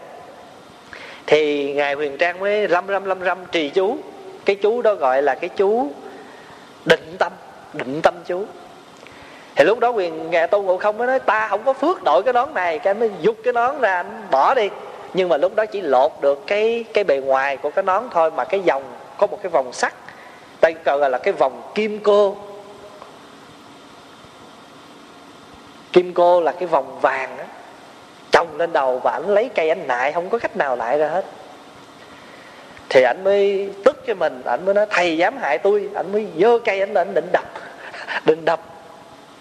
thì 1.30 1.72
ngài 1.72 1.94
huyền 1.94 2.16
trang 2.18 2.40
mới 2.40 2.68
lâm 2.68 2.88
lâm 2.88 3.04
lâm 3.04 3.20
lâm 3.20 3.38
trì 3.52 3.68
chú. 3.68 3.96
Cái 4.44 4.56
chú 4.56 4.82
đó 4.82 4.94
gọi 4.94 5.22
là 5.22 5.34
cái 5.34 5.48
chú 5.56 5.90
định 6.84 7.16
tâm 7.18 7.32
định 7.72 8.00
tâm 8.02 8.14
chú. 8.26 8.44
Thì 9.56 9.64
lúc 9.64 9.78
đó 9.78 9.88
quyền 9.88 10.30
ngài 10.30 10.46
tôn 10.46 10.66
ngộ 10.66 10.76
không 10.76 10.98
mới 10.98 11.06
nói, 11.06 11.18
ta 11.18 11.48
không 11.48 11.64
có 11.64 11.72
phước 11.72 12.02
đội 12.04 12.22
cái 12.22 12.32
nón 12.32 12.54
này. 12.54 12.78
Cái 12.78 12.94
mới 12.94 13.10
giục 13.20 13.36
cái 13.44 13.52
nón 13.52 13.80
ra, 13.80 13.96
anh 13.96 14.22
bỏ 14.30 14.54
đi. 14.54 14.68
Nhưng 15.14 15.28
mà 15.28 15.36
lúc 15.36 15.54
đó 15.54 15.66
chỉ 15.66 15.80
lột 15.80 16.12
được 16.20 16.46
cái 16.46 16.84
cái 16.94 17.04
bề 17.04 17.16
ngoài 17.16 17.56
của 17.56 17.70
cái 17.70 17.82
nón 17.82 18.04
thôi 18.10 18.30
mà 18.30 18.44
cái 18.44 18.60
vòng, 18.60 18.82
có 19.18 19.26
một 19.26 19.38
cái 19.42 19.50
vòng 19.50 19.72
sắt. 19.72 19.94
Tay 20.60 20.74
cờ 20.74 21.08
là 21.08 21.18
cái 21.18 21.32
vòng 21.32 21.62
kim 21.74 22.00
cô. 22.02 22.36
Kim 25.92 26.14
cô 26.14 26.40
là 26.40 26.52
cái 26.52 26.66
vòng 26.66 27.00
vàng 27.00 27.36
đó 27.38 27.44
chồng 28.38 28.56
lên 28.56 28.72
đầu 28.72 28.98
và 28.98 29.10
ảnh 29.10 29.28
lấy 29.28 29.50
cây 29.54 29.68
ảnh 29.68 29.86
nại, 29.86 30.12
không 30.12 30.28
có 30.28 30.38
cách 30.38 30.56
nào 30.56 30.76
lại 30.76 30.98
ra 30.98 31.08
hết. 31.08 31.24
Thì 32.88 33.02
ảnh 33.02 33.24
mới 33.24 33.70
tức 33.84 34.06
cho 34.06 34.14
mình 34.14 34.42
ảnh 34.44 34.64
mới 34.64 34.74
nói, 34.74 34.86
thầy 34.90 35.16
dám 35.16 35.36
hại 35.36 35.58
tôi. 35.58 35.88
Ảnh 35.94 36.12
mới 36.12 36.26
dơ 36.38 36.58
cây 36.64 36.80
ảnh 36.80 36.92
lên 36.92 37.14
định 37.14 37.28
đập 37.32 37.44
định 38.24 38.44
đập 38.44 38.60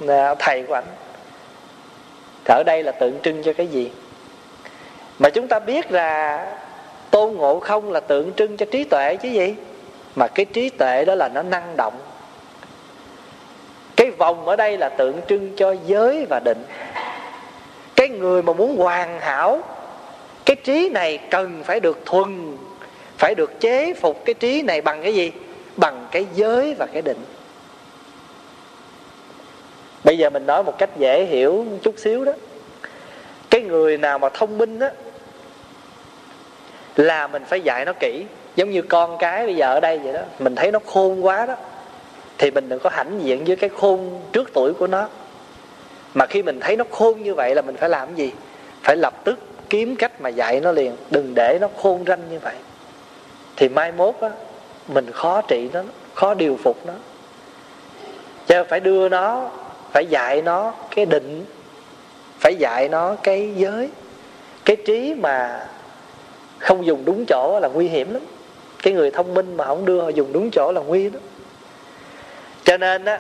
à, 0.08 0.36
thầy 0.40 0.64
của 0.64 0.74
ảnh 0.74 0.84
ở 2.46 2.64
đây 2.66 2.84
là 2.84 2.92
tượng 2.92 3.20
trưng 3.24 3.44
cho 3.44 3.54
cái 3.54 3.68
gì? 3.68 3.92
Mà 5.20 5.30
chúng 5.30 5.48
ta 5.48 5.60
biết 5.60 5.92
là 5.92 6.46
tôn 7.12 7.34
ngộ 7.34 7.60
không 7.60 7.92
là 7.92 8.00
tượng 8.00 8.34
trưng 8.34 8.58
cho 8.58 8.66
trí 8.72 8.84
tuệ 8.84 9.16
chứ 9.16 9.30
gì? 9.30 9.56
Mà 10.16 10.28
cái 10.28 10.46
trí 10.46 10.70
tuệ 10.70 11.06
đó 11.06 11.16
là 11.16 11.28
nó 11.28 11.42
năng 11.42 11.78
động. 11.78 12.00
Cái 13.96 14.12
vòng 14.12 14.48
ở 14.48 14.56
đây 14.56 14.78
là 14.78 14.90
tượng 14.90 15.22
trưng 15.30 15.56
cho 15.56 15.76
giới 15.86 16.26
và 16.30 16.40
định 16.40 16.64
cái 17.98 18.10
người 18.10 18.44
mà 18.44 18.54
muốn 18.54 18.78
hoàn 18.78 19.20
hảo, 19.20 19.64
cái 20.46 20.56
trí 20.56 20.90
này 20.90 21.18
cần 21.18 21.64
phải 21.64 21.80
được 21.80 22.00
thuần, 22.06 22.58
phải 23.18 23.36
được 23.36 23.60
chế 23.60 23.94
phục 23.94 24.26
cái 24.26 24.34
trí 24.34 24.62
này 24.62 24.82
bằng 24.82 25.04
cái 25.04 25.16
gì? 25.16 25.32
Bằng 25.78 26.08
cái 26.12 26.26
giới 26.36 26.76
và 26.80 26.86
cái 26.86 27.02
định. 27.02 27.26
Bây 30.04 30.18
giờ 30.18 30.30
mình 30.30 30.46
nói 30.46 30.64
một 30.64 30.78
cách 30.78 30.90
dễ 30.98 31.26
hiểu 31.26 31.66
chút 31.82 31.96
xíu 31.98 32.26
đó. 32.26 32.32
Cái 33.50 33.62
người 33.62 33.98
nào 33.98 34.20
mà 34.20 34.30
thông 34.30 34.58
minh 34.58 34.80
á, 34.80 34.92
là 36.96 37.28
mình 37.28 37.44
phải 37.46 37.62
dạy 37.62 37.86
nó 37.86 37.94
kỹ. 38.00 38.26
Giống 38.56 38.72
như 38.72 38.82
con 38.82 39.18
cái 39.20 39.46
bây 39.46 39.56
giờ 39.56 39.74
ở 39.74 39.80
đây 39.80 40.00
vậy 40.00 40.14
đó, 40.14 40.22
mình 40.40 40.56
thấy 40.56 40.72
nó 40.72 40.80
khôn 40.86 41.26
quá 41.26 41.46
đó, 41.46 41.56
thì 42.38 42.52
mình 42.52 42.70
đừng 42.70 42.80
có 42.80 42.90
hãnh 42.90 43.20
diện 43.24 43.46
với 43.46 43.56
cái 43.56 43.70
khôn 43.70 44.22
trước 44.32 44.50
tuổi 44.54 44.74
của 44.74 44.88
nó 44.88 45.08
mà 46.14 46.26
khi 46.26 46.44
mình 46.44 46.60
thấy 46.60 46.76
nó 46.76 46.84
khôn 46.92 47.24
như 47.24 47.34
vậy 47.34 47.56
là 47.56 47.62
mình 47.62 47.76
phải 47.76 47.90
làm 47.90 48.16
gì? 48.16 48.32
Phải 48.84 48.96
lập 48.96 49.14
tức 49.24 49.40
kiếm 49.70 49.96
cách 49.96 50.22
mà 50.22 50.30
dạy 50.30 50.60
nó 50.60 50.72
liền, 50.72 50.96
đừng 51.10 51.34
để 51.36 51.58
nó 51.62 51.68
khôn 51.82 52.04
ranh 52.08 52.22
như 52.32 52.40
vậy. 52.40 52.56
Thì 53.56 53.70
mai 53.70 53.92
mốt 53.92 54.16
á, 54.22 54.30
mình 54.88 55.12
khó 55.12 55.42
trị 55.42 55.70
nó, 55.74 55.84
khó 56.14 56.34
điều 56.34 56.58
phục 56.64 56.86
nó. 56.86 56.94
Cho 58.48 58.64
phải 58.64 58.80
đưa 58.80 59.10
nó, 59.10 59.50
phải 59.92 60.06
dạy 60.06 60.42
nó 60.42 60.74
cái 60.96 61.06
định, 61.06 61.46
phải 62.40 62.56
dạy 62.56 62.90
nó 62.90 63.16
cái 63.24 63.54
giới. 63.56 63.90
Cái 64.66 64.76
trí 64.86 65.14
mà 65.14 65.68
không 66.58 66.86
dùng 66.86 67.06
đúng 67.06 67.26
chỗ 67.26 67.60
là 67.60 67.68
nguy 67.68 67.88
hiểm 67.88 68.14
lắm. 68.14 68.22
Cái 68.84 68.94
người 68.94 69.12
thông 69.12 69.34
minh 69.34 69.58
mà 69.58 69.66
không 69.66 69.86
đưa 69.86 70.02
họ 70.02 70.10
dùng 70.10 70.34
đúng 70.34 70.52
chỗ 70.52 70.72
là 70.72 70.82
nguy 70.82 71.10
lắm. 71.10 71.22
Cho 72.64 72.78
nên 72.78 73.06
á 73.06 73.20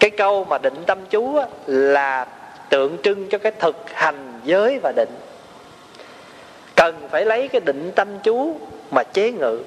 cái 0.00 0.10
câu 0.10 0.44
mà 0.44 0.58
định 0.58 0.84
tâm 0.86 0.98
chú 1.10 1.36
á, 1.36 1.46
là 1.66 2.26
tượng 2.68 2.96
trưng 3.02 3.28
cho 3.28 3.38
cái 3.38 3.52
thực 3.58 3.76
hành 3.92 4.40
giới 4.44 4.78
và 4.82 4.92
định. 4.96 5.14
Cần 6.76 7.08
phải 7.10 7.24
lấy 7.24 7.48
cái 7.48 7.60
định 7.60 7.92
tâm 7.94 8.08
chú 8.22 8.56
mà 8.90 9.02
chế 9.02 9.30
ngự. 9.30 9.60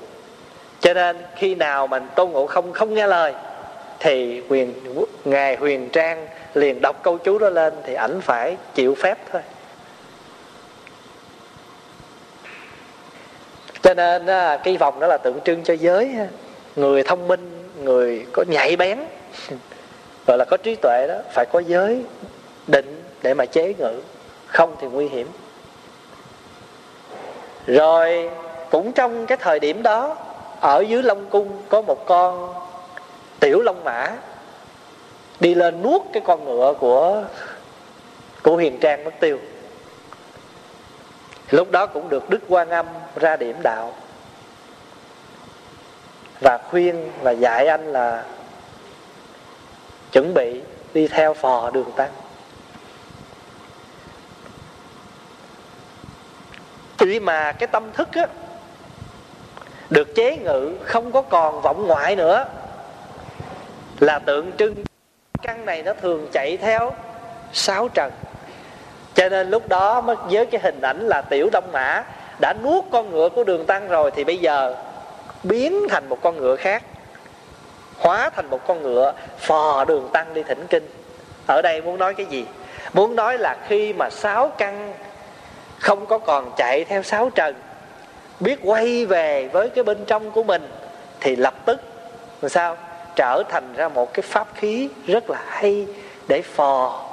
Cho 0.79 0.93
nên 0.93 1.17
khi 1.35 1.55
nào 1.55 1.87
mình 1.87 2.03
tôn 2.15 2.31
ngộ 2.31 2.45
không 2.45 2.73
không 2.73 2.93
nghe 2.93 3.07
lời 3.07 3.33
thì 3.99 4.41
huyền 4.49 4.73
ngài 5.25 5.55
huyền 5.55 5.89
trang 5.89 6.27
liền 6.53 6.81
đọc 6.81 7.03
câu 7.03 7.17
chú 7.17 7.39
đó 7.39 7.49
lên 7.49 7.73
thì 7.83 7.93
ảnh 7.93 8.21
phải 8.21 8.57
chịu 8.73 8.95
phép 8.95 9.17
thôi. 9.31 9.41
Cho 13.81 13.93
nên 13.93 14.25
cái 14.63 14.77
vòng 14.77 14.99
đó 14.99 15.07
là 15.07 15.17
tượng 15.17 15.39
trưng 15.45 15.63
cho 15.63 15.73
giới 15.73 16.15
người 16.75 17.03
thông 17.03 17.27
minh 17.27 17.69
người 17.83 18.25
có 18.33 18.43
nhạy 18.47 18.75
bén. 18.75 18.99
gọi 20.27 20.37
là 20.37 20.45
có 20.45 20.57
trí 20.57 20.75
tuệ 20.75 21.07
đó, 21.07 21.15
phải 21.33 21.45
có 21.51 21.59
giới 21.59 22.03
định 22.67 23.03
để 23.21 23.33
mà 23.33 23.45
chế 23.45 23.73
ngự, 23.77 24.01
không 24.47 24.75
thì 24.81 24.87
nguy 24.87 25.07
hiểm. 25.07 25.27
Rồi, 27.67 28.29
cũng 28.71 28.91
trong 28.91 29.25
cái 29.25 29.37
thời 29.37 29.59
điểm 29.59 29.83
đó, 29.83 30.17
ở 30.59 30.83
dưới 30.87 31.03
long 31.03 31.29
cung 31.29 31.61
có 31.69 31.81
một 31.81 32.05
con 32.05 32.53
tiểu 33.39 33.61
long 33.61 33.83
mã 33.83 34.11
đi 35.39 35.55
lên 35.55 35.81
nuốt 35.81 36.01
cái 36.13 36.23
con 36.25 36.45
ngựa 36.45 36.73
của 36.79 37.23
của 38.43 38.57
Hiền 38.57 38.79
trang 38.79 39.03
mất 39.03 39.11
tiêu. 39.19 39.37
Lúc 41.49 41.71
đó 41.71 41.85
cũng 41.85 42.09
được 42.09 42.29
đức 42.29 42.39
quan 42.47 42.69
âm 42.69 42.85
ra 43.15 43.35
điểm 43.35 43.55
đạo 43.63 43.93
và 46.39 46.57
khuyên 46.57 47.11
và 47.21 47.31
dạy 47.31 47.67
anh 47.67 47.93
là 47.93 48.23
chuẩn 50.11 50.33
bị 50.33 50.61
đi 50.93 51.07
theo 51.07 51.33
phò 51.33 51.69
đường 51.69 51.91
tăng. 51.95 52.11
Chỉ 56.97 57.19
mà 57.19 57.51
cái 57.51 57.67
tâm 57.67 57.91
thức 57.93 58.07
á, 58.13 58.25
được 59.89 60.15
chế 60.15 60.37
ngự, 60.37 60.77
không 60.83 61.11
có 61.11 61.21
còn 61.21 61.61
vọng 61.61 61.87
ngoại 61.87 62.15
nữa, 62.15 62.45
là 63.99 64.19
tượng 64.19 64.51
trưng. 64.57 64.75
Căn 65.41 65.65
này 65.65 65.83
nó 65.83 65.93
thường 65.93 66.27
chạy 66.31 66.57
theo 66.57 66.93
sáu 67.53 67.87
trần. 67.87 68.11
Cho 69.13 69.29
nên 69.29 69.49
lúc 69.49 69.67
đó 69.67 70.01
mới 70.01 70.15
với 70.15 70.45
cái 70.45 70.61
hình 70.63 70.81
ảnh 70.81 70.99
là 71.07 71.21
tiểu 71.21 71.49
đông 71.51 71.71
mã 71.71 72.03
đã 72.39 72.53
nuốt 72.63 72.83
con 72.91 73.11
ngựa 73.11 73.29
của 73.29 73.43
đường 73.43 73.65
tăng 73.65 73.87
rồi, 73.87 74.11
thì 74.15 74.23
bây 74.23 74.37
giờ 74.37 74.75
biến 75.43 75.87
thành 75.89 76.09
một 76.09 76.17
con 76.21 76.37
ngựa 76.37 76.55
khác 76.55 76.83
hóa 78.01 78.29
thành 78.29 78.49
một 78.49 78.67
con 78.67 78.83
ngựa, 78.83 79.13
phò 79.37 79.85
đường 79.85 80.09
tăng 80.13 80.33
đi 80.33 80.43
thỉnh 80.43 80.67
kinh. 80.69 80.87
Ở 81.47 81.61
đây 81.61 81.81
muốn 81.81 81.97
nói 81.97 82.13
cái 82.13 82.25
gì? 82.25 82.45
Muốn 82.93 83.15
nói 83.15 83.37
là 83.37 83.57
khi 83.67 83.93
mà 83.93 84.09
sáu 84.09 84.47
căn 84.57 84.93
không 85.79 86.05
có 86.05 86.17
còn 86.17 86.51
chạy 86.57 86.83
theo 86.83 87.03
sáu 87.03 87.29
trần, 87.29 87.55
biết 88.39 88.59
quay 88.63 89.05
về 89.05 89.49
với 89.53 89.69
cái 89.69 89.83
bên 89.83 90.05
trong 90.05 90.31
của 90.31 90.43
mình, 90.43 90.67
thì 91.19 91.35
lập 91.35 91.53
tức 91.65 91.81
làm 92.41 92.49
sao? 92.49 92.77
Trở 93.15 93.43
thành 93.49 93.73
ra 93.75 93.89
một 93.89 94.13
cái 94.13 94.21
pháp 94.21 94.47
khí 94.55 94.89
rất 95.07 95.29
là 95.29 95.41
hay 95.47 95.87
để 96.27 96.41
phò 96.41 97.05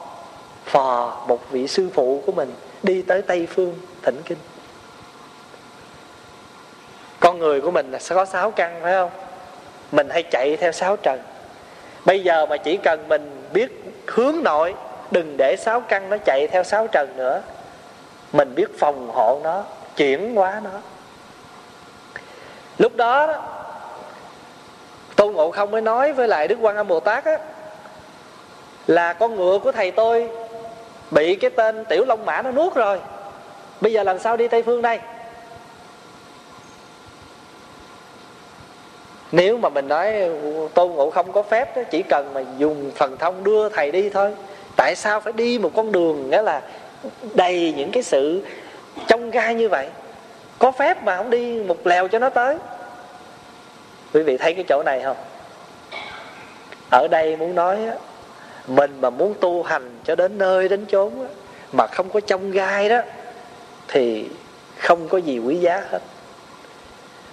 phò 0.65 1.23
một 1.29 1.51
vị 1.51 1.69
sư 1.69 1.91
phụ 1.95 2.23
của 2.27 2.33
mình 2.33 2.55
đi 2.83 3.03
tới 3.03 3.23
tây 3.23 3.49
phương 3.55 3.75
thỉnh 4.03 4.23
kinh. 4.25 4.39
Con 7.21 7.39
người 7.39 7.61
của 7.61 7.71
mình 7.71 7.91
là 7.91 7.99
sẽ 7.99 8.15
có 8.15 8.25
sáu 8.25 8.51
căn, 8.51 8.81
phải 8.83 8.93
không? 8.93 9.11
Mình 9.93 10.09
hay 10.11 10.23
chạy 10.23 10.57
theo 10.57 10.73
sáu 10.73 10.97
trần. 10.97 11.21
Bây 12.05 12.23
giờ 12.23 12.47
mà 12.47 12.57
chỉ 12.57 12.77
cần 12.77 13.09
mình 13.09 13.49
biết 13.53 13.85
hướng 14.07 14.43
nội 14.43 14.75
đừng 15.11 15.37
để 15.37 15.57
sáu 15.57 15.81
căn 15.81 16.11
nó 16.11 16.17
chạy 16.17 16.49
theo 16.49 16.65
sáu 16.65 16.87
trần 16.87 17.17
nữa. 17.17 17.41
Mình 18.33 18.55
biết 18.55 18.79
phòng 18.79 19.11
hộ 19.15 19.41
nó 19.45 19.65
chuyển 19.97 20.35
hóa 20.35 20.61
nó. 20.65 20.71
Lúc 22.79 22.97
đó, 22.97 23.35
tôn 25.17 25.33
ngộ 25.33 25.51
không 25.51 25.71
mới 25.71 25.81
nói 25.81 26.13
với 26.13 26.29
lại 26.29 26.49
đức 26.49 26.59
quan 26.61 26.77
âm 26.77 26.89
bồ 26.89 27.01
tát 27.01 27.25
á 27.25 27.39
là 28.87 29.13
con 29.13 29.37
ngựa 29.37 29.59
của 29.59 29.73
thầy 29.73 29.91
tôi 29.91 30.29
bị 31.11 31.35
cái 31.35 31.51
tên 31.51 31.85
tiểu 31.85 32.05
long 32.05 32.27
mã 32.27 32.43
nó 32.43 32.51
nuốt 32.51 32.75
rồi. 32.75 33.01
Bây 33.81 33.93
giờ 33.93 34.03
làm 34.03 34.19
sao 34.19 34.37
đi 34.37 34.49
tây 34.49 34.63
phương 34.63 34.83
đây. 34.83 34.99
Nếu 39.33 39.59
mà 39.59 39.69
mình 39.69 39.89
nói 39.89 40.15
tôn 40.75 40.91
ngộ 40.91 41.11
không 41.11 41.33
có 41.33 41.43
phép 41.43 41.77
đó, 41.77 41.83
chỉ 41.91 42.03
cần 42.03 42.35
mà 42.35 42.43
dùng 42.59 42.91
thần 42.95 43.17
thông 43.17 43.45
đưa 43.45 43.69
thầy 43.69 43.91
đi 43.91 44.11
thôi. 44.11 44.35
Tại 44.77 44.97
sao 44.97 45.21
phải 45.21 45.33
đi 45.33 45.59
một 45.59 45.71
con 45.77 45.93
đường 45.93 46.31
nghĩa 46.31 46.43
là 46.43 46.63
đầy 47.35 47.75
những 47.77 47.91
cái 47.93 48.03
sự 48.03 48.43
trong 49.09 49.31
gai 49.31 49.55
như 49.55 49.69
vậy? 49.69 49.89
Có 50.59 50.73
phép 50.73 51.05
mà 51.05 51.17
không 51.17 51.31
đi 51.31 51.63
một 51.63 51.87
lèo 51.87 52.09
cho 52.09 52.19
nó 52.19 52.29
tới. 52.31 52.57
Quý 54.15 54.23
vị 54.23 54.37
thấy 54.37 54.55
cái 54.55 54.65
chỗ 54.69 54.83
này 54.83 55.03
không? 55.03 55.17
Ở 56.91 57.09
đây 57.11 57.37
muốn 57.37 57.55
nói 57.55 57.79
mình 58.67 59.01
mà 59.01 59.11
muốn 59.11 59.35
tu 59.41 59.63
hành 59.63 59.99
cho 60.05 60.15
đến 60.15 60.39
nơi 60.39 60.69
đến 60.69 60.87
chốn 60.87 61.13
mà 61.73 61.87
không 61.87 62.11
có 62.11 62.21
trong 62.21 62.51
gai 62.51 62.89
đó 62.89 63.01
thì 63.89 64.29
không 64.79 65.09
có 65.09 65.19
gì 65.19 65.39
quý 65.39 65.57
giá 65.57 65.83
hết 65.91 66.03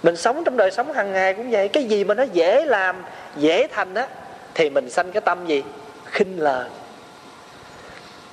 mình 0.06 0.16
sống 0.16 0.44
trong 0.44 0.56
đời 0.56 0.70
sống 0.70 0.92
hàng 0.92 1.12
ngày 1.12 1.34
cũng 1.34 1.50
vậy. 1.50 1.68
Cái 1.68 1.84
gì 1.84 2.04
mà 2.04 2.14
nó 2.14 2.22
dễ 2.22 2.64
làm 2.64 3.04
dễ 3.36 3.66
thành 3.66 3.94
á 3.94 4.06
thì 4.54 4.70
mình 4.70 4.90
sanh 4.90 5.12
cái 5.12 5.20
tâm 5.20 5.46
gì? 5.46 5.62
Khinh 6.04 6.40
lời. 6.40 6.68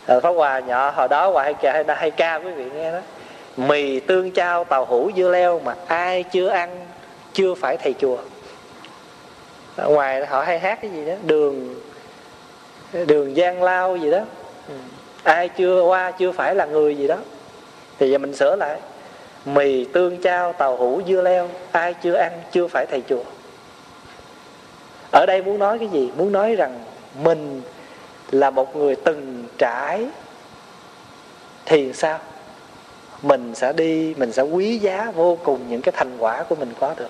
À, 0.05 0.19
Pháp 0.19 0.30
Hòa 0.30 0.59
nhỏ 0.59 0.91
hồi 0.91 1.07
đó 1.07 1.30
Hòa 1.30 1.43
hay, 1.43 1.55
hay, 1.63 1.84
hay 1.95 2.11
ca 2.11 2.36
quý 2.36 2.51
vị 2.51 2.65
nghe 2.74 2.91
đó. 2.91 2.99
Mì 3.57 3.99
tương 3.99 4.32
trao 4.32 4.63
tàu 4.63 4.86
hũ 4.86 5.11
dưa 5.17 5.30
leo 5.30 5.59
Mà 5.59 5.76
ai 5.88 6.24
chưa 6.24 6.47
ăn 6.47 6.88
Chưa 7.34 7.55
phải 7.55 7.78
thầy 7.78 7.93
chùa. 7.99 8.17
Ở 9.76 9.89
ngoài 9.89 10.26
họ 10.26 10.41
hay 10.41 10.59
hát 10.59 10.80
cái 10.82 10.91
gì 10.91 11.05
đó 11.05 11.13
Đường 11.24 11.76
Đường 13.07 13.36
Giang 13.36 13.63
Lao 13.63 13.97
gì 13.97 14.11
đó. 14.11 14.19
Ừ. 14.67 14.74
Ai 15.24 15.49
chưa 15.49 15.82
qua 15.82 16.11
chưa 16.11 16.32
phải 16.32 16.55
là 16.55 16.65
người 16.65 16.97
gì 16.97 17.07
đó. 17.07 17.17
Thì 17.99 18.11
giờ 18.11 18.17
mình 18.17 18.36
sửa 18.36 18.55
lại. 18.55 18.80
Mì 19.45 19.85
tương 19.85 20.21
trao 20.21 20.53
tàu 20.53 20.77
hũ 20.77 21.01
dưa 21.07 21.21
leo, 21.21 21.49
Ai 21.71 21.93
chưa 21.93 22.13
ăn, 22.13 22.31
chưa 22.51 22.67
phải 22.67 22.85
thầy 22.91 23.01
chùa. 23.09 23.23
Ở 25.11 25.25
đây 25.25 25.41
muốn 25.41 25.59
nói 25.59 25.79
cái 25.79 25.87
gì? 25.87 26.11
Muốn 26.17 26.31
nói 26.31 26.55
rằng 26.55 26.79
mình 27.23 27.61
là 28.31 28.49
một 28.49 28.75
người 28.75 28.95
từng 28.95 29.45
trải 29.57 30.05
thì 31.65 31.93
sao? 31.93 32.19
Mình 33.21 33.55
sẽ 33.55 33.73
đi, 33.73 34.13
mình 34.17 34.31
sẽ 34.31 34.41
quý 34.41 34.77
giá 34.77 35.11
vô 35.15 35.37
cùng 35.43 35.59
những 35.69 35.81
cái 35.81 35.93
thành 35.97 36.17
quả 36.19 36.43
của 36.43 36.55
mình 36.55 36.73
có 36.79 36.93
được. 36.97 37.09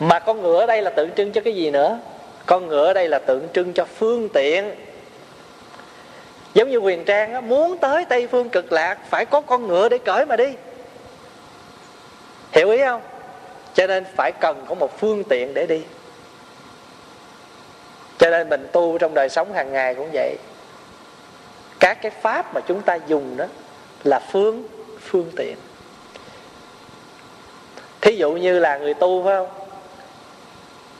Mà 0.00 0.18
con 0.18 0.42
ngựa 0.42 0.60
ở 0.60 0.66
đây 0.66 0.82
là 0.82 0.90
tượng 0.90 1.10
trưng 1.16 1.32
cho 1.32 1.40
cái 1.40 1.54
gì 1.54 1.70
nữa? 1.70 1.98
Con 2.46 2.66
ngựa 2.66 2.86
ở 2.86 2.92
đây 2.92 3.08
là 3.08 3.18
tượng 3.18 3.48
trưng 3.52 3.72
cho 3.72 3.84
phương 3.84 4.28
tiện 4.28 4.74
giống 6.56 6.70
như 6.70 6.76
quyền 6.76 7.04
trang 7.04 7.34
á, 7.34 7.40
muốn 7.40 7.78
tới 7.78 8.04
tây 8.04 8.26
phương 8.26 8.48
cực 8.48 8.72
lạc 8.72 8.98
phải 9.10 9.24
có 9.24 9.40
con 9.40 9.66
ngựa 9.66 9.88
để 9.88 9.98
cởi 9.98 10.26
mà 10.26 10.36
đi. 10.36 10.54
Hiểu 12.52 12.70
ý 12.70 12.78
không? 12.78 13.02
Cho 13.74 13.86
nên 13.86 14.04
phải 14.16 14.32
cần 14.40 14.64
có 14.68 14.74
một 14.74 14.98
phương 14.98 15.24
tiện 15.24 15.54
để 15.54 15.66
đi. 15.66 15.82
Cho 18.18 18.30
nên 18.30 18.48
mình 18.48 18.66
tu 18.72 18.98
trong 18.98 19.14
đời 19.14 19.28
sống 19.28 19.52
hàng 19.52 19.72
ngày 19.72 19.94
cũng 19.94 20.10
vậy. 20.12 20.36
Các 21.80 21.98
cái 22.02 22.10
pháp 22.10 22.54
mà 22.54 22.60
chúng 22.60 22.82
ta 22.82 22.98
dùng 23.06 23.36
đó 23.36 23.44
là 24.04 24.18
phương 24.18 24.68
phương 25.00 25.30
tiện. 25.36 25.56
Thí 28.00 28.16
dụ 28.16 28.32
như 28.32 28.58
là 28.58 28.78
người 28.78 28.94
tu 28.94 29.24
phải 29.24 29.34
không? 29.34 29.48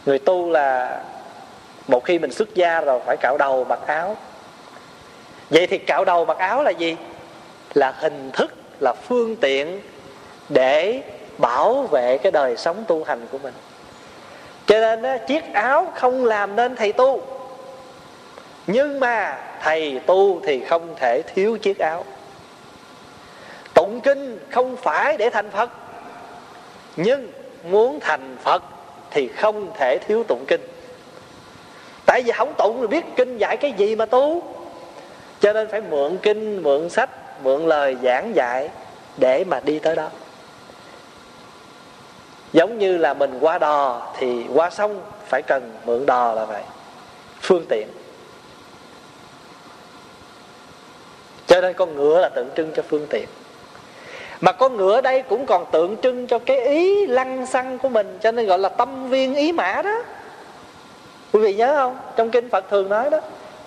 Người 0.07 0.19
tu 0.19 0.51
là 0.51 1.01
một 1.89 2.05
khi 2.05 2.19
mình 2.19 2.33
xuất 2.33 2.55
gia 2.55 2.81
rồi 2.81 3.01
phải 3.07 3.17
cạo 3.17 3.37
đầu 3.39 3.65
mặc 3.65 3.81
áo 3.87 4.17
vậy 5.51 5.67
thì 5.67 5.79
cạo 5.79 6.05
đầu 6.05 6.25
mặc 6.25 6.39
áo 6.39 6.63
là 6.63 6.71
gì? 6.71 6.97
Là 7.75 7.95
hình 7.99 8.31
thức 8.33 8.55
là 8.81 8.93
phương 8.93 9.37
tiện 9.37 9.81
để 10.49 11.03
bảo 11.39 11.83
vệ 11.83 12.19
cái 12.19 12.33
đời 12.33 12.57
sống 12.57 12.85
tu 12.89 13.05
hành 13.05 13.27
của 13.33 13.39
mình. 13.39 13.55
Cho 14.67 14.81
nên 14.81 15.03
đó, 15.03 15.17
chiếc 15.27 15.45
áo 15.53 15.93
không 15.95 16.25
làm 16.25 16.57
nên 16.57 16.77
thầy 16.77 16.93
tu. 16.93 17.23
Nhưng 18.67 19.01
mà 19.01 19.39
thầy 19.63 20.01
tu 20.07 20.41
thì 20.45 20.65
không 20.65 20.95
thể 20.97 21.23
thiếu 21.35 21.59
chiếc 21.59 21.79
áo. 21.79 22.05
Tụng 23.75 24.01
kinh 24.01 24.39
không 24.51 24.77
phải 24.77 25.17
để 25.17 25.31
thành 25.31 25.51
phật. 25.51 25.71
Nhưng 26.97 27.29
muốn 27.65 28.01
thành 28.01 28.37
phật 28.43 28.63
thì 29.11 29.29
không 29.29 29.73
thể 29.79 29.99
thiếu 30.07 30.25
tụng 30.25 30.45
kinh. 30.49 30.61
Tại 32.07 32.23
vì 32.23 32.33
không 32.33 32.55
tụng 32.59 32.79
rồi 32.79 32.89
biết 32.89 33.05
kinh 33.17 33.39
dạy 33.39 33.57
cái 33.57 33.73
gì 33.73 33.97
mà 33.97 34.07
tu 34.07 34.43
cho 35.41 35.53
nên 35.53 35.69
phải 35.69 35.81
mượn 35.81 36.19
kinh, 36.23 36.63
mượn 36.63 36.89
sách, 36.89 37.11
mượn 37.43 37.67
lời 37.67 37.97
giảng 38.03 38.35
dạy 38.35 38.71
để 39.17 39.45
mà 39.45 39.61
đi 39.61 39.79
tới 39.79 39.97
đó. 39.97 40.09
Giống 42.53 42.79
như 42.79 42.97
là 42.97 43.15
mình 43.15 43.39
qua 43.41 43.59
đò 43.59 44.13
thì 44.19 44.45
qua 44.55 44.71
sông 44.71 45.01
phải 45.27 45.43
cần 45.43 45.73
mượn 45.85 46.07
đò 46.07 46.33
là 46.33 46.45
vậy. 46.45 46.63
Phương 47.41 47.65
tiện. 47.69 47.89
Cho 51.47 51.61
nên 51.61 51.75
con 51.75 51.97
ngựa 51.97 52.21
là 52.21 52.29
tượng 52.29 52.49
trưng 52.57 52.73
cho 52.77 52.83
phương 52.89 53.07
tiện. 53.11 53.27
Mà 54.41 54.53
con 54.53 54.77
ngựa 54.77 55.01
đây 55.01 55.23
cũng 55.23 55.47
còn 55.47 55.65
tượng 55.73 55.97
trưng 56.03 56.27
cho 56.27 56.39
cái 56.39 56.61
ý 56.67 57.07
lăng 57.07 57.47
xăng 57.47 57.79
của 57.79 57.89
mình, 57.89 58.19
cho 58.23 58.33
nên 58.33 58.47
gọi 58.47 58.59
là 58.59 58.69
tâm 58.69 59.09
viên 59.11 59.35
ý 59.35 59.53
mã 59.53 59.83
đó. 59.83 60.03
Quý 61.33 61.41
vị 61.41 61.55
nhớ 61.55 61.75
không? 61.77 61.99
Trong 62.17 62.31
kinh 62.31 62.51
phật 62.51 62.65
thường 62.71 62.89
nói 62.89 63.11
đó 63.11 63.21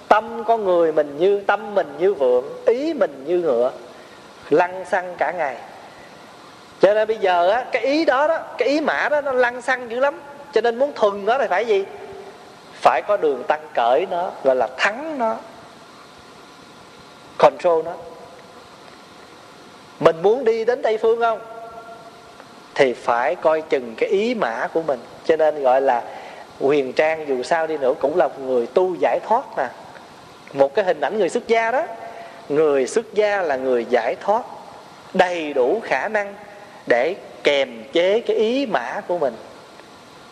tâm 0.09 0.43
con 0.43 0.63
người 0.63 0.91
mình 0.91 1.17
như 1.17 1.39
tâm, 1.39 1.75
mình 1.75 1.95
như 1.99 2.13
vượng, 2.13 2.45
ý 2.65 2.93
mình 2.93 3.23
như 3.27 3.39
ngựa, 3.39 3.71
lăn 4.49 4.85
xăng 4.85 5.15
cả 5.17 5.31
ngày. 5.31 5.57
Cho 6.81 6.93
nên 6.93 7.07
bây 7.07 7.17
giờ 7.17 7.49
á, 7.49 7.65
cái 7.71 7.83
ý 7.83 8.05
đó 8.05 8.27
đó, 8.27 8.39
cái 8.57 8.69
ý 8.69 8.81
mã 8.81 9.09
đó, 9.09 9.21
nó 9.21 9.31
lăn 9.31 9.61
xăng 9.61 9.91
dữ 9.91 9.99
lắm. 9.99 10.19
Cho 10.53 10.61
nên 10.61 10.79
muốn 10.79 10.91
thuần 10.95 11.25
nó 11.25 11.37
thì 11.37 11.45
phải 11.49 11.65
gì? 11.65 11.85
Phải 12.73 13.01
có 13.07 13.17
đường 13.17 13.43
tăng 13.47 13.67
cởi 13.75 14.05
nó, 14.11 14.31
gọi 14.43 14.55
là 14.55 14.67
thắng 14.77 15.17
nó, 15.17 15.35
control 17.37 17.85
nó. 17.85 17.93
Mình 19.99 20.21
muốn 20.21 20.45
đi 20.45 20.65
đến 20.65 20.81
tây 20.81 20.97
phương 20.97 21.19
không? 21.19 21.39
Thì 22.75 22.93
phải 22.93 23.35
coi 23.35 23.61
chừng 23.61 23.95
cái 23.97 24.09
ý 24.09 24.35
mã 24.35 24.67
của 24.73 24.81
mình. 24.81 24.99
Cho 25.25 25.35
nên 25.35 25.61
gọi 25.61 25.81
là 25.81 26.03
huyền 26.59 26.93
trang 26.93 27.27
dù 27.27 27.43
sao 27.43 27.67
đi 27.67 27.77
nữa 27.77 27.93
cũng 27.99 28.17
là 28.17 28.27
một 28.27 28.39
người 28.39 28.67
tu 28.67 28.95
giải 28.95 29.19
thoát 29.27 29.43
nè 29.57 29.67
một 30.53 30.75
cái 30.75 30.85
hình 30.85 31.01
ảnh 31.01 31.19
người 31.19 31.29
xuất 31.29 31.47
gia 31.47 31.71
đó. 31.71 31.83
Người 32.49 32.87
xuất 32.87 33.13
gia 33.13 33.41
là 33.41 33.55
người 33.55 33.85
giải 33.89 34.15
thoát 34.21 34.43
đầy 35.13 35.53
đủ 35.53 35.81
khả 35.83 36.07
năng 36.07 36.35
để 36.87 37.15
kèm 37.43 37.83
chế 37.93 38.19
cái 38.19 38.35
ý 38.35 38.65
mã 38.65 39.01
của 39.07 39.17
mình. 39.17 39.33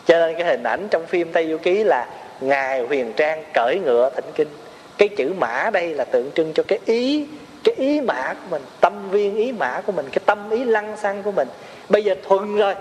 Cho 0.06 0.18
nên 0.18 0.34
cái 0.34 0.44
hình 0.44 0.62
ảnh 0.62 0.88
trong 0.90 1.06
phim 1.06 1.32
tây 1.32 1.50
du 1.50 1.58
ký 1.58 1.84
là 1.84 2.06
ngài 2.40 2.80
huyền 2.80 3.12
trang 3.16 3.44
cởi 3.54 3.78
ngựa 3.84 4.10
thỉnh 4.10 4.24
kinh. 4.34 4.48
Cái 4.98 5.08
chữ 5.08 5.32
mã 5.38 5.70
đây 5.72 5.94
là 5.94 6.04
tượng 6.04 6.30
trưng 6.34 6.52
cho 6.54 6.62
cái 6.68 6.78
ý 6.84 7.26
cái 7.64 7.74
ý 7.78 8.00
mã 8.00 8.34
của 8.34 8.46
mình, 8.50 8.62
tâm 8.80 9.10
viên 9.10 9.36
ý 9.36 9.52
mã 9.52 9.80
của 9.86 9.92
mình, 9.92 10.08
cái 10.12 10.20
tâm 10.26 10.50
ý 10.50 10.64
lăng 10.64 10.96
xăng 10.96 11.22
của 11.22 11.32
mình. 11.32 11.48
Bây 11.88 12.04
giờ 12.04 12.14
thuần 12.28 12.56
rồi. 12.56 12.74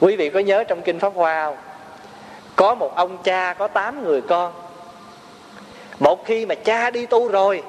Quý 0.00 0.16
vị 0.16 0.30
có 0.30 0.40
nhớ 0.40 0.64
trong 0.64 0.82
kinh 0.82 0.98
pháp 0.98 1.12
hoa 1.14 1.44
không? 1.44 1.56
Có 2.56 2.74
một 2.74 2.94
ông 2.94 3.22
cha, 3.22 3.54
có 3.54 3.68
tám 3.68 4.04
người 4.04 4.20
con 4.20 4.52
một 6.00 6.26
khi 6.26 6.46
mà 6.46 6.54
cha 6.54 6.90
đi 6.90 7.06
tu 7.06 7.28
rồi, 7.28 7.62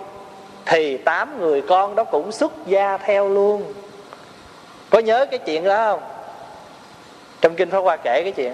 thì 0.66 0.98
tám 0.98 1.40
người 1.40 1.62
con 1.62 1.96
đó 1.96 2.04
cũng 2.04 2.32
xuất 2.32 2.52
gia 2.66 2.98
theo 2.98 3.30
luôn. 3.30 3.74
Có 4.90 5.00
nhớ 5.00 5.26
cái 5.26 5.40
chuyện 5.40 5.64
đó 5.64 5.86
không? 5.86 6.02
Trong 7.42 7.56
kinh 7.56 7.70
pháp 7.70 7.80
hoa 7.80 7.98
kể 7.98 8.22
cái 8.24 8.32
chuyện. 8.32 8.54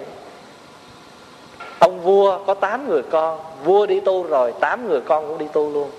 Ông 1.78 2.00
vua 2.00 2.44
có 2.46 2.54
tám 2.54 2.88
người 2.88 3.02
con, 3.10 3.40
vua 3.64 3.86
đi 3.86 4.00
tu 4.00 4.22
rồi, 4.22 4.52
tám 4.60 4.88
người 4.88 5.00
con 5.00 5.28
cũng 5.28 5.38
đi 5.38 5.46
tu 5.52 5.72
luôn. 5.72 5.90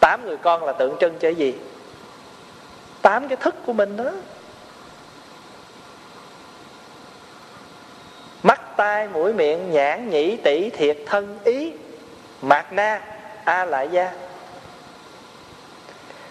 Tám 0.00 0.26
người 0.26 0.36
con 0.36 0.64
là 0.64 0.72
tượng 0.72 0.96
trưng 1.00 1.12
cho 1.12 1.18
cái 1.20 1.34
gì? 1.34 1.54
Tám 3.02 3.28
cái 3.28 3.36
thức 3.36 3.54
của 3.66 3.72
mình 3.72 3.96
đó. 3.96 4.10
Mắt 8.42 8.76
tai, 8.76 9.08
mũi 9.08 9.32
miệng, 9.32 9.70
nhãn 9.70 10.10
nhĩ 10.10 10.36
tỷ 10.36 10.70
thiệt, 10.70 10.98
thân, 11.06 11.38
ý 11.44 11.72
mạt 12.42 12.72
na, 12.72 13.00
a 13.44 13.64
lại 13.64 13.88
gia. 13.90 14.10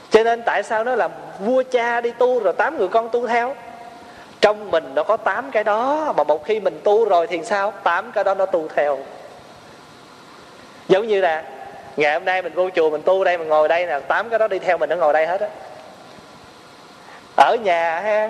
Cho 0.10 0.24
nên 0.24 0.42
tại 0.46 0.64
sao 0.64 0.84
nó 0.84 0.96
là 0.96 1.10
vua 1.40 1.64
cha 1.72 2.02
đi 2.02 2.12
tu 2.12 2.40
rồi 2.40 2.54
tám 2.54 2.78
người 2.78 2.88
con 2.88 3.10
tu 3.10 3.28
theo? 3.28 3.56
Trong 4.42 4.72
mình 4.72 4.96
nó 4.96 5.04
có 5.04 5.18
tám 5.18 5.52
cái 5.52 5.64
đó, 5.64 6.14
mà 6.18 6.24
một 6.24 6.46
khi 6.46 6.60
mình 6.60 6.82
tu 6.84 7.06
rồi 7.06 7.28
thì 7.28 7.44
sao? 7.44 7.74
Tám 7.84 8.12
cái 8.12 8.24
đó 8.24 8.34
nó 8.34 8.46
tu 8.46 8.68
theo. 8.76 9.00
Giống 10.88 11.08
như 11.08 11.22
là 11.22 11.44
ngày 11.98 12.14
hôm 12.14 12.26
nay 12.26 12.42
mình 12.42 12.54
vô 12.54 12.70
chùa 12.76 12.90
mình 12.90 13.02
tu 13.02 13.24
đây, 13.24 13.38
mình 13.38 13.48
ngồi 13.48 13.68
đây 13.68 13.86
nè, 13.86 14.00
tám 14.00 14.30
cái 14.30 14.40
đó 14.40 14.48
đi 14.48 14.60
theo 14.60 14.78
mình 14.78 14.90
nó 14.90 14.96
ngồi 14.96 15.14
đây 15.14 15.28
hết 15.28 15.42
á. 15.42 15.48
Ở 17.38 17.56
nhà 17.64 18.00
ha 18.00 18.30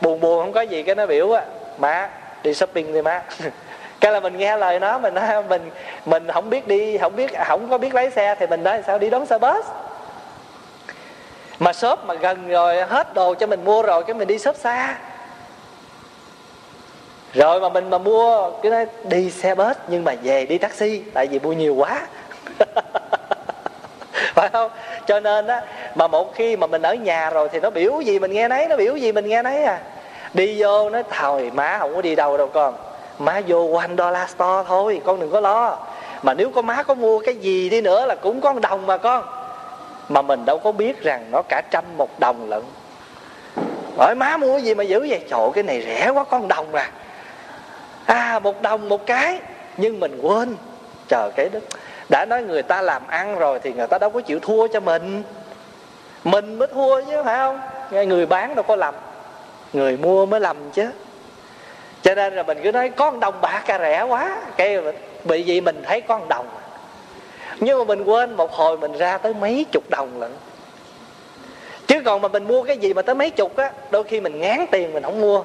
buồn 0.00 0.20
buồn 0.20 0.40
không 0.40 0.52
có 0.52 0.60
gì, 0.60 0.82
cái 0.82 0.94
nó 0.94 1.06
biểu 1.06 1.32
á, 1.32 1.42
má, 1.78 2.08
đi 2.42 2.54
shopping 2.54 2.92
đi 2.92 3.02
má. 3.02 3.22
cái 4.06 4.12
là 4.12 4.20
mình 4.20 4.38
nghe 4.38 4.56
lời 4.56 4.78
nó, 4.78 4.98
mình 4.98 5.14
nói, 5.14 5.42
mình 5.48 5.70
mình 6.04 6.28
không 6.32 6.50
biết 6.50 6.68
đi, 6.68 6.98
không 6.98 7.16
biết, 7.16 7.30
không 7.46 7.68
có 7.70 7.78
biết 7.78 7.94
lái 7.94 8.10
xe 8.10 8.34
thì 8.38 8.46
mình 8.46 8.62
nói 8.62 8.82
sao, 8.86 8.98
đi 8.98 9.10
đón 9.10 9.26
xe 9.26 9.38
bus. 9.38 9.66
Mà 11.58 11.72
shop 11.72 11.98
mà 12.04 12.14
gần 12.14 12.48
rồi, 12.48 12.82
hết 12.82 13.14
đồ 13.14 13.34
cho 13.34 13.46
mình 13.46 13.64
mua 13.64 13.82
rồi, 13.82 14.04
cái 14.04 14.14
mình 14.14 14.28
đi 14.28 14.38
shop 14.38 14.56
xa. 14.56 14.96
Rồi 17.34 17.60
mà 17.60 17.68
mình 17.68 17.90
mà 17.90 17.98
mua, 17.98 18.50
cái 18.62 18.72
nói, 18.72 18.86
đi 19.04 19.30
xe 19.30 19.54
bus, 19.54 19.76
nhưng 19.88 20.04
mà 20.04 20.14
về 20.22 20.46
đi 20.46 20.58
taxi, 20.58 21.02
tại 21.14 21.26
vì 21.26 21.38
mua 21.38 21.52
nhiều 21.52 21.74
quá. 21.74 22.00
Phải 24.34 24.48
không? 24.48 24.70
Cho 25.06 25.20
nên 25.20 25.46
á, 25.46 25.62
mà 25.94 26.06
một 26.06 26.34
khi 26.34 26.56
mà 26.56 26.66
mình 26.66 26.82
ở 26.82 26.94
nhà 26.94 27.30
rồi 27.30 27.48
thì 27.52 27.60
nó 27.60 27.70
biểu 27.70 28.00
gì 28.00 28.18
mình 28.18 28.32
nghe 28.32 28.48
nấy, 28.48 28.68
nó 28.68 28.76
biểu 28.76 28.96
gì 28.96 29.12
mình 29.12 29.28
nghe 29.28 29.42
nấy 29.42 29.64
à. 29.64 29.78
Đi 30.34 30.62
vô 30.62 30.90
nó 30.90 31.02
thôi 31.10 31.50
má 31.54 31.76
không 31.78 31.94
có 31.94 32.02
đi 32.02 32.14
đâu 32.14 32.36
đâu 32.36 32.46
con 32.46 32.74
má 33.18 33.40
vô 33.46 33.72
one 33.72 33.90
dollar 33.98 34.30
store 34.30 34.68
thôi, 34.68 35.00
con 35.04 35.20
đừng 35.20 35.30
có 35.30 35.40
lo. 35.40 35.78
Mà 36.22 36.34
nếu 36.34 36.50
có 36.50 36.62
má 36.62 36.82
có 36.82 36.94
mua 36.94 37.18
cái 37.18 37.34
gì 37.34 37.68
đi 37.68 37.80
nữa 37.80 38.06
là 38.06 38.14
cũng 38.14 38.40
có 38.40 38.52
một 38.52 38.60
đồng 38.60 38.86
mà 38.86 38.96
con. 38.96 39.24
Mà 40.08 40.22
mình 40.22 40.44
đâu 40.44 40.58
có 40.58 40.72
biết 40.72 41.02
rằng 41.02 41.24
nó 41.32 41.42
cả 41.48 41.62
trăm 41.70 41.84
một 41.96 42.20
đồng 42.20 42.50
lận. 42.50 42.62
Hỏi 43.98 44.14
má 44.14 44.36
mua 44.36 44.52
cái 44.52 44.62
gì 44.62 44.74
mà 44.74 44.84
giữ 44.84 45.06
vậy? 45.08 45.24
Trời 45.30 45.50
cái 45.54 45.64
này 45.64 45.82
rẻ 45.82 46.10
quá, 46.10 46.24
con 46.24 46.48
đồng 46.48 46.74
à. 46.74 46.90
À 48.06 48.38
một 48.38 48.62
đồng 48.62 48.88
một 48.88 49.06
cái. 49.06 49.40
Nhưng 49.76 50.00
mình 50.00 50.18
quên. 50.22 50.56
Chờ 51.08 51.30
cái 51.36 51.48
đó 51.48 51.60
đã 52.10 52.26
nói 52.28 52.42
người 52.42 52.62
ta 52.62 52.82
làm 52.82 53.06
ăn 53.06 53.38
rồi 53.38 53.60
thì 53.62 53.72
người 53.72 53.86
ta 53.86 53.98
đâu 53.98 54.10
có 54.10 54.20
chịu 54.20 54.40
thua 54.40 54.66
cho 54.66 54.80
mình. 54.80 55.22
Mình 56.24 56.58
mới 56.58 56.68
thua 56.74 57.00
chứ, 57.00 57.22
phải 57.24 57.36
không? 57.36 57.60
Người 57.90 58.26
bán 58.26 58.54
đâu 58.54 58.62
có 58.62 58.76
lầm 58.76 58.94
người 59.72 59.96
mua 59.96 60.26
mới 60.26 60.40
lầm 60.40 60.56
chứ 60.70 60.90
cho 62.06 62.14
nên 62.14 62.34
là 62.34 62.42
mình 62.42 62.58
cứ 62.62 62.72
nói, 62.72 62.88
con 62.88 63.20
đồng 63.20 63.40
bạc 63.40 63.62
ca 63.66 63.78
rẻ 63.78 64.02
quá. 64.02 64.36
Cái 64.56 64.78
bị 65.24 65.42
gì 65.42 65.60
mình 65.60 65.82
thấy 65.86 66.00
con 66.00 66.28
đồng. 66.28 66.48
Nhưng 67.60 67.78
mà 67.78 67.84
mình 67.84 68.04
quên 68.04 68.36
một 68.36 68.52
hồi 68.52 68.76
mình 68.76 68.92
ra 68.92 69.18
tới 69.18 69.34
mấy 69.34 69.66
chục 69.72 69.82
đồng 69.90 70.20
lận. 70.20 70.32
Chứ 71.86 72.00
còn 72.04 72.22
mà 72.22 72.28
mình 72.28 72.48
mua 72.48 72.62
cái 72.62 72.78
gì 72.78 72.94
mà 72.94 73.02
tới 73.02 73.14
mấy 73.14 73.30
chục 73.30 73.56
á, 73.56 73.70
đôi 73.90 74.04
khi 74.04 74.20
mình 74.20 74.40
ngán 74.40 74.66
tiền 74.70 74.92
mình 74.92 75.02
không 75.02 75.20
mua. 75.20 75.42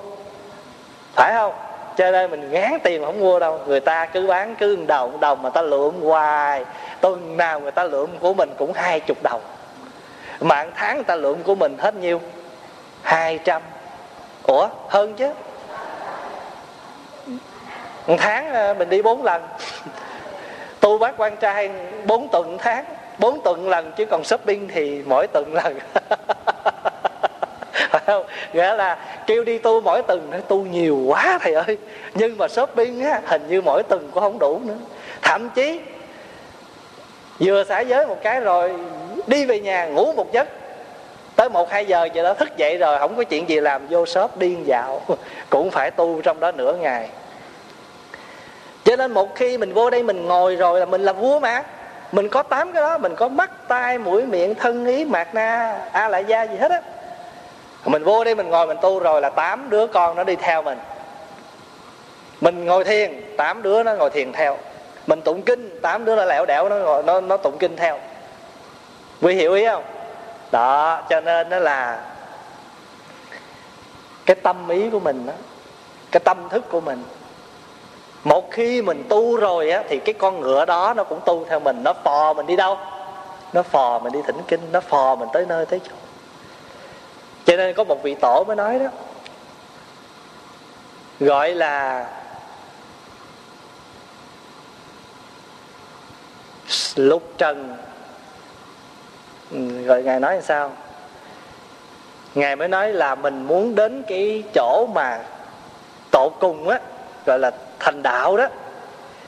Phải 1.15 1.33
không? 1.33 1.53
Cho 1.97 2.11
nên 2.11 2.31
mình 2.31 2.51
ngán 2.51 2.77
tiền 2.83 3.05
không 3.05 3.19
mua 3.19 3.39
đâu. 3.39 3.59
Người 3.67 3.79
ta 3.79 4.05
cứ 4.05 4.27
bán 4.27 4.55
cứ 4.55 4.75
đồng 4.87 5.19
đồng 5.19 5.41
mà 5.41 5.49
ta 5.49 5.61
lượm 5.61 6.01
hoài. 6.01 6.65
Tuần 7.01 7.37
nào 7.37 7.59
người 7.59 7.71
ta 7.71 7.83
lượm 7.83 8.09
của 8.19 8.33
mình 8.33 8.49
cũng 8.57 8.73
hai 8.73 8.99
chục 8.99 9.17
đồng. 9.23 9.41
Mà 10.41 10.65
tháng 10.75 10.95
người 10.95 11.03
ta 11.03 11.15
lượm 11.15 11.43
của 11.43 11.55
mình 11.55 11.77
hết 11.77 11.95
nhiêu? 11.95 12.21
Hai 13.01 13.39
trăm. 13.43 13.61
Ủa, 14.43 14.67
hơn 14.89 15.13
chứ 15.13 15.31
một 18.07 18.15
tháng 18.19 18.53
ờ, 18.53 18.73
mình 18.73 18.89
đi 18.89 19.01
bốn 19.01 19.23
lần. 19.23 19.41
Tu 20.79 20.97
bác 20.97 21.17
quan 21.17 21.37
trai, 21.37 21.69
bốn 22.05 22.27
tuần 22.31 22.57
tháng. 22.59 22.85
Bốn 23.19 23.41
tuần 23.43 23.69
lần, 23.69 23.91
chứ 23.97 24.05
còn 24.05 24.23
shopping 24.23 24.67
thì 24.73 25.01
mỗi 25.05 25.27
tuần 25.27 25.53
lần. 25.53 25.79
Phải 27.89 28.01
không? 28.05 28.25
Nghĩa 28.53 28.75
là 28.75 28.97
kêu 29.27 29.43
đi 29.43 29.57
tu 29.57 29.81
mỗi 29.81 30.01
tuần 30.01 30.27
nó 30.31 30.37
tu 30.37 30.65
nhiều 30.65 30.97
quá 31.07 31.39
thầy 31.41 31.53
ơi. 31.53 31.77
Nhưng 32.13 32.37
mà 32.37 32.47
shopping 32.47 33.03
á, 33.03 33.21
hình 33.25 33.47
như 33.49 33.61
mỗi 33.61 33.83
tuần 33.83 34.09
cũng 34.13 34.23
không 34.23 34.39
đủ 34.39 34.61
nữa. 34.65 34.77
Thậm 35.21 35.49
chí, 35.49 35.79
vừa 37.39 37.63
xả 37.63 37.79
giới 37.79 38.07
một 38.07 38.17
cái 38.23 38.39
rồi 38.39 38.73
đi 39.27 39.45
về 39.45 39.59
nhà, 39.59 39.85
ngủ 39.85 40.13
một 40.13 40.31
giấc. 40.31 40.47
Tới 41.35 41.49
một, 41.49 41.71
hai 41.71 41.85
giờ 41.85 42.07
giờ 42.13 42.23
đó, 42.23 42.33
thức 42.33 42.57
dậy 42.57 42.77
rồi, 42.77 42.99
không 42.99 43.15
có 43.15 43.23
chuyện 43.23 43.49
gì 43.49 43.59
làm, 43.59 43.87
vô 43.87 44.05
shop 44.05 44.37
điên 44.37 44.67
dạo. 44.67 45.01
Cũng 45.49 45.71
phải 45.71 45.91
tu 45.91 46.21
trong 46.21 46.39
đó 46.39 46.51
nửa 46.51 46.75
ngày 46.75 47.09
cho 48.83 48.95
nên 48.95 49.11
một 49.11 49.35
khi 49.35 49.57
mình 49.57 49.73
vô 49.73 49.89
đây 49.89 50.03
mình 50.03 50.25
ngồi 50.25 50.55
rồi 50.55 50.79
là 50.79 50.85
mình 50.85 51.01
là 51.01 51.13
vua 51.13 51.39
mà. 51.39 51.63
Mình 52.11 52.29
có 52.29 52.43
tám 52.43 52.73
cái 52.73 52.81
đó, 52.81 52.97
mình 52.97 53.15
có 53.15 53.27
mắt, 53.27 53.51
tai, 53.67 53.97
mũi, 53.97 54.25
miệng, 54.25 54.55
thân, 54.55 54.85
ý, 54.85 55.05
mạc, 55.05 55.35
na, 55.35 55.77
a 55.91 56.09
lại 56.09 56.25
da 56.25 56.43
gì 56.43 56.57
hết 56.57 56.71
á. 56.71 56.81
Mình 57.85 58.03
vô 58.03 58.23
đây 58.23 58.35
mình 58.35 58.49
ngồi 58.49 58.67
mình 58.67 58.77
tu 58.81 58.99
rồi 58.99 59.21
là 59.21 59.29
tám 59.29 59.69
đứa 59.69 59.87
con 59.87 60.15
nó 60.15 60.23
đi 60.23 60.35
theo 60.35 60.61
mình. 60.61 60.77
Mình 62.41 62.65
ngồi 62.65 62.83
thiền, 62.83 63.21
tám 63.37 63.61
đứa 63.61 63.83
nó 63.83 63.93
ngồi 63.93 64.09
thiền 64.09 64.31
theo. 64.31 64.57
Mình 65.07 65.21
tụng 65.21 65.41
kinh, 65.41 65.79
tám 65.81 66.05
đứa 66.05 66.15
nó 66.15 66.25
lẻo 66.25 66.45
đẻo 66.45 66.69
nó 66.69 66.75
ngồi, 66.75 67.03
nó 67.03 67.21
nó 67.21 67.37
tụng 67.37 67.57
kinh 67.57 67.75
theo. 67.75 67.99
Quý 69.21 69.35
hiểu 69.35 69.53
ý 69.53 69.65
không? 69.65 69.83
Đó, 70.51 71.01
cho 71.09 71.21
nên 71.21 71.49
nó 71.49 71.59
là 71.59 71.99
cái 74.25 74.35
tâm 74.35 74.69
ý 74.69 74.89
của 74.89 74.99
mình 74.99 75.25
đó 75.27 75.33
cái 76.11 76.19
tâm 76.19 76.49
thức 76.49 76.69
của 76.69 76.81
mình 76.81 77.03
một 78.23 78.51
khi 78.51 78.81
mình 78.81 79.03
tu 79.09 79.37
rồi 79.37 79.71
á, 79.71 79.83
thì 79.89 79.99
cái 79.99 80.13
con 80.13 80.41
ngựa 80.41 80.65
đó 80.65 80.93
nó 80.97 81.03
cũng 81.03 81.19
tu 81.25 81.45
theo 81.49 81.59
mình. 81.59 81.83
Nó 81.83 81.93
phò 81.93 82.33
mình 82.33 82.47
đi 82.47 82.55
đâu? 82.55 82.77
Nó 83.53 83.63
phò 83.63 83.99
mình 83.99 84.13
đi 84.13 84.19
thỉnh 84.27 84.37
kinh. 84.47 84.71
Nó 84.71 84.79
phò 84.79 85.15
mình 85.15 85.29
tới 85.33 85.45
nơi, 85.47 85.65
tới 85.65 85.79
chỗ. 85.83 85.95
Cho 87.45 87.57
nên 87.57 87.75
có 87.75 87.83
một 87.83 88.03
vị 88.03 88.15
tổ 88.21 88.43
mới 88.47 88.55
nói 88.55 88.79
đó, 88.79 88.85
gọi 91.19 91.55
là 91.55 92.07
lục 96.95 97.23
trần. 97.37 97.77
Gọi 99.51 99.83
rồi 99.85 100.03
ngài 100.03 100.19
nói 100.19 100.33
làm 100.33 100.43
sao? 100.43 100.71
Ngài 102.35 102.55
mới 102.55 102.67
nói 102.67 102.93
là 102.93 103.15
mình 103.15 103.47
muốn 103.47 103.75
đến 103.75 104.03
cái 104.07 104.43
chỗ 104.53 104.87
mà 104.93 105.23
tổ 106.11 106.31
cùng 106.39 106.69
á, 106.69 106.79
gọi 107.25 107.39
là 107.39 107.51
thành 107.81 108.03
đạo 108.03 108.37
đó. 108.37 108.47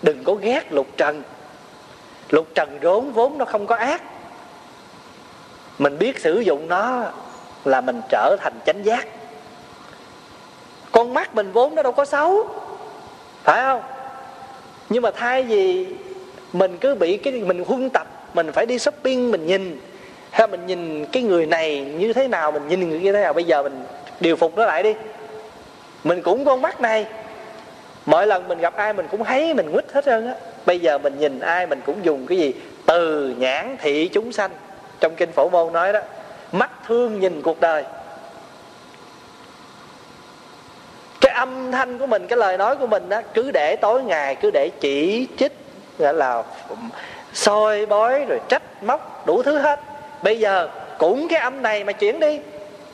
Đừng 0.01 0.23
có 0.23 0.33
ghét 0.33 0.73
lục 0.73 0.87
trần. 0.97 1.23
Lục 2.29 2.47
trần 2.55 2.79
rốn 2.83 3.11
vốn 3.11 3.37
nó 3.37 3.45
không 3.45 3.67
có 3.67 3.75
ác. 3.75 4.01
Mình 5.79 5.99
biết 5.99 6.19
sử 6.19 6.39
dụng 6.39 6.67
nó 6.67 7.03
là 7.65 7.81
mình 7.81 8.01
trở 8.09 8.35
thành 8.39 8.53
chánh 8.65 8.85
giác. 8.85 9.07
Con 10.91 11.13
mắt 11.13 11.35
mình 11.35 11.51
vốn 11.51 11.75
nó 11.75 11.81
đâu 11.81 11.91
có 11.91 12.05
xấu. 12.05 12.47
Phải 13.43 13.61
không? 13.61 13.81
Nhưng 14.89 15.03
mà 15.03 15.11
thay 15.11 15.43
vì 15.43 15.87
mình 16.53 16.77
cứ 16.77 16.95
bị 16.95 17.17
cái, 17.17 17.33
mình 17.33 17.63
huân 17.67 17.89
tập, 17.89 18.07
mình 18.33 18.51
phải 18.51 18.65
đi 18.65 18.79
shopping, 18.79 19.31
mình 19.31 19.45
nhìn, 19.45 19.79
hay 20.31 20.47
mình 20.47 20.65
nhìn 20.65 21.05
cái 21.05 21.23
người 21.23 21.45
này 21.45 21.79
như 21.79 22.13
thế 22.13 22.27
nào, 22.27 22.51
mình 22.51 22.67
nhìn 22.67 22.89
người 22.89 22.99
kia 22.99 23.11
thế 23.11 23.21
nào, 23.21 23.33
bây 23.33 23.43
giờ 23.43 23.63
mình 23.63 23.83
điều 24.19 24.35
phục 24.35 24.57
nó 24.57 24.65
lại 24.65 24.83
đi. 24.83 24.93
Mình 26.03 26.21
cũng 26.21 26.45
con 26.45 26.61
mắt 26.61 26.81
này 26.81 27.05
mỗi 28.05 28.27
lần 28.27 28.47
mình 28.47 28.59
gặp 28.59 28.75
ai 28.75 28.93
mình 28.93 29.07
cũng 29.11 29.23
thấy 29.23 29.53
mình 29.53 29.71
quýt 29.71 29.85
hết 29.93 30.05
trơn 30.05 30.27
á. 30.27 30.33
Bây 30.65 30.79
giờ 30.79 30.97
mình 30.97 31.19
nhìn 31.19 31.39
ai 31.39 31.67
mình 31.67 31.81
cũng 31.85 32.05
dùng 32.05 32.27
cái 32.27 32.37
gì? 32.37 32.53
Từ 32.85 33.35
nhãn 33.37 33.77
thị 33.81 34.09
chúng 34.13 34.31
sanh. 34.31 34.51
Trong 34.99 35.15
kinh 35.15 35.31
phổ 35.31 35.49
môn 35.49 35.73
nói 35.73 35.93
đó, 35.93 35.99
mắt 36.51 36.71
thương 36.87 37.19
nhìn 37.19 37.41
cuộc 37.41 37.61
đời. 37.61 37.83
Cái 41.21 41.33
âm 41.33 41.71
thanh 41.71 41.99
của 41.99 42.07
mình, 42.07 42.27
cái 42.27 42.37
lời 42.37 42.57
nói 42.57 42.75
của 42.75 42.87
mình 42.87 43.09
đó, 43.09 43.21
cứ 43.33 43.51
để 43.51 43.75
tối 43.75 44.03
ngày, 44.03 44.35
cứ 44.35 44.51
để 44.51 44.69
chỉ 44.79 45.27
trích 45.37 45.53
gọi 45.97 46.13
là 46.13 46.43
soi 47.33 47.85
bói 47.85 48.25
rồi 48.25 48.39
trách 48.49 48.83
móc, 48.83 49.27
đủ 49.27 49.43
thứ 49.43 49.57
hết. 49.57 49.79
Bây 50.23 50.39
giờ 50.39 50.67
cũng 50.97 51.27
cái 51.27 51.39
âm 51.39 51.61
này 51.61 51.83
mà 51.83 51.91
chuyển 51.91 52.19
đi. 52.19 52.39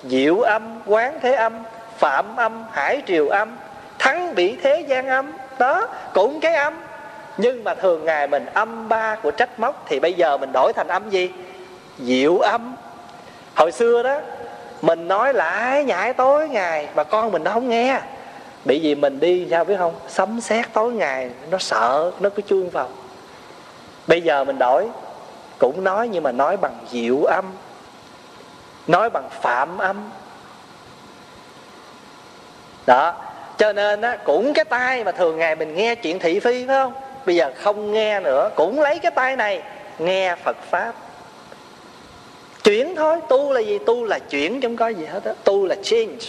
Diệu 0.04 0.42
âm, 0.42 0.80
quán 0.86 1.20
thế 1.22 1.34
âm, 1.34 1.54
phạm 1.98 2.36
âm, 2.36 2.64
hải 2.72 3.02
triều 3.08 3.28
âm 3.30 3.56
thắng 4.00 4.36
bị 4.36 4.56
thế 4.56 4.86
gian 4.88 5.08
âm. 5.08 5.32
Đó, 5.60 5.88
cũng 6.14 6.40
cái 6.40 6.56
âm. 6.56 6.74
Nhưng 7.38 7.64
mà 7.64 7.76
thường 7.76 8.06
ngày 8.06 8.28
mình 8.28 8.46
âm 8.54 8.90
ba 8.90 9.16
của 9.16 9.32
trách 9.32 9.60
móc 9.60 9.86
thì 9.88 10.00
bây 10.00 10.14
giờ 10.14 10.38
mình 10.38 10.52
đổi 10.54 10.74
thành 10.74 10.88
âm 10.88 11.10
gì? 11.10 11.32
Diệu 12.00 12.38
âm. 12.38 12.76
Hồi 13.56 13.72
xưa 13.72 14.04
đó, 14.04 14.20
mình 14.82 15.08
nói 15.08 15.34
lại 15.34 15.84
nhại 15.84 16.14
tối 16.14 16.50
ngày 16.50 16.88
mà 16.96 17.04
con 17.04 17.32
mình 17.32 17.44
nó 17.44 17.52
không 17.52 17.70
nghe. 17.70 18.02
Bị 18.66 18.80
gì 18.80 18.96
mình 18.96 19.20
đi, 19.20 19.48
sao 19.52 19.66
biết 19.66 19.76
không? 19.78 19.94
Sấm 20.08 20.42
sét 20.42 20.74
tối 20.74 20.92
ngày, 20.92 21.32
nó 21.52 21.58
sợ, 21.58 22.12
nó 22.20 22.30
cứ 22.30 22.42
chuông 22.42 22.70
vào. 22.70 22.90
Bây 24.08 24.22
giờ 24.22 24.44
mình 24.44 24.60
đổi, 24.60 24.90
cũng 25.58 25.84
nói 25.84 26.08
nhưng 26.08 26.24
mà 26.24 26.32
nói 26.32 26.58
bằng 26.58 26.78
diệu 26.92 27.24
âm, 27.24 27.46
nói 28.88 29.10
bằng 29.10 29.30
phạm 29.42 29.78
âm. 29.78 30.10
Đó 32.88 33.16
cho 33.60 33.74
nên 33.74 34.02
á, 34.02 34.18
cũng 34.24 34.54
cái 34.54 34.66
tai 34.66 35.04
mà 35.04 35.12
thường 35.12 35.38
ngày 35.38 35.56
mình 35.56 35.76
nghe 35.76 35.96
chuyện 35.96 36.20
thị 36.20 36.40
phi, 36.40 36.66
phải 36.68 36.76
không? 36.76 36.94
Bây 37.26 37.36
giờ 37.36 37.52
không 37.56 37.94
nghe 37.94 38.20
nữa, 38.20 38.50
cũng 38.56 38.82
lấy 38.82 39.00
cái 39.00 39.12
tai 39.16 39.36
này, 39.36 39.62
nghe 40.00 40.36
phật 40.44 40.58
pháp. 40.70 40.94
Chuyển 42.64 42.96
thôi, 42.96 43.18
tu 43.30 43.54
là 43.54 43.60
gì? 43.60 43.80
Tu 43.86 44.06
là 44.06 44.20
chuyển 44.20 44.62
không 44.62 44.78
có 44.78 44.88
gì 44.88 45.06
hết 45.06 45.24
á. 45.24 45.34
Tu 45.44 45.66
là 45.66 45.76
change, 45.84 46.26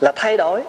là 0.00 0.12
thay 0.16 0.36
đổi. 0.36 0.62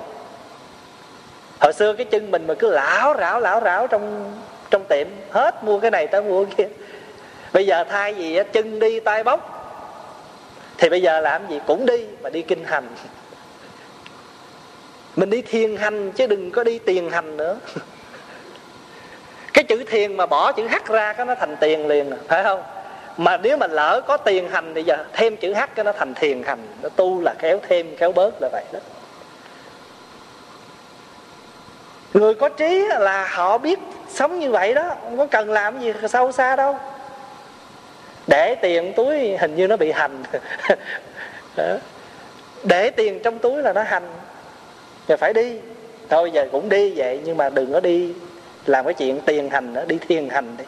Hồi 1.60 1.74
xưa 1.74 1.94
cái 1.94 2.06
chân 2.06 2.32
mình 2.32 2.48
mà 2.48 2.54
cứ 2.54 2.72
lão 2.72 3.16
rảo 3.20 3.40
lão 3.40 3.62
rảo 3.62 3.88
trong 3.88 4.34
trong 4.72 4.84
tiệm, 4.90 5.08
hết 5.32 5.64
mua 5.64 5.80
cái 5.80 5.92
này 5.92 6.08
tới 6.08 6.22
mua 6.22 6.46
cái 6.46 6.54
kia. 6.58 6.68
Bây 7.54 7.66
giờ 7.66 7.84
thay 7.84 8.16
gì 8.16 8.36
á, 8.36 8.44
chân 8.44 8.80
đi 8.80 9.00
tay 9.00 9.24
bóc, 9.24 9.52
thì 10.78 10.90
bây 10.90 11.02
giờ 11.02 11.22
làm 11.22 11.48
gì? 11.50 11.60
Cũng 11.68 11.86
đi 11.86 12.06
mà 12.22 12.30
đi 12.30 12.42
kinh 12.42 12.64
hành 12.64 12.88
mình 15.16 15.30
đi 15.30 15.42
thiền 15.42 15.76
hành 15.78 16.12
chứ 16.12 16.28
đừng 16.28 16.52
có 16.52 16.64
đi 16.64 16.80
tiền 16.80 17.10
hành 17.10 17.38
nữa. 17.38 17.58
Cái 19.54 19.64
chữ 19.64 19.84
thiền 19.88 20.18
mà 20.18 20.26
bỏ 20.26 20.52
chữ 20.52 20.68
h 20.68 20.92
ra 20.92 21.14
cái 21.14 21.26
nó 21.26 21.36
thành 21.36 21.58
tiền 21.60 21.88
liền 21.88 22.12
à, 22.12 22.18
phải 22.28 22.44
không? 22.44 22.64
Mà 23.18 23.38
nếu 23.38 23.58
mà 23.58 23.68
lỡ 23.68 24.02
có 24.08 24.18
tiền 24.18 24.50
hành 24.50 24.74
thì 24.76 24.84
giờ 24.84 25.06
thêm 25.14 25.38
chữ 25.38 25.54
h 25.54 25.60
cái 25.76 25.86
nó 25.86 25.92
thành 25.92 26.14
thiền 26.14 26.44
hành. 26.44 26.68
Nó 26.82 26.90
tu 26.90 27.22
là 27.22 27.34
kéo 27.40 27.60
thêm, 27.68 27.96
kéo 27.98 28.12
bớt 28.12 28.42
là 28.42 28.50
vậy 28.52 28.64
đó. 28.74 28.80
Người 32.14 32.34
có 32.34 32.50
trí 32.50 32.88
là 33.00 33.28
họ 33.28 33.58
biết 33.58 33.80
sống 34.10 34.40
như 34.40 34.52
vậy 34.52 34.74
đó. 34.74 34.96
Không 35.02 35.18
có 35.18 35.26
cần 35.26 35.52
làm 35.52 35.80
gì 35.80 35.94
sâu 36.10 36.32
xa 36.32 36.56
đâu. 36.56 36.80
Để 38.28 38.56
tiền 38.56 38.94
túi 38.96 39.38
hình 39.38 39.56
như 39.56 39.68
nó 39.68 39.78
bị 39.78 39.92
hành. 39.92 40.24
Để 42.64 42.90
tiền 42.90 43.20
trong 43.24 43.40
túi 43.40 43.62
là 43.62 43.74
nó 43.74 43.84
hành 43.84 44.10
rồi 45.08 45.18
phải 45.18 45.34
đi. 45.34 45.56
Thôi, 46.10 46.32
giờ 46.32 46.48
cũng 46.52 46.70
đi 46.70 46.94
vậy, 46.96 47.20
nhưng 47.26 47.38
mà 47.38 47.50
đừng 47.50 47.74
có 47.74 47.80
đi 47.80 48.14
làm 48.66 48.86
cái 48.86 48.94
chuyện 48.94 49.22
tiền 49.26 49.50
hành 49.50 49.74
nữa, 49.74 49.86
đi 49.88 49.98
thiền 50.08 50.30
hành 50.30 50.58
đi. 50.58 50.64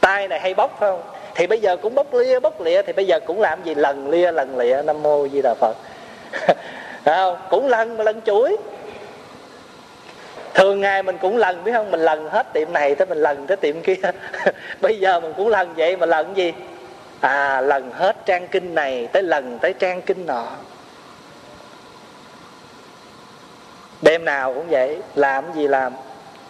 Tay 0.00 0.28
này 0.28 0.40
hay 0.40 0.54
bốc, 0.54 0.76
phải 0.80 0.90
không? 0.90 1.02
Thì 1.34 1.46
bây 1.46 1.60
giờ 1.60 1.76
cũng 1.76 1.94
bốc 1.94 2.14
lia, 2.14 2.40
bốc 2.40 2.60
lịa 2.60 2.82
thì 2.82 2.92
bây 2.92 3.06
giờ 3.06 3.20
cũng 3.20 3.40
làm 3.40 3.64
gì? 3.64 3.74
Lần 3.74 4.10
lia, 4.10 4.32
lần 4.32 4.58
lịa, 4.58 4.82
nam 4.82 5.02
mô 5.02 5.28
di 5.28 5.42
đà 5.42 5.54
phật. 5.54 5.76
Không? 7.04 7.36
Cũng 7.50 7.68
lần 7.68 7.96
mà 7.96 8.04
lần 8.04 8.20
chuỗi. 8.20 8.56
Thường 10.54 10.80
ngày 10.80 11.02
mình 11.02 11.18
cũng 11.18 11.36
lần, 11.36 11.64
biết 11.64 11.72
không? 11.72 11.90
Mình 11.90 12.00
lần 12.00 12.28
hết 12.28 12.52
tiệm 12.52 12.72
này 12.72 12.94
tới 12.94 13.06
mình 13.06 13.18
lần 13.18 13.46
tới 13.46 13.56
tiệm 13.56 13.80
kia. 13.80 13.94
Bây 14.80 14.98
giờ 14.98 15.20
mình 15.20 15.32
cũng 15.36 15.48
lần 15.48 15.74
vậy, 15.76 15.96
mà 15.96 16.06
lần 16.06 16.36
gì? 16.36 16.52
À 17.20 17.60
lần 17.60 17.90
hết 17.90 18.16
trang 18.26 18.48
kinh 18.48 18.74
này 18.74 19.08
tới 19.12 19.22
lần 19.22 19.58
tới 19.58 19.72
trang 19.72 20.02
kinh 20.02 20.26
nọ. 20.26 20.46
Đêm 24.02 24.24
nào 24.24 24.54
cũng 24.54 24.66
vậy, 24.68 24.98
làm 25.14 25.44
gì 25.54 25.68
làm. 25.68 25.92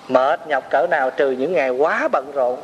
Mệt 0.09 0.40
nhọc 0.46 0.70
cỡ 0.70 0.86
nào 0.90 1.11
trừ 1.11 1.30
những 1.30 1.53
ngày 1.53 1.70
quá 1.70 2.09
bận 2.12 2.32
rộn. 2.34 2.59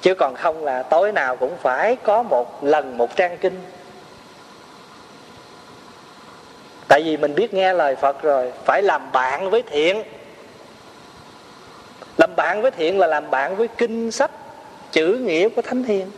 Chứ 0.00 0.14
còn 0.14 0.34
không 0.34 0.64
là 0.64 0.82
tối 0.82 1.12
nào 1.12 1.36
cũng 1.36 1.56
phải 1.62 1.96
có 1.96 2.22
một 2.22 2.64
lần 2.64 2.98
một 2.98 3.16
trang 3.16 3.38
kinh. 3.38 3.60
Tại 6.88 7.02
vì 7.02 7.16
mình 7.16 7.34
biết 7.34 7.54
nghe 7.54 7.72
lời 7.72 7.96
phật 7.96 8.22
rồi, 8.22 8.52
phải 8.64 8.82
làm 8.82 9.12
bạn 9.12 9.50
với 9.50 9.62
thiện. 9.62 10.02
Làm 12.18 12.36
bạn 12.36 12.62
với 12.62 12.70
thiện 12.70 12.98
là 12.98 13.06
làm 13.06 13.30
bạn 13.30 13.56
với 13.56 13.68
kinh 13.68 14.10
sách, 14.10 14.30
chữ 14.92 15.18
nghĩa 15.22 15.48
của 15.48 15.62
thánh 15.62 15.82
hiền. 15.84 16.10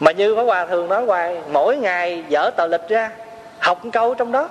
Mà 0.00 0.12
như 0.12 0.36
Pháp 0.36 0.42
Hòa 0.42 0.66
thường 0.66 0.88
nói 0.88 1.04
hoài, 1.04 1.40
Mỗi 1.52 1.76
ngày 1.76 2.24
dở 2.28 2.50
tờ 2.56 2.66
lịch 2.66 2.88
ra, 2.88 3.10
Học 3.58 3.80
câu 3.92 4.14
trong 4.14 4.32
đó. 4.32 4.48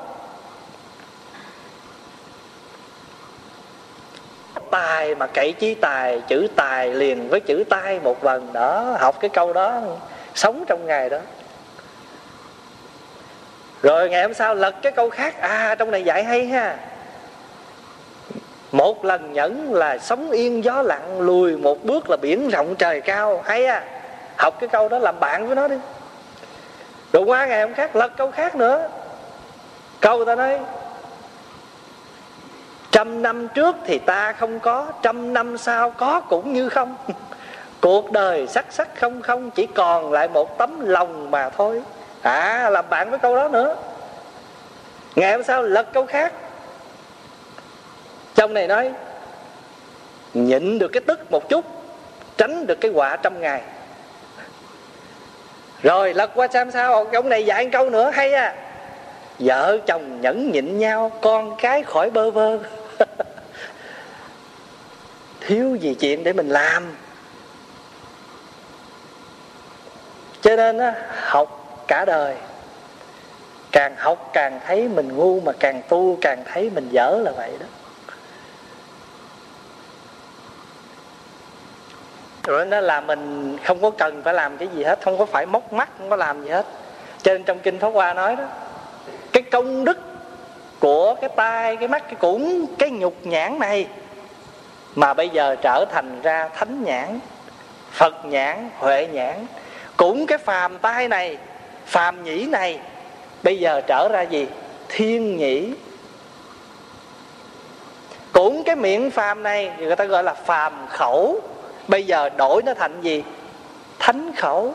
Tài 4.74 5.16
mà 5.16 5.28
cậy 5.28 5.54
chí 5.54 5.76
tài, 5.76 6.22
chữ 6.28 6.48
tài 6.56 6.94
liền 6.94 7.30
với 7.30 7.40
chữ 7.40 7.64
tay 7.70 8.00
một 8.00 8.24
lần 8.24 8.54
đó, 8.54 8.96
học 9.00 9.16
cái 9.20 9.30
câu 9.30 9.54
đó 9.54 9.82
sống 10.36 10.64
trong 10.68 10.86
ngày 10.86 11.10
đó. 11.10 11.18
Rồi 13.82 14.10
ngày 14.10 14.22
hôm 14.22 14.34
sau 14.34 14.56
lật 14.56 14.76
cái 14.82 14.92
câu 14.92 15.10
khác 15.10 15.42
à 15.42 15.76
trong 15.76 15.92
này 15.92 16.04
dạy 16.04 16.24
hay 16.24 16.46
ha. 16.46 16.78
Một 18.72 19.06
lần 19.06 19.34
nhẫn 19.34 19.74
là 19.74 19.98
sống 19.98 20.32
yên 20.32 20.64
gió 20.64 20.82
lặng, 20.82 21.22
lùi 21.22 21.58
một 21.58 21.84
bước 21.84 22.10
là 22.10 22.18
biển 22.22 22.50
rộng 22.50 22.76
trời 22.76 23.02
cao. 23.02 23.44
Hay 23.46 23.66
à 23.66 23.84
học 24.38 24.58
cái 24.60 24.70
câu 24.70 24.90
đó 24.90 25.00
làm 25.00 25.20
bạn 25.20 25.48
với 25.48 25.56
nó 25.56 25.68
đi. 25.68 25.76
Rồi 27.14 27.24
qua 27.24 27.46
ngày 27.46 27.62
hôm 27.62 27.74
khác 27.74 27.96
lật 27.96 28.12
câu 28.18 28.32
khác 28.32 28.56
nữa. 28.56 28.90
Câu 30.00 30.26
ta 30.26 30.36
nói 30.36 30.60
trăm 32.94 33.22
năm 33.22 33.48
trước 33.48 33.76
thì 33.86 34.00
ta 34.00 34.34
không 34.34 34.60
có, 34.60 34.88
trăm 35.02 35.34
năm 35.34 35.58
sau 35.58 35.90
có 35.92 36.20
cũng 36.20 36.54
như 36.54 36.70
không. 36.70 36.96
Cuộc 37.82 38.12
đời 38.12 38.48
sắc 38.48 38.66
sắc 38.70 38.88
không 38.96 39.22
không, 39.22 39.52
chỉ 39.52 39.68
còn 39.68 40.12
lại 40.12 40.28
một 40.28 40.58
tấm 40.58 40.80
lòng 40.80 41.32
mà 41.32 41.50
thôi. 41.50 41.82
À 42.22 42.70
làm 42.70 42.86
bạn 42.90 43.10
với 43.10 43.20
câu 43.20 43.36
đó 43.36 43.48
nữa. 43.48 43.76
Ngày 45.16 45.32
hôm 45.32 45.44
sau 45.44 45.64
lật 45.64 45.94
câu 45.94 46.06
khác. 46.06 46.34
Trong 48.36 48.54
này 48.54 48.68
nói, 48.68 48.92
nhịn 50.34 50.80
được 50.80 50.88
cái 50.88 51.02
tức 51.08 51.32
một 51.32 51.50
chút, 51.50 51.66
tránh 52.38 52.68
được 52.68 52.82
cái 52.82 52.92
quả 52.92 53.16
trăm 53.16 53.42
ngày. 53.42 53.62
Rồi 55.84 56.14
lật 56.14 56.32
qua 56.36 56.48
xem 56.54 56.72
sao, 56.72 57.06
ông 57.14 57.30
này 57.30 57.46
dạy 57.46 57.70
câu 57.72 57.90
nữa, 57.90 58.12
hay 58.14 58.34
à. 58.34 58.56
Vợ 59.40 59.78
chồng 59.88 60.22
nhẫn 60.22 60.52
nhịn 60.52 60.80
nhau, 60.80 61.12
con 61.22 61.56
cái 61.58 61.84
khỏi 61.84 62.10
bơ 62.10 62.32
vơ. 62.32 62.60
thiếu 65.42 65.76
gì 65.76 65.96
chuyện 66.00 66.24
để 66.24 66.34
mình 66.34 66.50
làm. 66.50 66.96
Cho 70.42 70.56
nên 70.56 70.78
á, 70.78 70.94
học 71.20 71.84
cả 71.88 72.06
đời. 72.06 72.36
Càng 73.72 73.96
học 73.98 74.30
càng 74.34 74.60
thấy 74.68 74.88
mình 74.88 75.18
ngu 75.18 75.40
mà 75.40 75.52
càng 75.60 75.82
tu 75.90 76.18
càng 76.22 76.44
thấy 76.46 76.70
mình 76.70 76.90
dở 76.92 77.20
là 77.24 77.32
vậy 77.32 77.52
đó. 77.60 77.66
Rồi 82.44 82.66
nó 82.66 82.80
là 82.80 83.02
mình 83.02 83.58
không 83.64 83.82
có 83.82 83.90
cần 83.90 84.22
phải 84.24 84.34
làm 84.34 84.58
cái 84.58 84.68
gì 84.68 84.84
hết 84.84 85.00
không 85.04 85.18
có 85.18 85.26
phải 85.26 85.46
móc 85.46 85.74
mắt 85.74 85.90
không 85.98 86.10
có 86.10 86.16
làm 86.16 86.44
gì 86.44 86.50
hết. 86.50 86.66
Cho 87.22 87.34
nên 87.34 87.44
trong 87.44 87.60
kinh 87.60 87.80
pháp 87.80 87.90
hoa 87.90 88.14
nói 88.14 88.36
đó 88.36 88.44
cái 89.32 89.44
công 89.44 89.86
đức 89.86 89.98
của 90.84 91.16
cái 91.22 91.30
tai, 91.36 91.78
cái 91.78 91.88
mắt, 91.88 92.04
cái 92.06 92.16
cũng 92.16 92.66
cái 92.80 92.90
nhục 92.90 93.16
nhãn 93.24 93.60
này. 93.60 93.88
Mà 94.96 95.14
bây 95.14 95.30
giờ 95.30 95.56
trở 95.62 95.86
thành 95.92 96.22
ra 96.22 96.50
thánh 96.56 96.84
nhãn, 96.84 97.20
phật 97.92 98.26
nhãn, 98.26 98.70
huệ 98.78 99.08
nhãn. 99.12 99.46
Cũng 99.98 100.26
cái 100.28 100.38
phàm 100.38 100.80
tai 100.80 101.08
này, 101.08 101.38
phàm 101.86 102.24
nhĩ 102.24 102.46
này, 102.46 102.80
bây 103.44 103.60
giờ 103.60 103.82
trở 103.88 104.10
ra 104.12 104.22
gì? 104.22 104.48
Thiên 104.90 105.38
nhĩ. 105.38 105.74
Cũng 108.32 108.64
cái 108.64 108.76
miệng 108.76 109.12
phàm 109.12 109.44
này, 109.44 109.72
người 109.78 109.96
ta 109.96 110.06
gọi 110.06 110.24
là 110.24 110.34
phàm 110.34 110.88
khẩu. 110.90 111.40
Bây 111.88 112.04
giờ 112.04 112.30
đổi 112.38 112.62
nó 112.66 112.74
thành 112.74 113.02
gì? 113.02 113.24
Thánh 114.00 114.32
khẩu. 114.36 114.74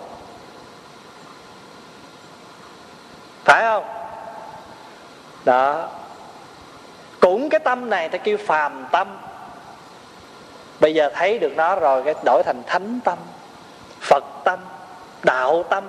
Phải 3.45 3.63
không? 3.63 3.85
Đó 5.45 5.89
cái 7.59 7.65
tâm 7.65 7.91
này 7.91 8.09
ta 8.09 8.19
kêu 8.19 8.37
phàm 8.47 8.87
tâm. 8.93 9.09
Bây 10.81 10.95
giờ 10.95 11.11
thấy 11.15 11.39
được 11.39 11.53
nó 11.57 11.77
rồi 11.77 12.03
cái 12.03 12.15
đổi 12.25 12.43
thành 12.43 12.63
thánh 12.67 13.01
tâm 13.05 13.19
phật 14.01 14.25
tâm 14.45 14.59
đạo 15.23 15.63
tâm 15.63 15.85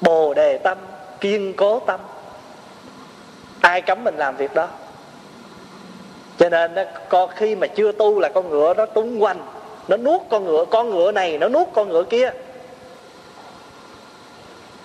bồ 0.00 0.34
đề 0.34 0.58
tâm 0.58 0.78
kiên 1.20 1.54
cố 1.56 1.80
tâm. 1.80 2.00
Ai 3.60 3.82
cấm 3.82 4.04
mình 4.04 4.14
làm 4.16 4.36
việc 4.36 4.54
đó? 4.54 4.68
Cho 6.38 6.48
nên 6.48 6.74
đó, 6.74 6.82
có 7.08 7.26
khi 7.26 7.56
mà 7.56 7.66
chưa 7.66 7.92
tu 7.92 8.20
là 8.20 8.28
con 8.28 8.50
ngựa 8.50 8.74
nó 8.74 8.86
tung 8.86 9.22
quanh 9.22 9.38
nó 9.88 9.96
nuốt 9.96 10.20
con 10.30 10.44
ngựa 10.44 10.64
con 10.64 10.90
ngựa 10.90 11.12
này 11.12 11.38
nó 11.38 11.48
nuốt 11.48 11.68
con 11.74 11.88
ngựa 11.88 12.02
kia. 12.02 12.30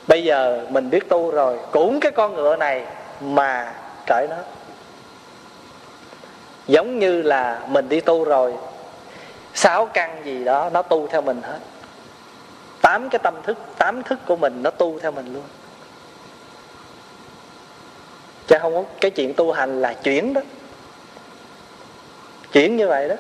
Bây 0.07 0.23
giờ 0.23 0.65
mình 0.69 0.89
biết 0.89 1.09
tu 1.09 1.31
rồi 1.31 1.59
cũng 1.71 1.99
cái 1.99 2.11
con 2.11 2.35
ngựa 2.35 2.55
này 2.55 2.83
mà 3.21 3.73
cởi 4.07 4.27
nó 4.29 4.35
giống 6.67 6.99
như 6.99 7.21
là 7.21 7.61
mình 7.67 7.89
đi 7.89 8.01
tu 8.01 8.23
rồi, 8.23 8.53
sáu 9.53 9.85
căn 9.85 10.21
gì 10.25 10.43
đó 10.43 10.69
nó 10.73 10.81
tu 10.81 11.07
theo 11.07 11.21
mình 11.21 11.41
hết. 11.41 11.59
Tám 12.81 13.09
cái 13.09 13.19
tâm 13.19 13.33
thức, 13.43 13.57
tám 13.77 14.03
thức 14.03 14.19
của 14.25 14.35
mình 14.35 14.63
nó 14.63 14.69
tu 14.69 14.99
theo 14.99 15.11
mình 15.11 15.33
luôn. 15.33 15.43
Chứ 18.47 18.57
không 18.61 18.73
có 18.73 18.83
cái 19.01 19.11
chuyện 19.11 19.33
tu 19.33 19.51
hành 19.51 19.81
là 19.81 19.93
chuyển 19.93 20.33
đó. 20.33 20.41
Chuyển 22.51 22.77
như 22.77 22.87
vậy 22.87 23.09
đó. 23.09 23.15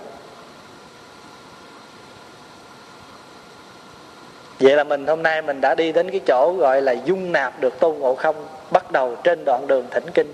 Vậy 4.59 4.75
là 4.75 4.83
mình 4.83 5.07
hôm 5.07 5.23
nay 5.23 5.41
mình 5.41 5.61
đã 5.61 5.75
đi 5.75 5.91
đến 5.91 6.11
cái 6.11 6.21
chỗ 6.27 6.53
gọi 6.53 6.81
là 6.81 6.91
dung 6.91 7.31
nạp 7.31 7.59
được 7.59 7.79
tôn 7.79 7.97
ngộ 7.97 8.15
không, 8.15 8.47
bắt 8.71 8.91
đầu 8.91 9.15
trên 9.23 9.43
đoạn 9.45 9.67
đường 9.67 9.87
thỉnh 9.91 10.05
kinh 10.13 10.33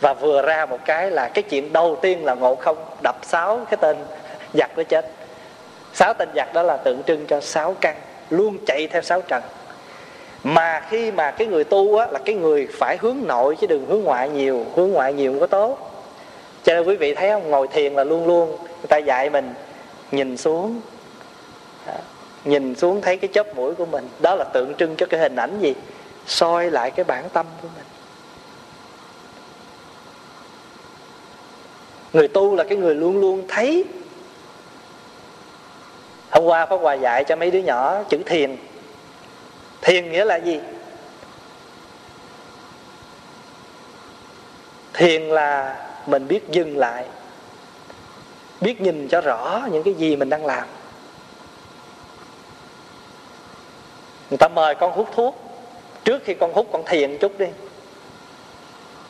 và 0.00 0.14
vừa 0.14 0.42
ra 0.42 0.66
một 0.66 0.78
cái 0.84 1.10
là 1.10 1.28
cái 1.28 1.42
chuyện 1.42 1.72
đầu 1.72 1.98
tiên 2.02 2.24
là 2.24 2.34
ngộ 2.34 2.54
không, 2.54 2.76
đập 3.02 3.16
sáu 3.22 3.66
cái 3.70 3.76
tên 3.80 3.96
giặc 4.54 4.78
nó 4.78 4.82
chết. 4.82 5.10
Sáu 5.94 6.14
tên 6.14 6.28
giặc 6.36 6.54
đó 6.54 6.62
là 6.62 6.76
tượng 6.76 7.02
trưng 7.02 7.26
cho 7.26 7.40
sáu 7.40 7.74
căn, 7.80 7.96
luôn 8.30 8.58
chạy 8.66 8.86
theo 8.86 9.02
sáu 9.02 9.20
trần. 9.20 9.42
Mà 10.44 10.82
khi 10.88 11.10
mà 11.10 11.30
cái 11.30 11.46
người 11.46 11.64
tu 11.64 11.96
á, 11.96 12.06
là 12.06 12.18
cái 12.24 12.34
người 12.34 12.68
phải 12.78 12.96
hướng 13.00 13.16
nội 13.26 13.56
chứ 13.60 13.66
đừng 13.66 13.86
hướng 13.86 14.02
ngoại 14.02 14.28
nhiều, 14.28 14.66
hướng 14.76 14.90
ngoại 14.90 15.12
nhiều 15.12 15.32
không 15.32 15.40
có 15.40 15.46
tốt. 15.46 15.92
Cho 16.64 16.74
nên 16.74 16.84
quý 16.84 16.96
vị 16.96 17.14
thấy 17.14 17.30
không, 17.30 17.50
ngồi 17.50 17.68
thiền 17.68 17.94
là 17.94 18.04
luôn 18.04 18.26
luôn, 18.26 18.50
người 18.50 18.88
ta 18.88 18.96
dạy 18.96 19.30
mình 19.30 19.54
nhìn 20.10 20.36
xuống. 20.36 20.80
Nhìn 22.44 22.74
xuống 22.74 23.00
thấy 23.00 23.16
cái 23.16 23.28
chớp 23.32 23.56
mũi 23.56 23.74
của 23.74 23.86
mình, 23.86 24.08
đó 24.20 24.34
là 24.34 24.44
tượng 24.44 24.74
trưng 24.74 24.96
cho 24.96 25.06
cái 25.06 25.20
hình 25.20 25.36
ảnh 25.36 25.58
gì? 25.60 25.74
Soi 26.26 26.70
lại 26.70 26.90
cái 26.90 27.04
bản 27.04 27.24
tâm 27.32 27.46
của 27.62 27.68
mình. 27.76 27.84
Người 32.12 32.28
tu 32.28 32.56
là 32.56 32.64
cái 32.64 32.78
người 32.78 32.94
luôn 32.94 33.20
luôn 33.20 33.44
thấy. 33.48 33.84
Hôm 36.30 36.44
qua 36.44 36.66
pháp 36.66 36.76
hòa 36.76 36.94
dạy 36.94 37.24
cho 37.24 37.36
mấy 37.36 37.50
đứa 37.50 37.58
nhỏ 37.58 38.02
chữ 38.08 38.18
thiền. 38.26 38.56
Thiền 39.82 40.12
nghĩa 40.12 40.24
là 40.24 40.36
gì? 40.36 40.60
Thiền 44.92 45.22
là 45.22 45.76
mình 46.06 46.28
biết 46.28 46.50
dừng 46.50 46.78
lại. 46.78 47.04
Biết 48.60 48.80
nhìn 48.80 49.08
cho 49.08 49.20
rõ 49.20 49.68
những 49.72 49.82
cái 49.82 49.94
gì 49.94 50.16
mình 50.16 50.30
đang 50.30 50.46
làm. 50.46 50.66
Người 54.30 54.38
ta 54.38 54.48
mời 54.48 54.74
con 54.74 54.92
hút 54.92 55.08
thuốc. 55.14 55.42
Trước 56.04 56.22
khi 56.24 56.34
con 56.34 56.52
hút, 56.52 56.68
con 56.72 56.82
thiền 56.86 57.18
chút 57.18 57.38
đi. 57.38 57.46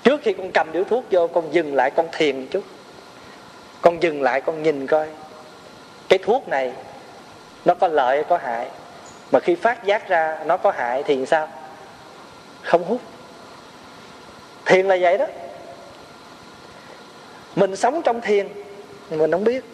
Trước 0.03 0.20
khi 0.22 0.32
con 0.32 0.51
cầm 0.55 0.72
điếu 0.72 0.84
thuốc 0.84 1.05
vô, 1.11 1.26
con 1.26 1.55
dừng 1.55 1.74
lại, 1.74 1.90
con 1.90 2.07
thiền 2.12 2.47
chút 2.47 2.64
con 3.87 4.03
dừng 4.03 4.22
lại, 4.22 4.41
con 4.41 4.62
nhìn 4.62 4.87
coi. 4.87 5.09
Cái 6.09 6.18
thuốc 6.18 6.49
này, 6.49 6.72
nó 7.64 7.74
có 7.74 7.89
lợi 7.89 8.16
hay 8.16 8.24
có 8.28 8.37
hại. 8.37 8.68
Mà 9.32 9.41
khi 9.41 9.55
phát 9.55 9.84
giác 9.84 10.09
ra 10.09 10.39
nó 10.47 10.57
có 10.57 10.70
hại 10.70 11.03
thì 11.03 11.26
sao? 11.26 11.49
Không 12.62 12.84
hút. 12.84 13.01
Thiền 14.64 14.87
là 14.87 14.97
vậy 15.01 15.18
đó. 15.18 15.26
Mình 17.57 17.76
sống 17.76 18.03
trong 18.03 18.20
thiền, 18.20 18.49
mình 19.11 19.32
không 19.32 19.45
biết. 19.45 19.64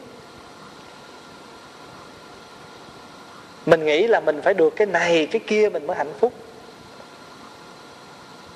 Mình 3.66 3.84
nghĩ 3.84 4.06
là 4.06 4.20
mình 4.20 4.42
phải 4.42 4.54
được 4.54 4.76
cái 4.76 4.86
này, 4.86 5.28
cái 5.30 5.40
kia 5.46 5.68
mình 5.68 5.86
mới 5.86 5.96
hạnh 5.96 6.12
phúc. 6.20 6.32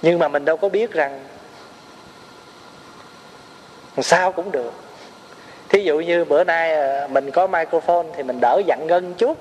Nhưng 0.03 0.19
mà 0.19 0.29
mình 0.29 0.45
đâu 0.45 0.57
có 0.57 0.69
biết 0.69 0.93
rằng 0.93 1.25
sao 4.03 4.33
cũng 4.33 4.53
được 4.53 4.86
thí 5.69 5.83
dụ 5.83 6.01
như 6.01 6.25
bữa 6.25 6.45
nay 6.45 6.75
ờ, 6.75 7.09
mình 7.11 7.31
có 7.31 7.47
microphone 7.47 8.07
thì 8.17 8.23
mình 8.23 8.41
đỡ 8.41 8.63
dặn 8.67 8.87
gân 8.87 9.15
chút. 9.15 9.39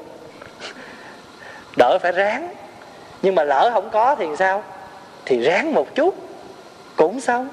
Đỡ 1.77 1.99
phải 2.01 2.11
ráng. 2.11 2.49
Nhưng 3.21 3.35
mà 3.35 3.43
lỡ 3.43 3.69
không 3.73 3.89
có 3.89 4.15
thì 4.15 4.25
sao? 4.37 4.63
Thì 5.25 5.39
ráng 5.39 5.73
một 5.73 5.95
chút. 5.95 6.15
Cũng 6.95 7.19
xong. 7.19 7.49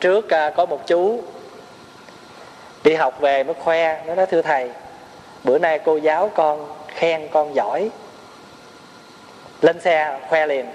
Trước 0.00 0.30
ờ, 0.30 0.52
có 0.56 0.66
một 0.66 0.86
chú 0.86 1.22
đi 2.84 2.94
học 2.94 3.20
về 3.20 3.44
mới 3.44 3.54
khoe, 3.54 4.02
nó 4.06 4.14
nói, 4.14 4.26
thưa 4.26 4.42
thầy, 4.42 4.70
bữa 5.44 5.58
nay 5.58 5.78
cô 5.78 5.96
giáo 5.96 6.30
con 6.34 6.68
khen 6.88 7.28
con 7.32 7.54
giỏi. 7.54 7.90
Lên 9.60 9.80
xe 9.80 10.18
khoe 10.28 10.46
liền. 10.46 10.66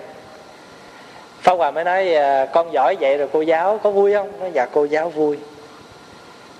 Pháp 1.41 1.53
Hòa 1.53 1.71
mới 1.71 1.83
nói 1.83 2.13
ờ, 2.13 2.47
con 2.53 2.73
giỏi 2.73 2.97
vậy 2.99 3.17
rồi 3.17 3.27
cô 3.33 3.41
giáo 3.41 3.79
có 3.83 3.91
vui 3.91 4.13
không? 4.13 4.39
Nói 4.39 4.51
dạ 4.53 4.65
cô 4.65 4.85
giáo 4.85 5.09
vui. 5.09 5.37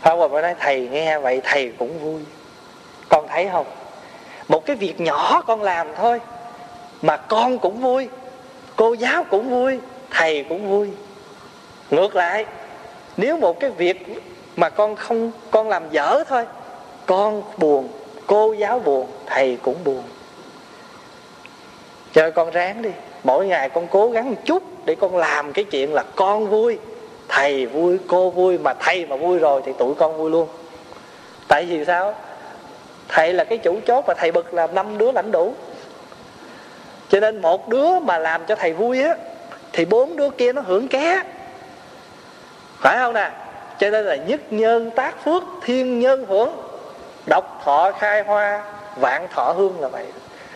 Pháp 0.02 0.14
Hòa 0.14 0.28
mới 0.28 0.42
nói, 0.42 0.56
thầy 0.60 0.90
nghe 0.92 1.20
vậy 1.20 1.42
thầy 1.44 1.72
cũng 1.80 2.00
vui. 2.00 2.22
Con 3.10 3.28
thấy 3.28 3.50
không? 3.52 3.66
Một 4.48 4.66
cái 4.66 4.76
việc 4.76 5.02
nhỏ 5.02 5.44
con 5.48 5.62
làm 5.62 5.88
thôi, 5.96 6.20
Mà 7.02 7.18
con 7.18 7.60
cũng 7.60 7.82
vui, 7.82 8.10
Cô 8.76 8.94
giáo 8.94 9.24
cũng 9.24 9.50
vui, 9.50 9.80
Thầy 10.10 10.46
cũng 10.50 10.70
vui. 10.70 10.90
Ngược 11.92 12.16
lại, 12.16 12.46
Nếu 13.18 13.38
một 13.38 13.60
cái 13.60 13.70
việc 13.70 14.24
mà 14.56 14.70
con 14.70 14.96
không, 14.96 15.32
con 15.52 15.70
làm 15.70 15.84
dở 15.92 16.24
thôi, 16.30 16.46
Con 17.06 17.44
buồn, 17.58 17.88
Cô 18.28 18.54
giáo 18.54 18.80
buồn, 18.80 19.08
Thầy 19.26 19.58
cũng 19.62 19.84
buồn. 19.84 20.04
Cho 22.14 22.32
con 22.32 22.52
ráng 22.52 22.82
đi 22.82 22.92
mỗi 23.24 23.47
ngày 23.47 23.69
con 23.69 23.88
cố 23.88 24.09
gắng 24.09 24.30
một 24.30 24.41
chút 24.45 24.63
để 24.86 24.95
con 24.95 25.17
làm 25.17 25.53
cái 25.53 25.65
chuyện 25.65 25.93
là 25.93 26.03
con 26.15 26.47
vui, 26.47 26.80
thầy 27.28 27.65
vui, 27.65 27.97
cô 28.07 28.30
vui, 28.30 28.57
mà 28.57 28.74
thầy 28.74 29.05
mà 29.05 29.15
vui 29.15 29.39
rồi 29.39 29.61
thì 29.65 29.74
tụi 29.74 29.95
con 29.95 30.17
vui 30.17 30.32
luôn. 30.32 30.47
Tại 31.47 31.65
vì 31.65 31.86
sao? 31.86 32.15
Thầy 33.07 33.34
là 33.34 33.43
cái 33.43 33.57
chủ 33.57 33.80
chốt 33.88 34.05
mà 34.07 34.13
thầy 34.13 34.32
bực 34.32 34.53
là 34.53 34.67
năm 34.67 34.97
đứa 34.97 35.11
lãnh 35.11 35.32
đủ. 35.32 35.53
Cho 37.09 37.19
nên 37.19 37.41
một 37.41 37.69
đứa 37.69 37.99
mà 37.99 38.17
làm 38.17 38.45
cho 38.45 38.55
thầy 38.55 38.74
vui 38.74 39.03
á, 39.03 39.15
thì 39.74 39.86
bốn 39.86 40.15
đứa 40.15 40.30
kia 40.30 40.53
nó 40.53 40.61
hưởng 40.61 40.88
ké. 40.88 41.24
Phải 42.80 42.97
không 42.97 43.13
nè? 43.13 43.32
Cho 43.80 43.89
nên 43.89 44.05
là 44.05 44.15
nhất 44.15 44.41
nhân 44.49 44.91
tác 44.91 45.24
phước, 45.24 45.43
thiên 45.63 45.99
nhân 45.99 46.26
hưởng. 46.30 46.49
Độc 47.30 47.61
thọ, 47.65 47.91
khai 47.99 48.24
hoa, 48.24 48.63
vạn 48.95 49.28
thọ 49.34 49.53
hương 49.57 49.80
là 49.80 49.88
vậy. 49.88 50.05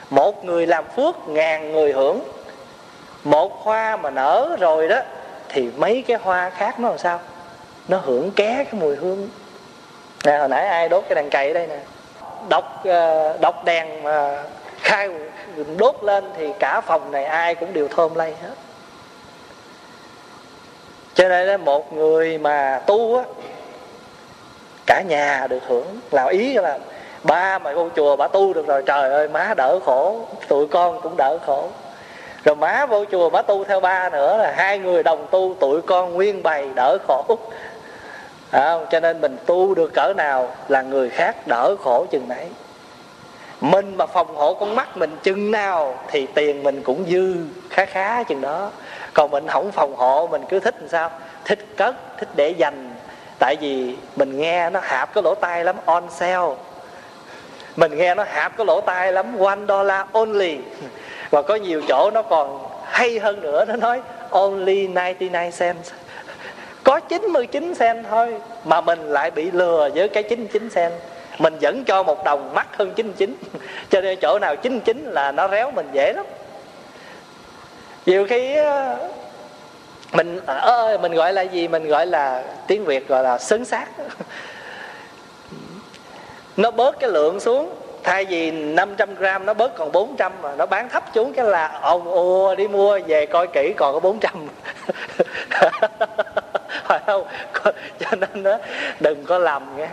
Một 0.09 0.45
người 0.45 0.67
làm 0.67 0.83
phước, 0.95 1.15
ngàn 1.27 1.71
người 1.71 1.91
hưởng 1.91 2.19
một 3.25 3.63
hoa 3.63 3.97
mà 3.97 4.09
nở 4.09 4.55
rồi 4.59 4.87
đó, 4.87 4.99
thì 5.49 5.69
mấy 5.77 6.03
cái 6.07 6.17
hoa 6.21 6.49
khác 6.49 6.79
nó 6.79 6.89
làm 6.89 6.97
sao? 6.97 7.19
Nó 7.87 7.97
hưởng 7.97 8.31
ké 8.31 8.63
cái 8.63 8.81
mùi 8.81 8.95
hương. 8.95 9.29
Nè, 10.25 10.37
hồi 10.37 10.49
nãy 10.49 10.67
ai 10.67 10.89
đốt 10.89 11.03
cái 11.09 11.15
đèn 11.15 11.29
cày 11.29 11.53
đây 11.53 11.67
nè? 11.67 11.79
Đọc 12.49 12.81
ờ, 12.85 13.37
đọc 13.37 13.65
đèn 13.65 14.03
mà 14.03 14.43
khai 14.81 15.09
đốt 15.77 15.95
lên 16.01 16.31
thì 16.37 16.49
cả 16.59 16.81
phòng 16.81 17.11
này 17.11 17.25
ai 17.25 17.55
cũng 17.55 17.73
đều 17.73 17.87
thơm 17.87 18.15
lây 18.15 18.33
hết. 18.41 18.53
Cho 21.13 21.29
nên 21.29 21.47
là 21.47 21.57
một 21.57 21.93
người 21.93 22.37
mà 22.37 22.81
tu 22.85 23.17
á, 23.17 23.23
cả 24.87 25.01
nhà 25.07 25.47
được 25.49 25.63
hưởng. 25.67 25.99
Là 26.11 26.25
ý 26.25 26.53
là 26.53 26.77
ba 27.23 27.59
mà 27.59 27.73
vô 27.73 27.89
chùa 27.95 28.15
bà 28.15 28.27
tu 28.27 28.53
được 28.53 28.67
rồi, 28.67 28.83
trời 28.85 29.09
ơi, 29.11 29.27
má 29.27 29.53
đỡ 29.57 29.79
khổ, 29.85 30.21
tụi 30.47 30.67
con 30.67 31.01
cũng 31.01 31.17
đỡ 31.17 31.37
khổ 31.45 31.69
rồi 32.45 32.55
má 32.55 32.85
vô 32.85 33.05
chùa 33.11 33.29
má 33.29 33.41
tu 33.41 33.63
theo 33.63 33.79
ba 33.79 34.09
nữa 34.09 34.37
là 34.37 34.53
hai 34.57 34.79
người 34.79 35.03
đồng 35.03 35.27
tu 35.31 35.55
tụi 35.59 35.81
con 35.81 36.13
nguyên 36.13 36.43
bày 36.43 36.69
đỡ 36.75 36.97
khổ. 37.07 37.37
À, 38.51 38.75
cho 38.91 38.99
nên 38.99 39.21
mình 39.21 39.37
tu 39.45 39.75
được 39.75 39.93
cỡ 39.93 40.13
nào 40.17 40.55
là 40.67 40.81
người 40.81 41.09
khác 41.09 41.47
đỡ 41.47 41.75
khổ 41.83 42.05
chừng 42.11 42.27
nấy. 42.27 42.47
Mình 43.61 43.97
mà 43.97 44.05
phòng 44.05 44.35
hộ 44.35 44.53
con 44.53 44.75
mắt 44.75 44.97
mình 44.97 45.17
chừng 45.23 45.51
nào 45.51 45.97
thì 46.07 46.27
tiền 46.33 46.63
mình 46.63 46.81
cũng 46.81 47.05
dư 47.09 47.35
khá 47.69 47.85
khá 47.85 48.23
chừng 48.23 48.41
đó. 48.41 48.71
Còn 49.13 49.31
mình 49.31 49.47
không 49.47 49.71
phòng 49.71 49.95
hộ 49.95 50.27
mình 50.31 50.41
cứ 50.49 50.59
thích 50.59 50.75
làm 50.79 50.89
sao? 50.89 51.11
Thích 51.45 51.59
cất 51.77 51.95
thích 52.17 52.29
để 52.35 52.49
dành. 52.49 52.89
Tại 53.39 53.55
vì 53.61 53.95
mình 54.15 54.37
nghe 54.37 54.69
nó 54.69 54.79
hạp 54.83 55.13
cái 55.13 55.23
lỗ 55.23 55.35
tai 55.35 55.63
lắm 55.63 55.75
on 55.85 56.03
sale. 56.09 56.55
Mình 57.75 57.97
nghe 57.97 58.15
nó 58.15 58.23
hạp 58.23 58.57
cái 58.57 58.65
lỗ 58.65 58.81
tai 58.81 59.11
lắm 59.11 59.39
one 59.39 59.59
dollar 59.67 60.05
only 60.11 60.57
và 61.35 61.41
có 61.41 61.55
nhiều 61.55 61.81
chỗ 61.87 62.11
nó 62.13 62.21
còn 62.21 62.67
hay 62.85 63.19
hơn 63.19 63.41
nữa, 63.41 63.65
nó 63.67 63.75
nói, 63.75 64.01
only 64.29 64.87
99 64.87 65.31
cents. 65.31 65.91
Có 66.83 66.99
99 66.99 67.75
cent 67.75 68.05
thôi, 68.09 68.35
mà 68.65 68.81
mình 68.81 68.99
lại 68.99 69.31
bị 69.31 69.51
lừa 69.51 69.89
với 69.95 70.09
cái 70.09 70.23
99 70.23 70.69
cent. 70.69 70.93
Mình 71.39 71.57
vẫn 71.61 71.83
cho 71.83 72.03
một 72.03 72.23
đồng 72.23 72.53
mắc 72.53 72.67
hơn 72.77 72.91
99 72.95 73.35
cho 73.89 74.01
nên 74.01 74.19
chỗ 74.21 74.39
nào 74.39 74.55
99 74.55 75.05
là 75.05 75.31
nó 75.31 75.47
réo 75.47 75.71
mình 75.71 75.89
dễ 75.93 76.13
lắm. 76.13 76.25
Nhiều 78.05 78.27
khi 78.29 78.55
mình 80.13 80.39
à, 80.45 80.55
ơi, 80.55 80.97
mình 80.97 81.13
gọi 81.13 81.33
là 81.33 81.41
gì? 81.41 81.67
Mình 81.67 81.87
gọi 81.87 82.05
là, 82.05 82.43
tiếng 82.67 82.85
việt 82.85 83.07
gọi 83.07 83.23
là 83.23 83.37
sớn 83.37 83.65
xác 83.65 83.87
nó 86.57 86.71
bớt 86.71 86.99
cái 86.99 87.09
lượng 87.09 87.39
xuống 87.39 87.84
thay 88.05 88.25
vì 88.25 88.51
500 88.51 89.15
gram 89.15 89.45
nó 89.45 89.53
bớt 89.53 89.75
còn 89.75 89.91
400 89.91 90.31
mà 90.41 90.55
nó 90.55 90.65
bán 90.65 90.89
thấp 90.89 91.03
xuống 91.15 91.33
cái 91.33 91.45
là, 91.45 91.79
ông 91.81 92.03
ùa 92.03 92.55
đi 92.55 92.67
mua 92.67 92.99
về 93.07 93.25
coi 93.25 93.47
kỹ 93.47 93.73
còn 93.77 93.93
có 93.93 93.99
400 93.99 94.33
phải 96.83 96.99
không? 97.05 97.27
Cho 97.99 98.15
nên 98.19 98.43
đó 98.43 98.57
đừng 98.99 99.25
có 99.25 99.37
lầm 99.37 99.77
nghe 99.77 99.87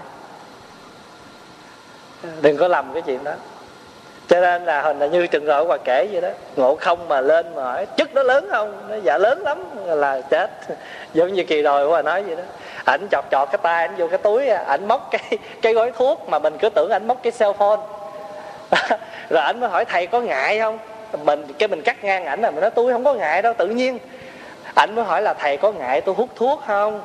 đừng 2.41 2.57
có 2.57 2.69
lầm 2.69 2.93
cái 2.93 3.03
chuyện 3.03 3.25
đó. 3.25 3.33
Cho 4.29 4.41
nên 4.41 4.65
là 4.65 4.83
hình 4.83 4.99
là 4.99 5.07
như 5.07 5.27
trường 5.27 5.47
hợp 5.47 5.65
hòa 5.65 5.79
kể 5.85 6.09
vậy 6.13 6.21
đó, 6.21 6.29
ngộ 6.57 6.75
không 6.75 7.09
mà 7.09 7.21
lên 7.21 7.55
mà 7.55 7.63
hỏi 7.63 7.87
chức 7.97 8.15
nó 8.15 8.23
lớn 8.23 8.49
không? 8.51 8.89
Nó 8.89 8.97
dạ 9.03 9.19
lớn 9.19 9.43
lắm. 9.43 9.65
Là 9.87 10.21
chết. 10.21 10.51
Giống 11.15 11.33
như 11.33 11.45
kỳ 11.45 11.63
rồi 11.63 11.87
hòa 11.87 12.03
nói 12.03 12.23
vậy 12.23 12.37
đó. 12.37 12.43
Ảnh 12.85 13.07
chọt 13.11 13.25
chọt 13.31 13.49
cái 13.53 13.59
tay 13.63 13.87
ảnh 13.87 13.95
vô 13.97 14.09
cái 14.09 14.19
túi 14.19 14.49
ảnh 14.49 14.89
móc 14.89 15.09
cái 15.11 15.39
cái 15.63 15.75
gói 15.75 15.91
thuốc 15.91 16.29
mà 16.29 16.39
mình 16.39 16.59
cứ 16.59 16.69
tưởng 16.69 16.91
ảnh 16.91 17.09
móc 17.09 17.23
cái 17.23 17.33
cell 17.39 17.53
phone. 17.53 17.81
rồi 19.31 19.43
ảnh 19.43 19.61
mới 19.61 19.71
hỏi 19.71 19.85
thầy 19.85 20.07
có 20.07 20.21
ngại 20.21 20.59
không? 20.59 20.79
Mình 21.25 21.47
cái 21.59 21.69
mình 21.69 21.83
cắt 21.83 22.05
ngang 22.05 22.27
ảnh 22.27 22.41
là 22.41 22.51
mình 22.51 22.61
nói 22.61 22.71
tôi 22.71 22.93
không 22.93 23.05
có 23.05 23.15
ngại 23.15 23.43
đâu 23.43 23.55
tự 23.59 23.69
nhiên. 23.69 23.99
Ảnh 24.75 24.95
mới 24.95 25.05
hỏi 25.05 25.23
là 25.23 25.35
thầy 25.35 25.57
có 25.57 25.73
ngại 25.73 26.01
tôi 26.01 26.15
hút 26.15 26.29
thuốc 26.37 26.63
không? 26.67 27.01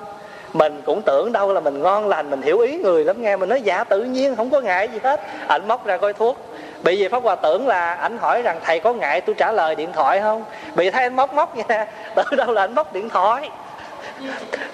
Mình 0.54 0.82
cũng 0.86 1.02
tưởng 1.06 1.32
đâu 1.32 1.54
là 1.54 1.60
mình 1.60 1.82
ngon 1.82 2.08
lành 2.08 2.30
mình 2.30 2.42
hiểu 2.42 2.60
ý 2.60 2.78
người 2.78 3.06
lắm 3.06 3.22
nghe 3.22 3.38
mình 3.38 3.50
nói 3.50 3.62
dạ 3.62 3.84
tự 3.84 4.04
nhiên 4.04 4.36
không 4.36 4.50
có 4.50 4.62
ngại 4.62 4.88
gì 4.88 5.00
hết. 5.04 5.22
Ảnh 5.48 5.68
móc 5.68 5.86
ra 5.86 5.98
coi 5.98 6.14
thuốc. 6.14 6.38
Bị 6.84 7.02
vì 7.02 7.08
pháp 7.08 7.24
hòa 7.24 7.36
tưởng 7.36 7.68
là 7.68 7.94
ảnh 7.94 8.18
hỏi 8.18 8.42
rằng 8.42 8.60
thầy 8.64 8.80
có 8.80 8.94
ngại 8.94 9.22
tôi 9.22 9.36
trả 9.38 9.52
lời 9.52 9.76
điện 9.76 9.90
thoại 9.94 10.20
không? 10.20 10.44
Bị 10.76 10.90
thấy 10.90 11.04
anh 11.04 11.16
móc 11.16 11.34
móc 11.34 11.56
nha 11.56 11.88
từ 12.16 12.24
đâu 12.38 12.52
là 12.52 12.62
anh 12.62 12.76
móc 12.76 12.94
điện 12.94 13.10
thoại. 13.10 13.50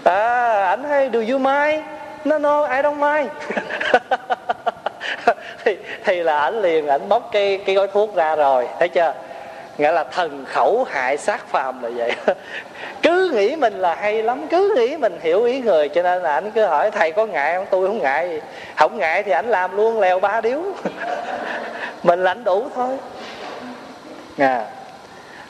À, 0.03 0.65
ảnh 0.65 0.83
hay 0.83 1.09
do 1.13 1.19
you 1.19 1.37
mind? 1.37 1.83
No 2.25 2.37
no 2.37 2.65
I 2.65 2.81
don't 2.81 2.99
mind. 2.99 3.29
thì, 5.63 5.77
thì 6.05 6.23
là 6.23 6.39
ảnh 6.39 6.61
liền 6.61 6.87
ảnh 6.87 7.09
bóc 7.09 7.29
cái 7.31 7.59
cái 7.65 7.75
gói 7.75 7.87
thuốc 7.87 8.15
ra 8.15 8.35
rồi 8.35 8.67
thấy 8.79 8.89
chưa? 8.89 9.13
Nghĩa 9.77 9.91
là 9.91 10.03
thần 10.03 10.45
khẩu 10.47 10.85
hại 10.89 11.17
sát 11.17 11.47
phàm 11.47 11.83
là 11.83 11.89
vậy. 11.95 12.11
Cứ 13.01 13.31
nghĩ 13.33 13.55
mình 13.55 13.73
là 13.73 13.95
hay 13.95 14.23
lắm 14.23 14.47
cứ 14.47 14.75
nghĩ 14.77 14.97
mình 14.97 15.19
hiểu 15.21 15.43
ý 15.43 15.59
người 15.59 15.89
cho 15.89 16.01
nên 16.01 16.21
là 16.21 16.33
ảnh 16.33 16.51
cứ 16.51 16.65
hỏi 16.65 16.91
thầy 16.91 17.11
có 17.11 17.25
ngại 17.25 17.55
không? 17.55 17.65
Tôi 17.71 17.87
không 17.87 17.99
ngại 17.99 18.29
gì. 18.29 18.41
Không 18.75 18.97
ngại 18.97 19.23
thì 19.23 19.31
ảnh 19.31 19.49
làm 19.49 19.77
luôn 19.77 19.99
lèo 19.99 20.19
ba 20.19 20.41
điếu. 20.41 20.61
Mình 22.03 22.23
lãnh 22.23 22.43
đủ 22.43 22.67
thôi. 22.75 22.97
À 24.37 24.65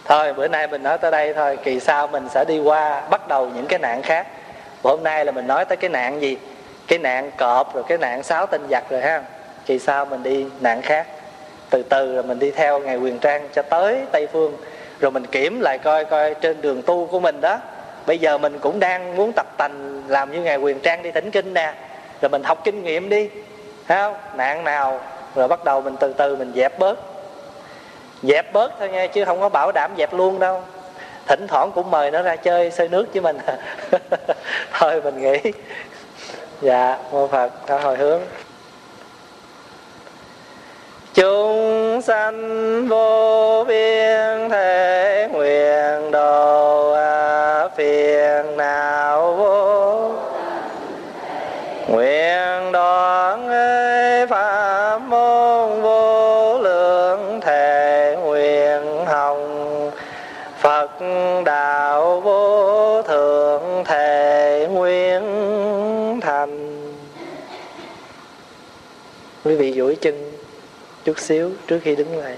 thôi 0.06 0.34
bữa 0.34 0.48
nay 0.48 0.68
mình 0.68 0.84
nói 0.84 0.98
tới 0.98 1.12
đây 1.12 1.34
thôi 1.34 1.58
kỳ 1.64 1.80
sau 1.80 2.08
mình 2.08 2.30
sẽ 2.30 2.46
đi 2.46 2.60
qua 2.60 3.02
bắt 3.10 3.28
đầu 3.28 3.50
những 3.56 3.66
cái 3.66 3.80
nạn 3.80 4.02
khác. 4.02 4.28
Hôm 4.84 5.04
nay 5.04 5.26
là 5.26 5.32
mình 5.32 5.48
nói 5.48 5.66
tới 5.66 5.78
cái 5.78 5.90
nạn 5.90 6.22
gì? 6.22 6.38
Cái 6.88 7.00
nạn 7.00 7.32
cọp 7.38 7.76
rồi 7.76 7.84
cái 7.88 7.98
nạn 7.98 8.24
sáu 8.24 8.46
tinh 8.46 8.68
giặc 8.70 8.90
rồi 8.90 9.02
ha 9.02 9.22
kỳ 9.66 9.80
sau 9.80 10.06
mình 10.06 10.24
đi 10.24 10.46
nạn 10.62 10.82
khác, 10.82 11.08
từ 11.70 11.84
từ 11.84 12.14
rồi 12.14 12.24
mình 12.24 12.40
đi 12.40 12.52
theo 12.52 12.80
ngày 12.80 12.98
quyền 12.98 13.20
trang 13.20 13.50
cho 13.54 13.62
tới 13.62 14.02
tây 14.12 14.28
phương. 14.28 14.58
Rồi 15.00 15.12
mình 15.12 15.26
kiểm 15.26 15.60
lại 15.60 15.78
coi 15.78 16.06
coi 16.06 16.34
trên 16.34 16.62
đường 16.62 16.82
tu 16.82 17.06
của 17.06 17.20
mình 17.20 17.42
đó. 17.42 17.60
Bây 18.06 18.18
giờ 18.18 18.38
mình 18.38 18.60
cũng 18.60 18.80
đang 18.80 19.16
muốn 19.16 19.32
tập 19.36 19.48
tành 19.58 20.04
làm 20.08 20.32
như 20.32 20.42
ngày 20.42 20.58
quyền 20.58 20.80
trang 20.80 21.04
đi 21.04 21.12
thỉnh 21.12 21.32
kinh 21.32 21.54
nè. 21.54 21.74
Rồi 22.22 22.30
mình 22.30 22.44
học 22.44 22.62
kinh 22.64 22.84
nghiệm 22.84 23.10
đi. 23.10 23.30
Thấy 23.88 23.98
không? 23.98 24.16
Nạn 24.36 24.64
nào? 24.64 25.02
Rồi 25.36 25.48
bắt 25.48 25.64
đầu 25.64 25.82
mình 25.82 25.96
từ 26.00 26.14
từ 26.14 26.36
mình 26.36 26.52
dẹp 26.56 26.80
bớt. 26.80 27.00
Dẹp 28.24 28.54
bớt 28.54 28.72
thôi 28.80 28.90
nha 28.90 29.08
chứ 29.08 29.26
không 29.26 29.40
có 29.40 29.50
bảo 29.50 29.72
đảm 29.72 29.92
dẹp 29.98 30.14
luôn 30.14 30.40
đâu. 30.40 30.62
Thỉnh 31.28 31.48
thoảng 31.48 31.72
cũng 31.76 31.92
mời 31.92 32.12
nó 32.12 32.22
ra 32.22 32.36
chơi, 32.36 32.72
xơi 32.72 32.88
nước 32.88 33.06
với 33.14 33.22
mình. 33.22 33.38
Thôi 34.74 35.02
mình 35.02 35.22
nghĩ 35.22 35.52
dạ 36.62 36.98
mô 37.12 37.28
phật 37.28 37.52
đã 37.68 37.80
hồi 37.80 37.96
hướng 37.96 38.22
chúng 41.14 42.02
sanh 42.02 42.88
vô 42.88 43.64
biên 43.68 44.50
thể 44.50 45.28
nguyện 45.32 46.12
độ 46.12 46.96
phiền 47.76 48.58
não 48.58 49.34
vô. 49.34 50.12
Nguyện 51.88 52.72
đoạn 52.72 53.48
pháp 54.30 55.00
môn 55.00 55.82
vô 55.82 56.58
lượng 56.60 57.40
thể 57.42 58.18
nguyện 58.22 59.06
hồng. 59.06 59.92
Phật 60.60 60.90
đạo 61.46 62.20
vô 62.20 63.02
thượng 63.02 63.84
thể 63.86 64.68
nguyện 64.72 65.24
thành. 66.22 66.84
Quý 69.46 69.56
vị 69.56 69.74
duỗi 69.74 69.96
chân 70.02 70.33
chút 71.04 71.20
xíu 71.20 71.52
trước 71.68 71.80
khi 71.84 71.96
đứng 71.96 72.18
lại. 72.18 72.38